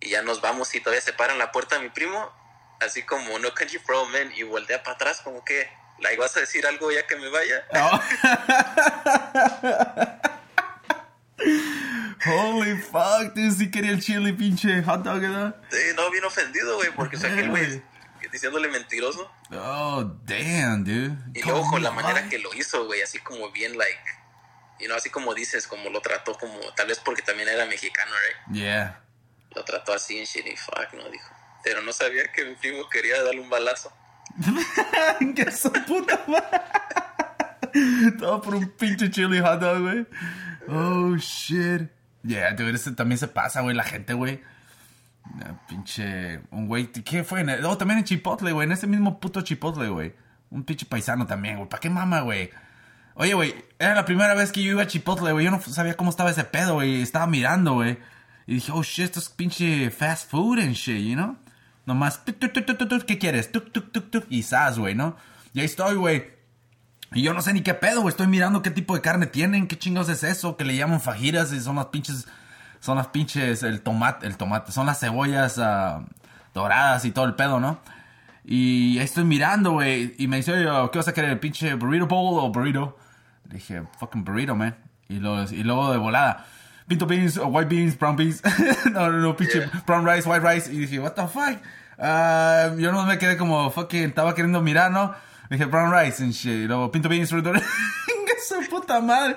Y 0.00 0.10
ya 0.10 0.22
nos 0.22 0.40
vamos 0.40 0.74
y 0.74 0.80
todavía 0.80 1.02
se 1.02 1.12
para 1.12 1.32
en 1.32 1.38
la 1.38 1.52
puerta 1.52 1.78
mi 1.78 1.90
primo, 1.90 2.32
así 2.80 3.02
como 3.02 3.38
no 3.38 3.54
country 3.54 3.80
old 3.88 4.10
men, 4.10 4.32
y 4.34 4.42
voltea 4.42 4.82
para 4.82 4.94
atrás, 4.94 5.20
como 5.20 5.44
que, 5.44 5.68
like, 5.98 6.18
¿vas 6.18 6.36
a 6.36 6.40
decir 6.40 6.66
algo 6.66 6.90
ya 6.90 7.06
que 7.06 7.16
me 7.16 7.28
vaya? 7.28 7.64
Oh. 7.74 8.00
Holy 12.26 12.76
fuck, 12.76 13.34
dude. 13.34 13.52
Sí 13.52 13.70
quería 13.70 13.92
el 13.92 14.02
chili 14.02 14.32
pinche 14.32 14.82
hot 14.82 15.02
dog, 15.02 15.20
¿verdad? 15.20 15.56
Sí, 15.70 15.78
no, 15.96 16.10
bien 16.10 16.24
ofendido, 16.24 16.76
güey, 16.76 16.90
porque 16.90 17.16
o 17.16 17.20
sea, 17.20 17.32
aquel 17.32 17.48
güey 17.50 17.82
diciéndole 18.32 18.68
mentiroso. 18.68 19.30
Oh, 19.52 20.04
damn, 20.24 20.84
dude. 20.84 21.16
Y 21.34 21.42
luego 21.42 21.68
con 21.70 21.82
la 21.82 21.90
manera 21.90 22.28
que 22.28 22.38
lo 22.38 22.52
hizo, 22.54 22.84
güey, 22.84 23.02
así 23.02 23.18
como 23.20 23.50
bien, 23.50 23.76
like, 23.76 24.00
you 24.78 24.86
know, 24.86 24.96
así 24.96 25.10
como 25.10 25.34
dices, 25.34 25.66
como 25.66 25.90
lo 25.90 26.00
trató, 26.00 26.36
como, 26.36 26.58
tal 26.74 26.86
vez 26.88 26.98
porque 26.98 27.22
también 27.22 27.48
era 27.48 27.64
mexicano, 27.66 28.12
right? 28.12 28.56
Yeah. 28.56 29.02
Lo 29.54 29.64
trató 29.64 29.92
así 29.92 30.18
en 30.18 30.24
shit 30.24 30.46
y 30.46 30.56
fuck, 30.56 30.92
no, 30.94 31.08
dijo. 31.10 31.34
Pero 31.62 31.82
no 31.82 31.92
sabía 31.92 32.24
que 32.32 32.44
mi 32.44 32.54
primo 32.54 32.88
quería 32.88 33.22
darle 33.22 33.40
un 33.40 33.50
balazo. 33.50 33.92
que 35.36 35.50
su 35.50 35.72
puta 35.72 36.20
madre. 36.26 36.60
Todo 38.18 38.40
por 38.40 38.54
un 38.54 38.68
pinche 38.70 39.10
chili 39.10 39.40
hot 39.40 39.60
dog, 39.60 39.80
güey. 39.80 40.06
Oh, 40.68 41.16
shit. 41.16 41.90
Yeah, 42.22 42.52
dude, 42.52 42.74
ese 42.74 42.92
también 42.92 43.18
se 43.18 43.28
pasa, 43.28 43.60
güey, 43.62 43.74
la 43.74 43.84
gente, 43.84 44.14
güey. 44.14 44.42
Una 45.34 45.60
Pinche, 45.66 46.40
un 46.50 46.66
güey, 46.66 46.86
¿qué 46.88 47.24
fue? 47.24 47.44
Oh, 47.64 47.78
también 47.78 47.98
en 47.98 48.04
Chipotle, 48.04 48.52
güey, 48.52 48.66
en 48.66 48.72
ese 48.72 48.86
mismo 48.86 49.20
puto 49.20 49.40
Chipotle, 49.42 49.88
güey. 49.88 50.14
Un 50.50 50.64
pinche 50.64 50.86
paisano 50.86 51.26
también, 51.26 51.56
güey. 51.56 51.68
¿Para 51.68 51.80
qué 51.80 51.90
mama, 51.90 52.20
güey? 52.20 52.50
Oye, 53.14 53.34
güey, 53.34 53.54
era 53.78 53.94
la 53.94 54.04
primera 54.04 54.34
vez 54.34 54.52
que 54.52 54.62
yo 54.62 54.72
iba 54.72 54.82
a 54.82 54.86
Chipotle, 54.86 55.32
güey. 55.32 55.44
Yo 55.44 55.50
no 55.50 55.60
sabía 55.60 55.96
cómo 55.96 56.10
estaba 56.10 56.30
ese 56.30 56.44
pedo, 56.44 56.74
güey. 56.74 57.00
Estaba 57.02 57.26
mirando, 57.26 57.74
güey. 57.74 57.98
Y 58.46 58.54
dije, 58.54 58.72
oh, 58.72 58.82
shit, 58.82 59.04
esto 59.04 59.20
es 59.20 59.28
pinche 59.28 59.90
fast 59.90 60.30
food 60.30 60.58
and 60.58 60.74
shit, 60.74 61.00
you 61.06 61.14
know? 61.14 61.36
Nomás, 61.86 62.24
tuk, 62.24 62.38
tuk, 62.38 62.52
tuk, 62.54 63.04
¿qué 63.04 63.18
quieres? 63.18 63.50
Tuk, 63.50 63.72
tuk, 63.72 63.92
tuk, 63.92 64.10
tuk, 64.10 64.24
y 64.28 64.42
sas, 64.42 64.78
güey, 64.78 64.94
¿no? 64.94 65.16
Y 65.52 65.60
ahí 65.60 65.66
estoy, 65.66 65.96
güey. 65.96 66.30
Y 67.12 67.22
yo 67.22 67.34
no 67.34 67.42
sé 67.42 67.52
ni 67.52 67.62
qué 67.62 67.74
pedo, 67.74 68.02
güey. 68.02 68.10
Estoy 68.10 68.28
mirando 68.28 68.62
qué 68.62 68.70
tipo 68.70 68.94
de 68.94 69.00
carne 69.00 69.26
tienen, 69.26 69.66
qué 69.66 69.78
chingados 69.78 70.08
es 70.08 70.22
eso, 70.22 70.56
que 70.56 70.64
le 70.64 70.76
llaman 70.76 71.00
fajitas 71.00 71.52
y 71.52 71.60
son 71.60 71.76
las 71.76 71.86
pinches, 71.86 72.28
son 72.78 72.96
las 72.96 73.08
pinches, 73.08 73.62
el 73.62 73.80
tomate, 73.82 74.26
el 74.26 74.36
tomate, 74.36 74.70
son 74.72 74.86
las 74.86 75.00
cebollas 75.00 75.58
ah, 75.58 76.04
doradas 76.54 77.04
y 77.04 77.10
todo 77.10 77.24
el 77.24 77.34
pedo, 77.34 77.58
¿no? 77.58 77.80
Y 78.44 78.98
ahí 78.98 79.04
estoy 79.04 79.24
mirando, 79.24 79.72
güey. 79.72 80.14
Y 80.18 80.28
me 80.28 80.36
dice, 80.36 80.52
oye, 80.52 80.88
¿qué 80.92 80.98
vas 80.98 81.08
a 81.08 81.12
querer? 81.12 81.30
¿El 81.30 81.40
pinche 81.40 81.74
burrito 81.74 82.06
bowl 82.06 82.44
o 82.44 82.50
burrito? 82.50 82.96
Dije, 83.44 83.82
fucking 83.98 84.24
burrito, 84.24 84.54
man. 84.54 84.76
Y 85.08 85.18
luego 85.18 85.90
de 85.90 85.98
volada, 85.98 86.46
pinto 86.90 87.06
beans, 87.06 87.38
uh, 87.38 87.46
white 87.46 87.68
beans, 87.68 87.94
brown 87.96 88.16
beans. 88.16 88.42
no, 88.92 89.08
no, 89.10 89.18
no, 89.20 89.36
pinche 89.36 89.60
Yeah. 89.60 89.82
brown 89.86 90.04
rice, 90.04 90.26
white 90.26 90.42
rice. 90.42 90.68
Y 90.68 90.78
dije, 90.86 90.98
what 91.00 91.14
the 91.14 91.28
fuck? 91.28 91.56
Ah, 91.98 92.70
yo 92.76 92.90
no 92.90 93.04
me 93.06 93.16
quedé 93.16 93.36
como 93.36 93.70
fucking, 93.70 94.08
estaba 94.10 94.34
queriendo 94.34 94.60
mirar, 94.60 94.90
¿no? 94.90 95.14
Dije, 95.48 95.66
brown 95.66 95.92
rice 95.92 96.22
and 96.22 96.32
shit. 96.32 96.64
Y 96.64 96.66
luego, 96.66 96.90
pinto 96.90 97.08
beans. 97.08 97.30
¡Qué 97.30 97.38
su 98.48 98.68
puta 98.68 99.00
madre! 99.00 99.36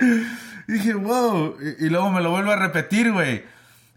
Y 0.68 0.74
dije, 0.74 0.94
wow. 0.96 1.56
Y, 1.62 1.86
y 1.86 1.90
luego 1.90 2.10
me 2.10 2.22
lo 2.22 2.32
vuelvo 2.32 2.52
a 2.52 2.56
repetir, 2.56 3.12
güey. 3.12 3.44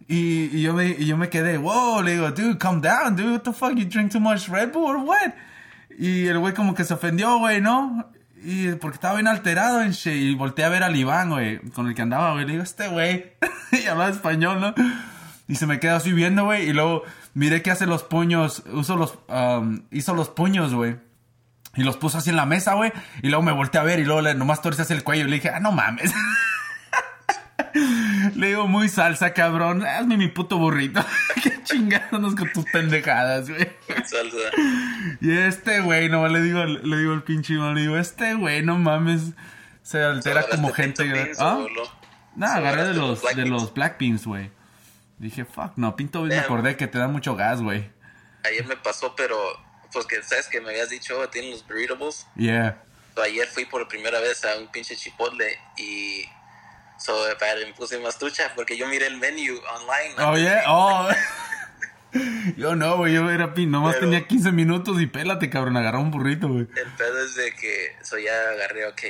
Y, 0.08 0.50
y 0.52 0.62
yo 0.62 0.74
me, 0.74 0.88
y 0.88 1.06
yo 1.06 1.16
me 1.16 1.28
quedé, 1.30 1.56
wow, 1.58 2.00
le 2.02 2.12
digo, 2.12 2.30
dude, 2.30 2.58
calm 2.58 2.80
down, 2.80 3.16
dude, 3.16 3.32
what 3.32 3.40
the 3.40 3.52
fuck, 3.52 3.74
you 3.74 3.86
drink 3.86 4.12
too 4.12 4.20
much 4.20 4.48
Red 4.48 4.70
Bull 4.72 4.84
or 4.84 4.98
what? 4.98 5.32
Y 5.98 6.26
el 6.28 6.38
güey 6.38 6.54
como 6.54 6.74
que 6.74 6.84
se 6.84 6.94
ofendió, 6.94 7.38
güey, 7.38 7.60
¿no? 7.60 8.06
Y 8.48 8.76
porque 8.76 8.94
estaba 8.94 9.14
bien 9.14 9.26
alterado 9.26 9.80
y 10.04 10.34
volteé 10.36 10.64
a 10.64 10.68
ver 10.68 10.84
al 10.84 10.94
Iván, 10.94 11.30
güey, 11.30 11.58
con 11.70 11.88
el 11.88 11.96
que 11.96 12.02
andaba, 12.02 12.32
güey, 12.32 12.44
le 12.44 12.52
digo, 12.52 12.62
este 12.62 12.86
güey, 12.86 13.32
y 13.72 13.86
hablaba 13.86 14.08
español, 14.08 14.60
¿no? 14.60 14.72
Y 15.48 15.56
se 15.56 15.66
me 15.66 15.80
queda 15.80 15.96
así 15.96 16.12
viendo, 16.12 16.44
güey, 16.44 16.68
y 16.68 16.72
luego 16.72 17.02
miré 17.34 17.62
que 17.62 17.72
hace 17.72 17.86
los 17.86 18.04
puños, 18.04 18.62
uso 18.72 18.96
los, 18.96 19.18
um, 19.28 19.82
hizo 19.90 20.14
los 20.14 20.28
puños, 20.28 20.72
güey. 20.72 20.96
Y 21.74 21.82
los 21.82 21.96
puso 21.96 22.18
así 22.18 22.30
en 22.30 22.36
la 22.36 22.46
mesa, 22.46 22.74
güey. 22.74 22.92
Y 23.20 23.28
luego 23.28 23.42
me 23.42 23.52
volteé 23.52 23.80
a 23.80 23.84
ver 23.84 23.98
y 23.98 24.04
luego 24.04 24.22
le, 24.22 24.34
nomás 24.34 24.62
torce 24.62 24.82
así 24.82 24.94
el 24.94 25.04
cuello. 25.04 25.26
Y 25.26 25.28
le 25.28 25.36
dije, 25.36 25.50
ah, 25.50 25.60
no 25.60 25.72
mames. 25.72 26.14
le 28.34 28.46
digo, 28.48 28.66
muy 28.66 28.88
salsa, 28.88 29.32
cabrón. 29.32 29.84
Hazme 29.84 30.16
mi 30.16 30.28
puto 30.28 30.58
burrito. 30.58 31.04
Qué 31.42 31.62
chingados 31.64 32.34
con 32.34 32.52
tus 32.52 32.64
pendejadas, 32.66 33.48
güey. 33.48 33.70
Salsa. 34.04 34.50
Y 35.20 35.36
este 35.36 35.80
güey, 35.80 36.08
nomás 36.08 36.32
le 36.32 36.42
digo, 36.42 36.64
le 36.64 36.96
digo 36.96 37.12
al 37.12 37.22
pinche 37.22 37.54
Iván, 37.54 37.74
le 37.74 37.82
digo, 37.82 37.98
este 37.98 38.34
güey, 38.34 38.62
no 38.62 38.78
mames. 38.78 39.32
Se 39.82 40.02
altera 40.02 40.40
¿Agarraste 40.40 40.56
como 40.56 40.72
gente. 40.72 41.32
¿Ah? 41.38 41.64
No, 42.34 42.46
¿Se 42.46 42.52
agarré 42.52 42.84
de 42.88 42.94
los, 42.94 43.22
de 43.22 43.46
los 43.46 43.72
black 43.72 43.98
beans, 43.98 44.26
güey. 44.26 44.50
Dije, 45.18 45.44
fuck, 45.44 45.72
no, 45.76 45.96
pinto 45.96 46.22
beans 46.22 46.34
me 46.34 46.40
acordé 46.40 46.76
que 46.76 46.86
te 46.86 46.98
da 46.98 47.08
mucho 47.08 47.36
gas, 47.36 47.62
güey. 47.62 47.90
Ayer 48.44 48.66
me 48.66 48.76
pasó, 48.76 49.14
pero 49.16 49.36
pues 49.92 50.06
que 50.06 50.22
sabes 50.22 50.48
que 50.48 50.60
me 50.60 50.70
habías 50.70 50.90
dicho, 50.90 51.28
tienen 51.30 51.52
los 51.52 51.66
burritables. 51.66 52.26
Yeah. 52.36 52.82
So, 53.14 53.22
ayer 53.22 53.48
fui 53.48 53.64
por 53.64 53.88
primera 53.88 54.20
vez 54.20 54.44
a 54.44 54.58
un 54.58 54.68
pinche 54.68 54.94
chipotle 54.94 55.58
y 55.78 56.24
so, 56.98 57.24
padre, 57.38 57.66
me 57.66 57.74
puse 57.74 57.98
más 57.98 58.18
trucha 58.18 58.52
porque 58.54 58.76
yo 58.76 58.86
miré 58.88 59.06
el 59.06 59.16
menu 59.16 59.60
online. 59.74 60.14
Oh, 60.18 60.36
yeah, 60.36 60.62
oh. 60.68 61.08
Yo 62.56 62.74
no, 62.76 62.96
güey, 62.96 63.12
yo 63.12 63.28
era 63.30 63.52
pin, 63.52 63.70
nomás 63.70 63.96
Pero- 63.96 64.06
tenía 64.06 64.26
15 64.26 64.50
minutos 64.52 65.00
y 65.02 65.06
pélate, 65.06 65.50
cabrón, 65.50 65.76
agarró 65.76 66.00
un 66.00 66.10
burrito, 66.10 66.48
güey. 66.48 66.66
El 66.74 66.90
pedo 66.96 67.22
es 67.22 67.34
de 67.34 67.52
que 67.52 67.94
so, 68.02 68.16
ya 68.16 68.32
agarré, 68.52 68.86
ok, 68.86 69.02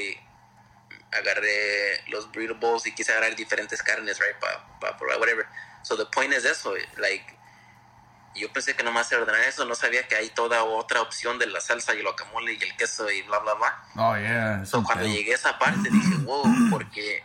agarré 1.12 2.01
los 2.09 2.30
burritables 2.32 2.87
y 2.87 2.95
quise 2.95 3.12
agarrar 3.12 3.37
diferentes 3.37 3.82
carnes, 3.82 4.18
right, 4.18 4.37
para 4.80 4.97
probar, 4.97 5.18
whatever. 5.20 5.47
So 5.82 5.97
the 5.97 6.07
point 6.07 6.32
es 6.32 6.45
eso, 6.45 6.74
like, 6.97 7.24
yo 8.34 8.53
pensé 8.53 8.74
que 8.74 8.82
nomás 8.82 9.09
se 9.09 9.16
ordenar 9.16 9.41
eso, 9.43 9.64
no 9.64 9.74
sabía 9.74 10.09
que 10.09 10.16
hay 10.16 10.30
toda 10.30 10.64
otra 10.64 11.01
opción 11.01 11.39
de 11.39 11.47
la 11.47 11.61
salsa 11.61 11.95
y 11.95 11.99
el 11.99 12.03
guacamole 12.05 12.55
y 12.55 12.62
el 12.62 12.76
queso 12.76 13.11
y 13.11 13.22
bla, 13.22 13.39
bla, 13.39 13.55
bla. 13.55 13.84
Oh, 13.97 14.16
yeah. 14.16 14.64
So, 14.66 14.82
cuando 14.82 15.05
pedo. 15.05 15.14
llegué 15.14 15.32
a 15.32 15.37
esa 15.37 15.59
parte 15.59 15.89
dije, 15.91 16.16
wow, 16.24 16.45
porque 16.70 17.22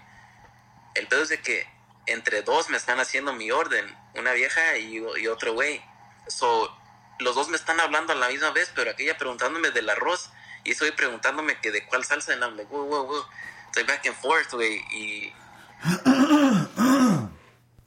el 0.95 1.07
pedo 1.07 1.23
es 1.23 1.29
de 1.29 1.41
que 1.41 1.67
entre 2.05 2.41
dos 2.41 2.69
me 2.69 2.77
están 2.77 2.99
haciendo 2.99 3.33
mi 3.33 3.51
orden, 3.51 3.85
una 4.15 4.33
vieja 4.33 4.77
y, 4.77 4.97
y 4.97 5.27
otro 5.27 5.53
güey. 5.53 5.81
So, 6.27 6.75
los 7.19 7.35
dos 7.35 7.49
me 7.49 7.57
están 7.57 7.79
hablando 7.79 8.13
a 8.13 8.15
la 8.15 8.29
misma 8.29 8.51
vez, 8.51 8.71
pero 8.75 8.91
aquella 8.91 9.17
preguntándome 9.17 9.71
del 9.71 9.89
arroz 9.89 10.29
y 10.63 10.71
estoy 10.71 10.91
preguntándome 10.91 11.59
que 11.59 11.71
de 11.71 11.85
cuál 11.85 12.03
salsa. 12.03 12.33
And 12.33 12.43
I'm 12.43 12.57
like, 12.57 12.71
wow, 12.71 12.85
wow, 12.85 13.05
wow. 13.05 13.25
Estoy 13.67 13.83
back 13.83 14.05
and 14.05 14.15
forth, 14.17 14.51
güey, 14.51 14.83
y... 14.91 15.33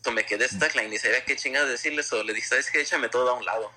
so, 0.03 0.13
me 0.13 0.25
quedé 0.25 0.49
stuck, 0.49 0.75
like, 0.75 0.89
ni 0.89 0.99
sabía 0.99 1.25
qué 1.25 1.37
chingados 1.37 1.69
decirle. 1.69 2.03
So, 2.03 2.23
le 2.23 2.33
dije, 2.33 2.47
¿sabes? 2.47 2.75
Échame 2.75 3.09
todo 3.09 3.31
a 3.31 3.35
un 3.35 3.45
lado. 3.45 3.71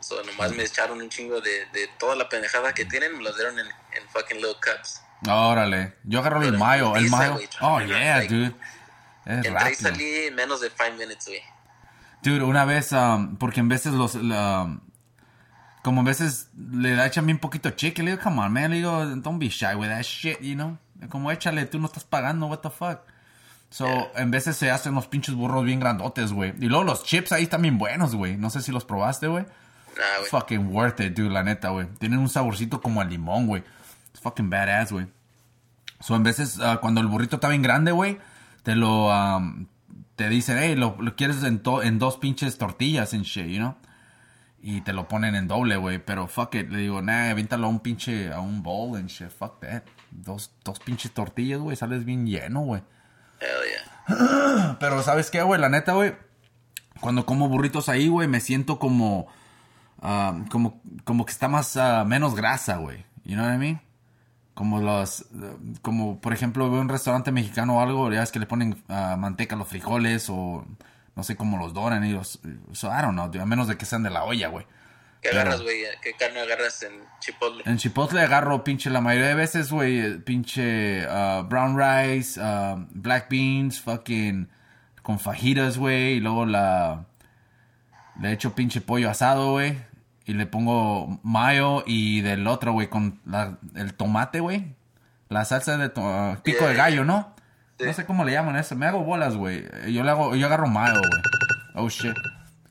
So, 0.00 0.22
nomás 0.22 0.52
me 0.52 0.64
echaron 0.64 1.00
un 1.00 1.08
chingo 1.08 1.40
de, 1.40 1.66
de 1.66 1.88
toda 1.98 2.14
la 2.14 2.28
pendejada 2.28 2.74
que 2.74 2.84
tienen, 2.84 3.16
me 3.16 3.24
los 3.24 3.34
dieron 3.36 3.58
en, 3.58 3.66
en 3.92 4.08
fucking 4.10 4.36
little 4.36 4.56
cups. 4.60 5.00
Órale. 5.28 5.94
Yo 6.04 6.20
agarro 6.20 6.42
el 6.42 6.58
mayo, 6.58 6.94
el 6.96 7.08
mayo. 7.10 7.34
güey, 7.34 7.48
Oh, 7.60 7.80
yeah, 7.80 8.18
like- 8.18 8.34
dude. 8.34 8.54
Es 9.24 9.36
Entré 9.38 9.50
y 9.50 9.54
rápido. 9.54 9.76
salí 9.90 10.04
en 10.28 10.34
menos 10.34 10.60
de 10.60 10.70
5 10.70 10.96
minutes, 10.98 11.26
güey. 11.26 11.40
Dude, 12.22 12.42
una 12.44 12.64
vez, 12.64 12.92
um, 12.92 13.36
porque 13.36 13.60
en 13.60 13.68
veces 13.68 13.92
los, 13.92 14.14
la- 14.16 14.78
como 15.82 16.00
en 16.00 16.04
veces 16.06 16.50
le 16.56 16.94
da 16.96 17.06
echan 17.06 17.26
bien 17.26 17.38
poquito 17.38 17.70
cheque, 17.70 18.02
le 18.02 18.12
digo, 18.12 18.22
come 18.22 18.40
on, 18.42 18.52
man, 18.52 18.70
le 18.70 18.76
digo, 18.78 19.04
don't 19.16 19.38
be 19.40 19.48
shy 19.48 19.74
with 19.74 19.88
that 19.88 20.02
shit, 20.02 20.40
you 20.40 20.54
know. 20.54 20.78
Como 21.08 21.30
échale, 21.30 21.66
tú 21.66 21.78
no 21.78 21.86
estás 21.86 22.04
pagando, 22.04 22.46
what 22.46 22.58
the 22.58 22.70
fuck. 22.70 23.00
So, 23.70 24.10
en 24.16 24.30
veces 24.30 24.56
se 24.56 24.70
hacen 24.70 24.94
los 24.94 25.08
pinches 25.08 25.34
burros 25.34 25.64
bien 25.64 25.80
grandotes, 25.80 26.32
güey. 26.32 26.54
Y 26.60 26.66
luego 26.66 26.84
los 26.84 27.02
chips 27.04 27.32
ahí 27.32 27.42
están 27.44 27.62
bien 27.62 27.78
buenos, 27.78 28.14
güey. 28.14 28.36
No 28.36 28.48
sé 28.48 28.62
si 28.62 28.70
los 28.72 28.84
probaste, 28.84 29.26
güey. 29.26 29.44
Nah, 29.44 30.18
güey. 30.18 30.30
Fucking 30.30 30.68
worth 30.74 31.00
it, 31.00 31.14
dude, 31.16 31.30
la 31.30 31.42
neta, 31.42 31.70
güey. 31.70 31.86
Tienen 31.98 32.18
un 32.20 32.28
saborcito 32.28 32.80
como 32.80 33.00
a 33.00 33.04
limón, 33.04 33.46
güey. 33.46 33.64
Fucking 34.26 34.50
badass, 34.50 34.90
güey. 34.90 35.06
So, 36.00 36.16
en 36.16 36.24
veces, 36.24 36.58
ah, 36.60 36.78
cuando 36.80 37.00
el 37.00 37.06
burrito 37.06 37.36
está 37.36 37.48
bien 37.48 37.62
grande, 37.62 37.92
güey, 37.92 38.18
te 38.64 38.74
lo, 38.74 39.06
um, 39.08 39.66
te 40.16 40.28
dicen, 40.28 40.58
hey, 40.58 40.74
lo, 40.74 40.96
lo 40.98 41.14
quieres 41.14 41.44
en, 41.44 41.60
to- 41.60 41.84
en 41.84 42.00
dos 42.00 42.16
pinches 42.16 42.58
tortillas 42.58 43.14
en 43.14 43.22
shit, 43.22 43.46
you 43.46 43.58
know? 43.58 43.76
Y 44.60 44.80
te 44.80 44.92
lo 44.92 45.06
ponen 45.06 45.36
en 45.36 45.46
doble, 45.46 45.76
güey. 45.76 45.98
Pero 46.04 46.26
fuck 46.26 46.56
it, 46.56 46.68
le 46.70 46.78
digo, 46.78 47.02
nah, 47.02 47.30
avíntalo 47.30 47.68
a 47.68 47.70
un 47.70 47.78
pinche, 47.78 48.32
a 48.32 48.40
un 48.40 48.64
bowl 48.64 48.96
and 48.96 49.08
shit, 49.08 49.30
fuck 49.30 49.60
that. 49.60 49.84
Dos, 50.10 50.50
dos 50.64 50.80
pinches 50.80 51.12
tortillas, 51.12 51.60
güey, 51.60 51.76
sales 51.76 52.04
bien 52.04 52.26
lleno, 52.26 52.62
güey. 52.62 52.82
Hell 53.40 53.48
yeah. 54.18 54.76
Pero 54.80 55.02
¿sabes 55.04 55.30
qué, 55.30 55.40
güey? 55.42 55.60
La 55.60 55.68
neta, 55.68 55.92
güey. 55.92 56.16
Cuando 57.00 57.24
como 57.26 57.48
burritos 57.48 57.88
ahí, 57.88 58.08
güey, 58.08 58.26
me 58.26 58.40
siento 58.40 58.80
como... 58.80 59.28
ah, 60.02 60.34
como, 60.50 60.82
como 61.04 61.24
que 61.26 61.32
está 61.32 61.46
más... 61.46 61.76
ah, 61.76 62.04
menos 62.04 62.34
grasa, 62.34 62.78
güey. 62.78 63.04
You 63.24 63.34
know 63.36 63.44
what 63.46 63.54
I 63.54 63.58
mean? 63.58 63.80
Como 64.56 64.80
los... 64.80 65.20
eh, 65.20 65.26
Como, 65.82 66.20
por 66.20 66.32
ejemplo, 66.32 66.68
veo 66.68 66.80
un 66.80 66.88
restaurante 66.88 67.30
mexicano 67.30 67.76
o 67.76 67.80
algo, 67.80 68.10
ya 68.12 68.24
es 68.24 68.32
que 68.32 68.40
le 68.40 68.46
ponen 68.46 68.82
ah, 68.88 69.14
manteca 69.16 69.54
a 69.54 69.58
los 69.58 69.68
frijoles 69.68 70.26
o... 70.28 70.66
No 71.14 71.22
sé 71.22 71.36
cómo 71.36 71.56
los 71.58 71.72
doran 71.72 72.04
y 72.04 72.10
los... 72.12 72.40
So, 72.72 72.88
I 72.88 73.02
don't 73.02 73.12
know, 73.12 73.26
dude, 73.28 73.40
a 73.40 73.46
menos 73.46 73.68
de 73.68 73.76
que 73.78 73.84
sean 73.86 74.02
de 74.02 74.10
la 74.10 74.24
olla, 74.24 74.48
güey. 74.48 74.66
¿Qué 75.22 75.28
Pero- 75.30 75.40
agarras, 75.42 75.62
güey? 75.62 75.82
¿Qué 76.02 76.12
carne 76.12 76.40
agarras 76.40 76.82
en 76.82 76.92
Chipotle? 77.20 77.62
En 77.66 77.76
Chipotle 77.78 78.20
agarro 78.20 78.62
pinche 78.64 78.90
la 78.90 79.00
mayoría 79.00 79.28
de 79.28 79.34
veces, 79.34 79.70
güey, 79.72 79.98
eh, 80.00 80.10
pinche 80.18 81.06
ah, 81.08 81.42
brown 81.48 81.76
rice, 81.78 82.38
ah, 82.42 82.76
black 82.90 83.28
beans, 83.30 83.80
fucking 83.80 84.48
con 85.02 85.18
fajitas, 85.18 85.78
güey, 85.78 86.14
y 86.14 86.20
luego 86.20 86.44
la 86.46 87.06
le 88.20 88.32
echo 88.32 88.54
pinche 88.54 88.80
pollo 88.80 89.08
asado, 89.10 89.52
güey, 89.52 89.78
y 90.26 90.34
le 90.34 90.46
pongo 90.46 91.18
mayo 91.22 91.82
y 91.86 92.20
del 92.20 92.46
otro, 92.46 92.72
güey, 92.72 92.88
con 92.88 93.20
la- 93.24 93.58
el 93.76 93.94
tomate, 93.94 94.40
güey, 94.40 94.74
la 95.28 95.44
salsa 95.44 95.76
de 95.78 95.90
ah, 95.96 96.38
pico 96.42 96.58
Yeah, 96.60 96.68
de 96.68 96.74
gallo, 96.74 97.04
¿no? 97.04 97.34
No 97.78 97.92
sé 97.92 98.04
cómo 98.06 98.24
le 98.24 98.32
llaman 98.32 98.56
eso, 98.56 98.74
me 98.76 98.86
hago 98.86 99.04
bolas, 99.04 99.36
güey. 99.36 99.64
Yo 99.92 100.02
le 100.02 100.10
hago, 100.10 100.34
yo 100.36 100.46
agarro 100.46 100.66
mayo, 100.66 100.98
güey. 100.98 101.22
Oh 101.74 101.88
shit, 101.88 102.14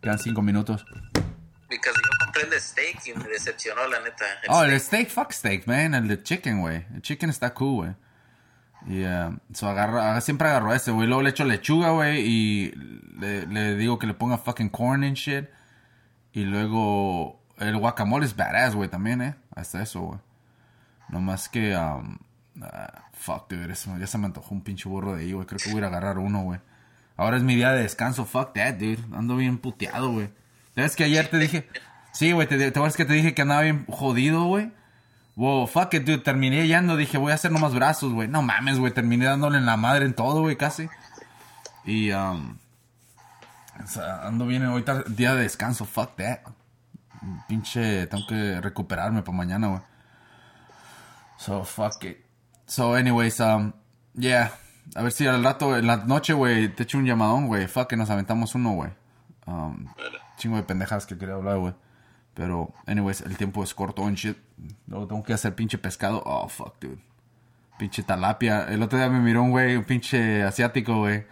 quedan 0.01 0.19
cinco 0.19 0.41
minutos. 0.41 0.85
Porque 1.13 1.89
yo 1.89 2.25
compré 2.25 2.43
el 2.43 2.49
de 2.51 2.59
steak 2.59 3.07
y 3.07 3.13
me 3.17 3.23
decepcionó, 3.25 3.87
la 3.87 3.99
neta. 3.99 4.25
El 4.43 4.49
Oh, 4.49 4.63
el 4.63 4.79
steak. 4.79 5.09
fuck 5.09 5.31
steak, 5.31 5.67
man. 5.67 5.93
El 5.95 6.07
de 6.07 6.21
chicken, 6.23 6.61
güey. 6.61 6.85
El 6.93 7.01
chicken 7.01 7.29
está 7.29 7.53
cool, 7.53 7.75
güey. 7.75 7.91
Y 8.87 9.03
eh, 9.03 9.29
so 9.53 9.67
agarro, 9.67 9.99
ah, 10.01 10.19
siempre 10.21 10.47
agarro 10.47 10.73
ese, 10.73 10.91
güey. 10.91 11.07
Luego 11.07 11.21
le 11.23 11.31
echo 11.31 11.43
lechuga, 11.43 11.89
güey. 11.91 12.19
Y 12.25 12.71
le, 13.19 13.45
le 13.47 13.75
digo 13.75 13.97
que 13.99 14.07
le 14.07 14.13
ponga 14.13 14.37
fucking 14.37 14.69
corn 14.69 15.03
and 15.03 15.15
shit. 15.15 15.45
Y 16.33 16.43
luego 16.45 17.41
el 17.57 17.77
guacamole 17.77 18.25
es 18.25 18.35
badass, 18.35 18.75
güey, 18.75 18.89
también, 18.89 19.21
eh. 19.21 19.35
Hasta 19.55 19.81
eso, 19.81 20.01
güey. 20.01 20.19
Nomás 21.09 21.49
que, 21.49 21.75
um, 21.75 22.17
ah, 22.61 23.05
fuck, 23.13 23.49
dude. 23.49 23.73
ya 23.99 24.07
se 24.07 24.17
me 24.17 24.25
antojó 24.25 24.53
un 24.53 24.61
pinche 24.61 24.89
burro 24.89 25.15
de 25.15 25.23
ahí, 25.23 25.33
güey. 25.33 25.45
Creo 25.45 25.59
que 25.59 25.69
voy 25.69 25.77
a 25.77 25.79
ir 25.79 25.83
a 25.85 25.87
agarrar 25.87 26.17
uno, 26.17 26.41
güey. 26.41 26.59
Ahora 27.17 27.37
es 27.37 27.43
mi 27.43 27.55
día 27.55 27.71
de 27.71 27.83
descanso. 27.83 28.25
Fuck 28.25 28.53
that, 28.53 28.75
dude. 28.75 28.99
Ando 29.15 29.37
bien 29.37 29.57
puteado, 29.57 30.11
güey. 30.11 30.29
¿Sabes 30.75 30.95
que 30.95 31.05
ayer 31.05 31.29
te 31.29 31.37
dije? 31.37 31.69
Sí, 32.11 32.31
güey, 32.31 32.47
te, 32.47 32.57
te 32.57 32.71
que 32.71 33.05
te 33.05 33.13
dije 33.13 33.33
que 33.33 33.41
andaba 33.41 33.61
bien 33.61 33.85
jodido, 33.87 34.45
güey. 34.45 34.71
Wow, 35.35 35.67
fuck 35.67 35.93
it, 35.93 36.03
dude. 36.03 36.19
Terminé 36.19 36.67
yendo, 36.67 36.97
dije, 36.97 37.17
voy 37.17 37.31
a 37.31 37.35
hacer 37.35 37.51
nomás 37.51 37.73
brazos, 37.73 38.13
güey. 38.13 38.27
No 38.27 38.41
mames, 38.41 38.79
güey. 38.79 38.93
Terminé 38.93 39.25
dándole 39.25 39.57
en 39.57 39.65
la 39.65 39.77
madre 39.77 40.05
en 40.05 40.13
todo, 40.13 40.41
güey, 40.41 40.57
casi. 40.57 40.89
Y, 41.85 42.11
um, 42.11 42.57
o 43.83 43.87
sea, 43.87 44.27
ando 44.27 44.47
bien 44.47 44.63
ahorita, 44.63 45.03
día 45.07 45.35
de 45.35 45.43
descanso, 45.43 45.85
fuck 45.85 46.15
that. 46.15 46.39
Pinche, 47.47 48.07
tengo 48.07 48.25
que 48.27 48.61
recuperarme 48.61 49.21
para 49.21 49.37
mañana, 49.37 49.67
güey. 49.67 49.81
So, 51.37 51.63
fuck 51.63 52.03
it. 52.03 52.17
So, 52.67 52.95
anyways, 52.95 53.39
um, 53.39 53.73
yeah. 54.13 54.51
A 54.95 55.01
ver 55.01 55.11
si 55.11 55.27
al 55.27 55.43
rato, 55.43 55.77
en 55.77 55.87
la 55.87 55.97
noche, 55.97 56.33
güey, 56.33 56.69
te 56.69 56.83
echo 56.83 56.97
un 56.97 57.05
llamadón, 57.05 57.47
güey. 57.47 57.67
Fuck 57.67 57.89
que 57.89 57.97
nos 57.97 58.09
aventamos 58.09 58.55
uno, 58.55 58.71
güey. 58.71 58.91
Um, 59.45 59.87
chingo 60.37 60.57
de 60.57 60.63
pendejadas 60.63 61.05
que 61.05 61.17
quería 61.17 61.35
hablar, 61.35 61.57
güey. 61.57 61.73
Pero, 62.33 62.73
anyways, 62.85 63.21
el 63.21 63.37
tiempo 63.37 63.63
es 63.63 63.73
corto 63.73 64.07
en 64.07 64.15
shit. 64.15 64.37
Luego 64.87 65.07
tengo 65.07 65.23
que 65.23 65.33
hacer 65.33 65.55
pinche 65.55 65.77
pescado. 65.77 66.21
Oh, 66.25 66.47
fuck, 66.47 66.79
dude. 66.79 66.99
Pinche 67.77 68.03
talapia. 68.03 68.65
El 68.65 68.83
otro 68.83 68.97
día 68.97 69.09
me 69.09 69.19
miró 69.19 69.43
un 69.43 69.51
güey, 69.51 69.75
un 69.75 69.83
pinche 69.83 70.43
asiático, 70.43 70.97
güey. 70.99 71.25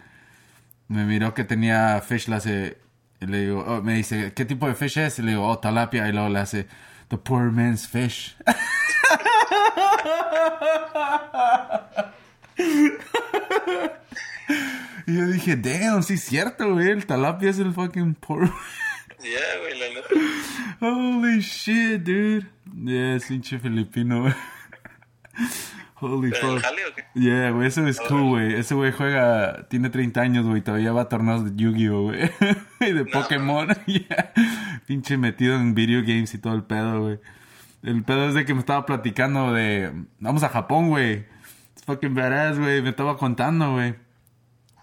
Me 0.88 1.04
miró 1.04 1.34
que 1.34 1.44
tenía 1.44 2.00
fish, 2.00 2.28
le 2.28 2.36
hace... 2.36 2.78
y 3.20 3.26
le 3.26 3.42
digo, 3.42 3.64
oh, 3.66 3.82
me 3.82 3.94
dice, 3.94 4.32
¿qué 4.34 4.44
tipo 4.44 4.68
de 4.68 4.74
fish 4.74 4.98
es? 4.98 5.18
Y 5.18 5.22
le 5.22 5.30
digo, 5.32 5.46
oh, 5.46 5.58
talapia. 5.58 6.06
Y 6.08 6.12
luego 6.12 6.28
le 6.28 6.40
hace, 6.40 6.66
the 7.08 7.16
poor 7.16 7.50
man's 7.50 7.88
fish. 7.88 8.36
y 15.06 15.16
yo 15.16 15.26
dije, 15.28 15.56
damn, 15.56 16.02
sí 16.02 16.14
es 16.14 16.24
cierto, 16.24 16.74
güey. 16.74 16.90
El 16.90 17.06
talapia 17.06 17.50
es 17.50 17.58
el 17.58 17.72
fucking 17.72 18.14
poor 18.14 18.48
yeah, 19.22 19.58
güey, 19.60 19.78
la 19.78 19.88
neta. 19.88 20.08
Holy 20.80 21.40
shit, 21.40 22.02
dude. 22.02 22.46
Yeah, 22.74 23.16
es 23.16 23.26
pinche 23.26 23.58
filipino, 23.58 24.22
güey. 24.22 24.34
Holy 26.12 26.30
¿Pero 26.30 26.48
en 26.48 26.54
el 26.54 26.60
fuck. 26.60 26.64
jale 26.70 26.82
o 26.86 26.94
qué? 26.94 27.04
Yeah, 27.14 27.50
güey, 27.50 27.68
ese 27.68 27.88
es 27.88 28.00
cool, 28.00 28.22
güey. 28.22 28.54
Ese 28.54 28.74
güey 28.74 28.92
juega, 28.92 29.66
tiene 29.68 29.90
30 29.90 30.20
años, 30.20 30.46
güey, 30.46 30.62
todavía 30.62 30.92
va 30.92 31.02
a 31.02 31.08
torneos 31.08 31.44
de 31.44 31.52
Yu-Gi-Oh, 31.54 32.02
güey. 32.02 32.30
y 32.80 32.92
de 32.92 33.04
Pokémon. 33.04 33.68
Yeah. 33.86 34.32
Pinche 34.86 35.16
metido 35.16 35.56
en 35.56 35.74
video 35.74 36.00
games 36.02 36.34
y 36.34 36.38
todo 36.38 36.54
el 36.54 36.64
pedo, 36.64 37.00
güey. 37.00 37.20
El 37.82 38.02
pedo 38.02 38.28
es 38.28 38.34
de 38.34 38.44
que 38.44 38.54
me 38.54 38.60
estaba 38.60 38.86
platicando 38.86 39.52
de, 39.52 39.92
vamos 40.18 40.42
a 40.42 40.48
Japón, 40.48 40.88
güey. 40.88 41.26
Es 41.76 41.84
fucking 41.84 42.14
badass, 42.14 42.58
güey. 42.58 42.80
Me 42.82 42.90
estaba 42.90 43.18
contando, 43.18 43.72
güey. 43.72 43.94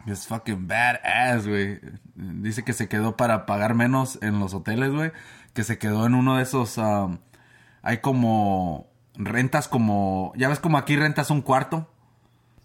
Es 0.06 0.28
fucking 0.28 0.68
badass, 0.68 1.48
güey. 1.48 1.80
Dice 2.16 2.64
que 2.64 2.74
se 2.74 2.88
quedó 2.88 3.18
para 3.18 3.46
pagar 3.46 3.74
menos 3.74 4.20
en 4.22 4.40
los 4.40 4.54
hoteles, 4.54 4.92
güey. 4.92 5.12
Que 5.54 5.64
se 5.64 5.78
quedó 5.78 6.06
en 6.06 6.14
uno 6.16 6.38
de 6.38 6.44
esos, 6.44 6.78
um, 6.78 7.18
hay 7.82 7.98
como 7.98 8.91
rentas 9.26 9.68
como, 9.68 10.34
ya 10.36 10.50
ves 10.50 10.60
como 10.60 10.78
aquí 10.78 10.96
rentas 10.96 11.30
un 11.30 11.42
cuarto. 11.42 11.90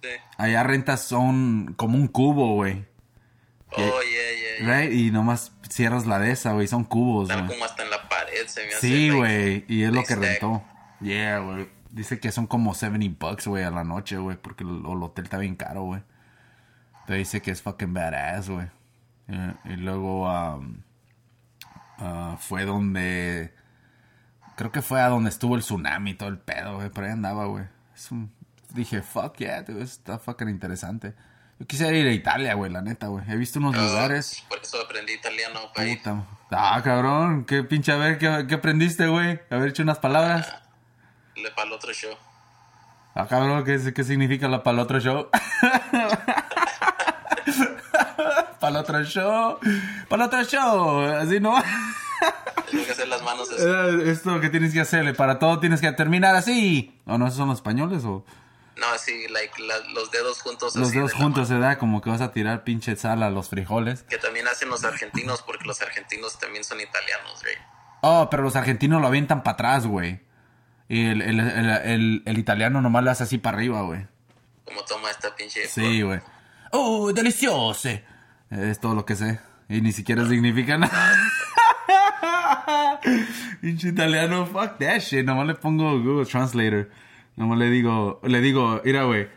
Sí. 0.02 0.09
Allá 0.38 0.62
rentas 0.62 1.02
son 1.02 1.74
como 1.76 1.96
un 1.96 2.09
cubo, 2.09 2.54
güey. 2.54 2.86
Oh, 3.72 3.78
yeah, 3.78 3.90
yeah, 4.00 4.66
yeah. 4.66 4.80
Right? 4.80 4.92
Y 4.92 5.11
nomás 5.11 5.52
cierras 5.68 6.07
la 6.07 6.18
de 6.18 6.30
esa, 6.30 6.52
güey. 6.52 6.66
Son 6.66 6.84
cubos, 6.84 7.28
Están 7.28 7.46
güey. 7.46 7.59
como 7.59 7.64
hasta 7.64 7.82
en 7.82 7.90
la 7.90 8.09
pared, 8.09 8.46
se 8.46 8.66
me 8.66 8.74
hace. 8.74 8.80
Sí, 8.80 9.11
güey. 9.11 9.64
Y 9.68 9.82
es 9.82 9.92
lo 9.92 10.00
que 10.00 10.14
stack. 10.14 10.20
rentó. 10.20 10.62
Yeah, 11.00 11.40
güey. 11.40 11.68
Dice 11.90 12.20
que 12.20 12.30
son 12.30 12.46
como 12.46 12.74
70 12.74 13.16
bucks, 13.18 13.46
güey, 13.46 13.64
a 13.64 13.70
la 13.70 13.84
noche, 13.84 14.16
güey. 14.18 14.36
Porque 14.36 14.64
el, 14.64 14.80
el 14.80 15.02
hotel 15.02 15.24
está 15.24 15.38
bien 15.38 15.57
caro, 15.57 15.82
güey. 15.82 16.02
Te 17.07 17.14
dice 17.14 17.40
que 17.40 17.50
es 17.50 17.62
fucking 17.62 17.92
badass, 17.94 18.50
güey. 18.50 18.66
Eh, 19.28 19.54
y 19.64 19.76
luego 19.76 20.24
um, 20.24 20.82
ah, 21.98 22.36
fue 22.38 22.64
donde... 22.64 23.54
Creo 24.57 24.72
que 24.72 24.82
fue 24.82 25.00
a 25.00 25.09
donde 25.09 25.28
estuvo 25.30 25.54
el 25.54 25.61
tsunami 25.62 26.11
y 26.12 26.14
todo 26.14 26.28
el 26.30 26.38
pedo, 26.38 26.76
güey. 26.76 26.88
Por 26.90 27.04
ahí 27.04 27.11
andaba, 27.12 27.44
güey. 27.46 27.64
Un- 28.11 28.32
Dije, 28.70 29.02
fuck 29.02 29.36
yeah, 29.36 29.62
dude. 29.62 29.82
Está 29.82 30.18
fucking 30.18 30.48
interesante. 30.48 31.14
Yo 31.59 31.66
quisiera 31.66 31.92
ir 31.96 32.07
a 32.07 32.12
Italia, 32.12 32.54
güey, 32.54 32.70
la 32.70 32.82
neta, 32.82 33.07
güey. 33.07 33.24
He 33.30 33.36
visto 33.36 33.59
unos 33.59 33.74
Ah, 33.76 33.80
lugares... 33.82 34.44
Por 34.48 34.59
eso 34.59 34.78
aprendí 34.82 35.12
italiano. 35.14 35.61
Puta. 35.74 36.24
Ah, 36.50 36.80
cabrón. 36.82 37.44
Qué 37.46 37.62
pinche, 37.62 37.92
a 37.92 37.96
ver, 37.96 38.18
¿qué, 38.18 38.46
qué 38.48 38.54
aprendiste, 38.57 39.07
güey? 39.07 39.40
Haber 39.50 39.68
hecho 39.70 39.82
unas 39.82 39.98
palabras. 39.98 40.54
Le 41.36 41.50
para 41.52 41.68
el 41.68 41.72
otro 41.72 41.92
show. 41.94 42.14
Ah, 43.14 43.26
cabrón, 43.26 43.64
¿qué, 43.64 43.92
qué 43.94 44.04
significa 44.04 44.48
la 44.48 44.62
para 44.62 44.74
el 44.74 44.80
otro 44.80 45.00
show? 45.00 45.28
para 48.61 48.68
el 48.70 48.76
otro 48.76 49.02
show. 49.04 49.59
Para 50.09 50.22
el 50.24 50.28
otro 50.28 50.44
show. 50.44 51.00
Así 51.00 51.40
no. 51.40 51.54
Tengo 52.71 52.85
que 52.85 52.93
hacer 52.93 53.09
las 53.09 53.23
manos 53.23 53.51
así. 53.51 53.62
Eh, 53.62 54.11
Esto 54.11 54.31
es 54.31 54.35
lo 54.37 54.41
que 54.41 54.51
tienes 54.51 54.73
que 54.73 54.81
hacerle. 54.81 55.14
Para 55.14 55.39
todo 55.39 55.61
tienes 55.61 55.81
que 55.81 55.91
terminar 55.93 56.35
así. 56.37 56.99
¿O 57.07 57.17
no? 57.19 57.27
¿Esos 57.27 57.39
son 57.39 57.49
los 57.49 57.59
españoles 57.59 58.05
o...? 58.05 58.25
No, 58.77 58.87
así, 58.89 59.27
like, 59.29 59.62
la- 59.62 59.79
los 59.95 60.11
dedos 60.11 60.43
juntos. 60.43 60.77
Los 60.77 60.89
así 60.89 60.97
dedos 60.99 61.12
de 61.12 61.17
juntos 61.17 61.49
se 61.49 61.59
da 61.59 61.79
como 61.79 62.03
que 62.03 62.11
vas 62.11 62.21
a 62.21 62.33
tirar 62.33 62.62
pinche 62.62 62.95
sal 62.97 63.23
a 63.23 63.31
los 63.31 63.49
frijoles. 63.49 64.03
Que 64.03 64.19
también 64.19 64.47
hacen 64.49 64.69
los 64.69 64.85
argentinos, 64.85 65.41
porque 65.43 65.64
los 65.64 65.81
argentinos 65.81 66.39
también 66.39 66.62
son 66.62 66.79
italianos, 66.81 67.41
güey. 67.43 67.55
Oh, 68.03 68.29
pero 68.31 68.43
los 68.43 68.55
argentinos 68.55 69.01
lo 69.01 69.07
avientan 69.07 69.43
para 69.43 69.55
atrás, 69.55 69.87
güey. 69.87 70.21
Y 70.89 71.07
el, 71.07 71.23
el, 71.23 71.41
el, 71.41 72.23
el- 72.27 72.39
italiano 72.39 72.83
nomás 72.83 73.03
lo 73.03 73.11
hace 73.11 73.23
así 73.23 73.39
para 73.39 73.57
arriba, 73.57 73.81
güey. 73.81 74.07
Como 74.67 74.85
toma 74.85 75.11
esta 75.11 75.35
pinche. 75.35 75.67
Sí, 75.69 76.03
güey. 76.03 76.21
¡Oh, 76.73 77.12
delicioso! 77.14 77.89
Es 78.51 78.79
todo 78.79 78.95
lo 78.95 79.07
que 79.07 79.17
sé. 79.17 79.41
Y 79.71 79.81
ni 79.81 79.93
siquiera 79.93 80.27
significa 80.29 80.77
nada. 80.77 81.14
Pinche 83.61 83.88
italiano, 83.88 84.47
fuck 84.47 84.78
that 84.78 85.01
shit. 85.01 85.24
Nomás 85.24 85.47
le 85.47 85.55
pongo 85.55 85.99
Google 85.99 86.26
Translator. 86.26 86.90
Nomás 87.36 87.59
le 87.59 87.70
digo, 87.70 88.20
le 88.22 88.40
digo, 88.40 88.80
mira, 88.84 89.05
güey. 89.05 89.28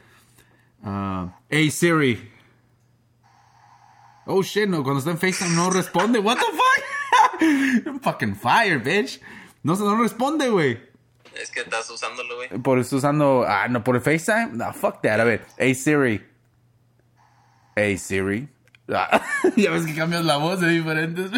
Ah, 0.84 1.38
hey 1.50 1.70
Siri. 1.70 2.32
Oh 4.26 4.44
shit, 4.44 4.68
no, 4.70 4.84
cuando 4.84 5.00
está 5.00 5.12
en 5.12 5.18
FaceTime 5.18 5.56
no 5.56 5.70
responde. 5.72 6.20
What 6.20 6.38
the 6.38 6.46
fuck? 6.46 7.88
I'm 7.88 8.00
fucking 8.04 8.36
fire, 8.36 8.80
bitch. 8.80 9.20
No, 9.64 9.76
no 9.76 9.96
responde, 10.02 10.50
güey. 10.50 10.80
Es 11.36 11.52
que 11.52 11.62
estás 11.62 11.90
usándolo, 11.90 12.36
güey. 12.36 12.50
Por 12.62 12.80
eso 12.80 12.98
usando. 12.98 13.46
Ah, 13.48 13.68
no, 13.68 13.84
por 13.84 13.96
el 13.96 14.02
FaceTime. 14.02 14.52
No, 14.54 14.74
fuck 14.74 15.02
that. 15.02 15.20
A 15.20 15.24
ver. 15.24 15.46
Hey 15.58 15.74
Siri. 15.74 16.24
Hey 17.76 17.98
Siri. 17.98 18.48
Ah, 18.88 19.22
ya 19.56 19.72
ves 19.72 19.86
que 19.86 19.96
cambias 19.96 20.26
la 20.26 20.38
voz 20.38 20.60
de 20.60 20.70
diferentes. 20.70 21.32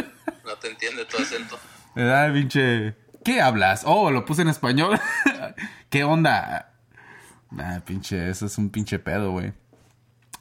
No 0.45 0.55
te 0.55 0.69
entiende 0.69 1.05
tu 1.05 1.17
acento. 1.17 1.59
Pinche. 2.33 2.95
¿Qué 3.23 3.41
hablas? 3.41 3.83
Oh, 3.85 4.11
lo 4.11 4.25
puse 4.25 4.41
en 4.41 4.47
español. 4.47 4.99
¿Qué 5.89 6.03
onda? 6.03 6.73
Nah, 7.51 7.79
pinche, 7.81 8.29
eso 8.29 8.45
es 8.45 8.57
un 8.57 8.69
pinche 8.69 8.97
pedo, 8.97 9.31
güey. 9.31 9.53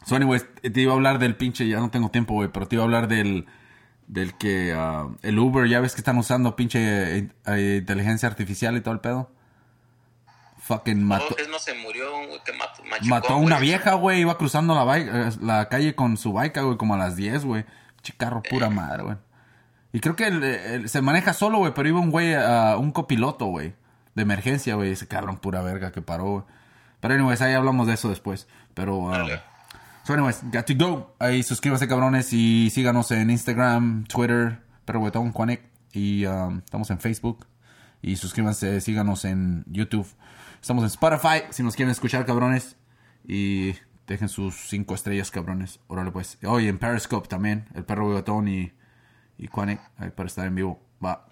So, 0.06 0.16
anyways, 0.16 0.46
te 0.62 0.80
iba 0.80 0.92
a 0.92 0.94
hablar 0.94 1.18
del 1.18 1.36
pinche, 1.36 1.68
ya 1.68 1.80
no 1.80 1.90
tengo 1.90 2.10
tiempo, 2.10 2.34
güey, 2.34 2.48
pero 2.48 2.66
te 2.66 2.76
iba 2.76 2.82
a 2.82 2.86
hablar 2.86 3.08
del. 3.08 3.46
Del 4.06 4.36
que. 4.38 4.72
ah, 4.76 5.08
el 5.22 5.38
Uber, 5.38 5.68
ya 5.68 5.80
ves 5.80 5.94
que 5.94 6.00
están 6.00 6.18
usando 6.18 6.56
pinche 6.56 7.18
eh, 7.18 7.28
eh, 7.46 7.76
inteligencia 7.80 8.28
artificial 8.28 8.76
y 8.76 8.80
todo 8.80 8.94
el 8.94 9.00
pedo. 9.00 9.30
Fucking 10.58 11.02
mató. 11.04 11.34
Que 11.36 11.48
no 11.48 11.58
se 11.58 11.74
murió, 11.74 12.10
güey, 12.12 12.40
que 12.44 12.52
mató, 12.52 12.82
machucó, 12.84 13.08
Mató 13.08 13.32
a 13.34 13.36
una 13.36 13.58
vieja, 13.58 13.94
güey. 13.94 14.20
Iba 14.20 14.38
cruzando 14.38 14.74
la, 14.74 14.98
eh, 14.98 15.30
la 15.40 15.68
calle 15.68 15.94
con 15.94 16.16
su 16.16 16.32
bike, 16.32 16.62
güey, 16.62 16.76
como 16.76 16.94
a 16.94 16.98
las 16.98 17.16
10, 17.16 17.44
güey. 17.44 17.64
Pinche 17.96 18.14
carro 18.16 18.42
pura 18.42 18.70
madre, 18.70 19.02
güey. 19.02 19.16
Y 19.92 20.00
creo 20.00 20.14
que 20.16 20.26
el- 20.26 20.42
el- 20.44 20.88
se 20.88 21.02
maneja 21.02 21.32
solo, 21.32 21.58
güey, 21.58 21.74
pero 21.74 21.88
iba 21.88 22.00
un 22.00 22.10
güey, 22.10 22.34
ah, 22.34 22.76
un 22.78 22.92
copiloto, 22.92 23.46
güey. 23.46 23.74
De 24.14 24.22
emergencia, 24.22 24.74
güey. 24.74 24.92
Ese 24.92 25.06
cabrón 25.08 25.38
pura 25.38 25.62
verga 25.62 25.92
que 25.92 26.02
paró, 26.02 26.24
güey. 26.24 26.44
Pero, 27.00 27.14
anyways, 27.14 27.40
ahí 27.42 27.54
hablamos 27.54 27.86
de 27.86 27.94
eso 27.94 28.08
después. 28.08 28.46
Pero, 28.74 29.08
Dale. 29.10 29.40
so, 30.04 30.12
anyways, 30.14 30.42
got 30.52 30.64
to 30.66 30.74
go. 30.76 31.14
Ahí 31.18 31.42
suscríbanse, 31.42 31.88
cabrones, 31.88 32.32
y 32.32 32.70
síganos 32.70 33.10
en 33.10 33.30
Instagram, 33.30 34.04
Twitter, 34.04 34.60
Perro 34.84 35.00
Huetón, 35.00 35.32
Juanek. 35.32 35.62
Y 35.92 36.24
ah, 36.26 36.50
estamos 36.64 36.90
en 36.90 36.98
Facebook. 37.00 37.46
Y 38.02 38.16
suscríbanse, 38.16 38.80
síganos 38.80 39.24
en 39.24 39.64
YouTube. 39.66 40.06
Estamos 40.60 40.82
en 40.84 40.88
Spotify, 40.88 41.44
si 41.50 41.62
nos 41.62 41.74
quieren 41.74 41.90
escuchar, 41.90 42.26
cabrones. 42.26 42.76
Y 43.26 43.74
dejen 44.06 44.28
sus 44.28 44.54
cinco 44.68 44.94
estrellas, 44.94 45.30
cabrones. 45.30 45.80
Órale, 45.86 46.10
pues. 46.10 46.38
Oye, 46.44 46.68
en 46.68 46.78
Periscope 46.78 47.28
también, 47.28 47.66
el 47.74 47.84
perro 47.84 48.08
bigotón 48.08 48.48
y, 48.48 48.72
y 49.40 49.48
Quanek, 49.48 49.80
ahí 49.96 50.10
para 50.10 50.26
estar 50.26 50.46
en 50.46 50.54
vivo. 50.54 50.78
Va. 51.04 51.26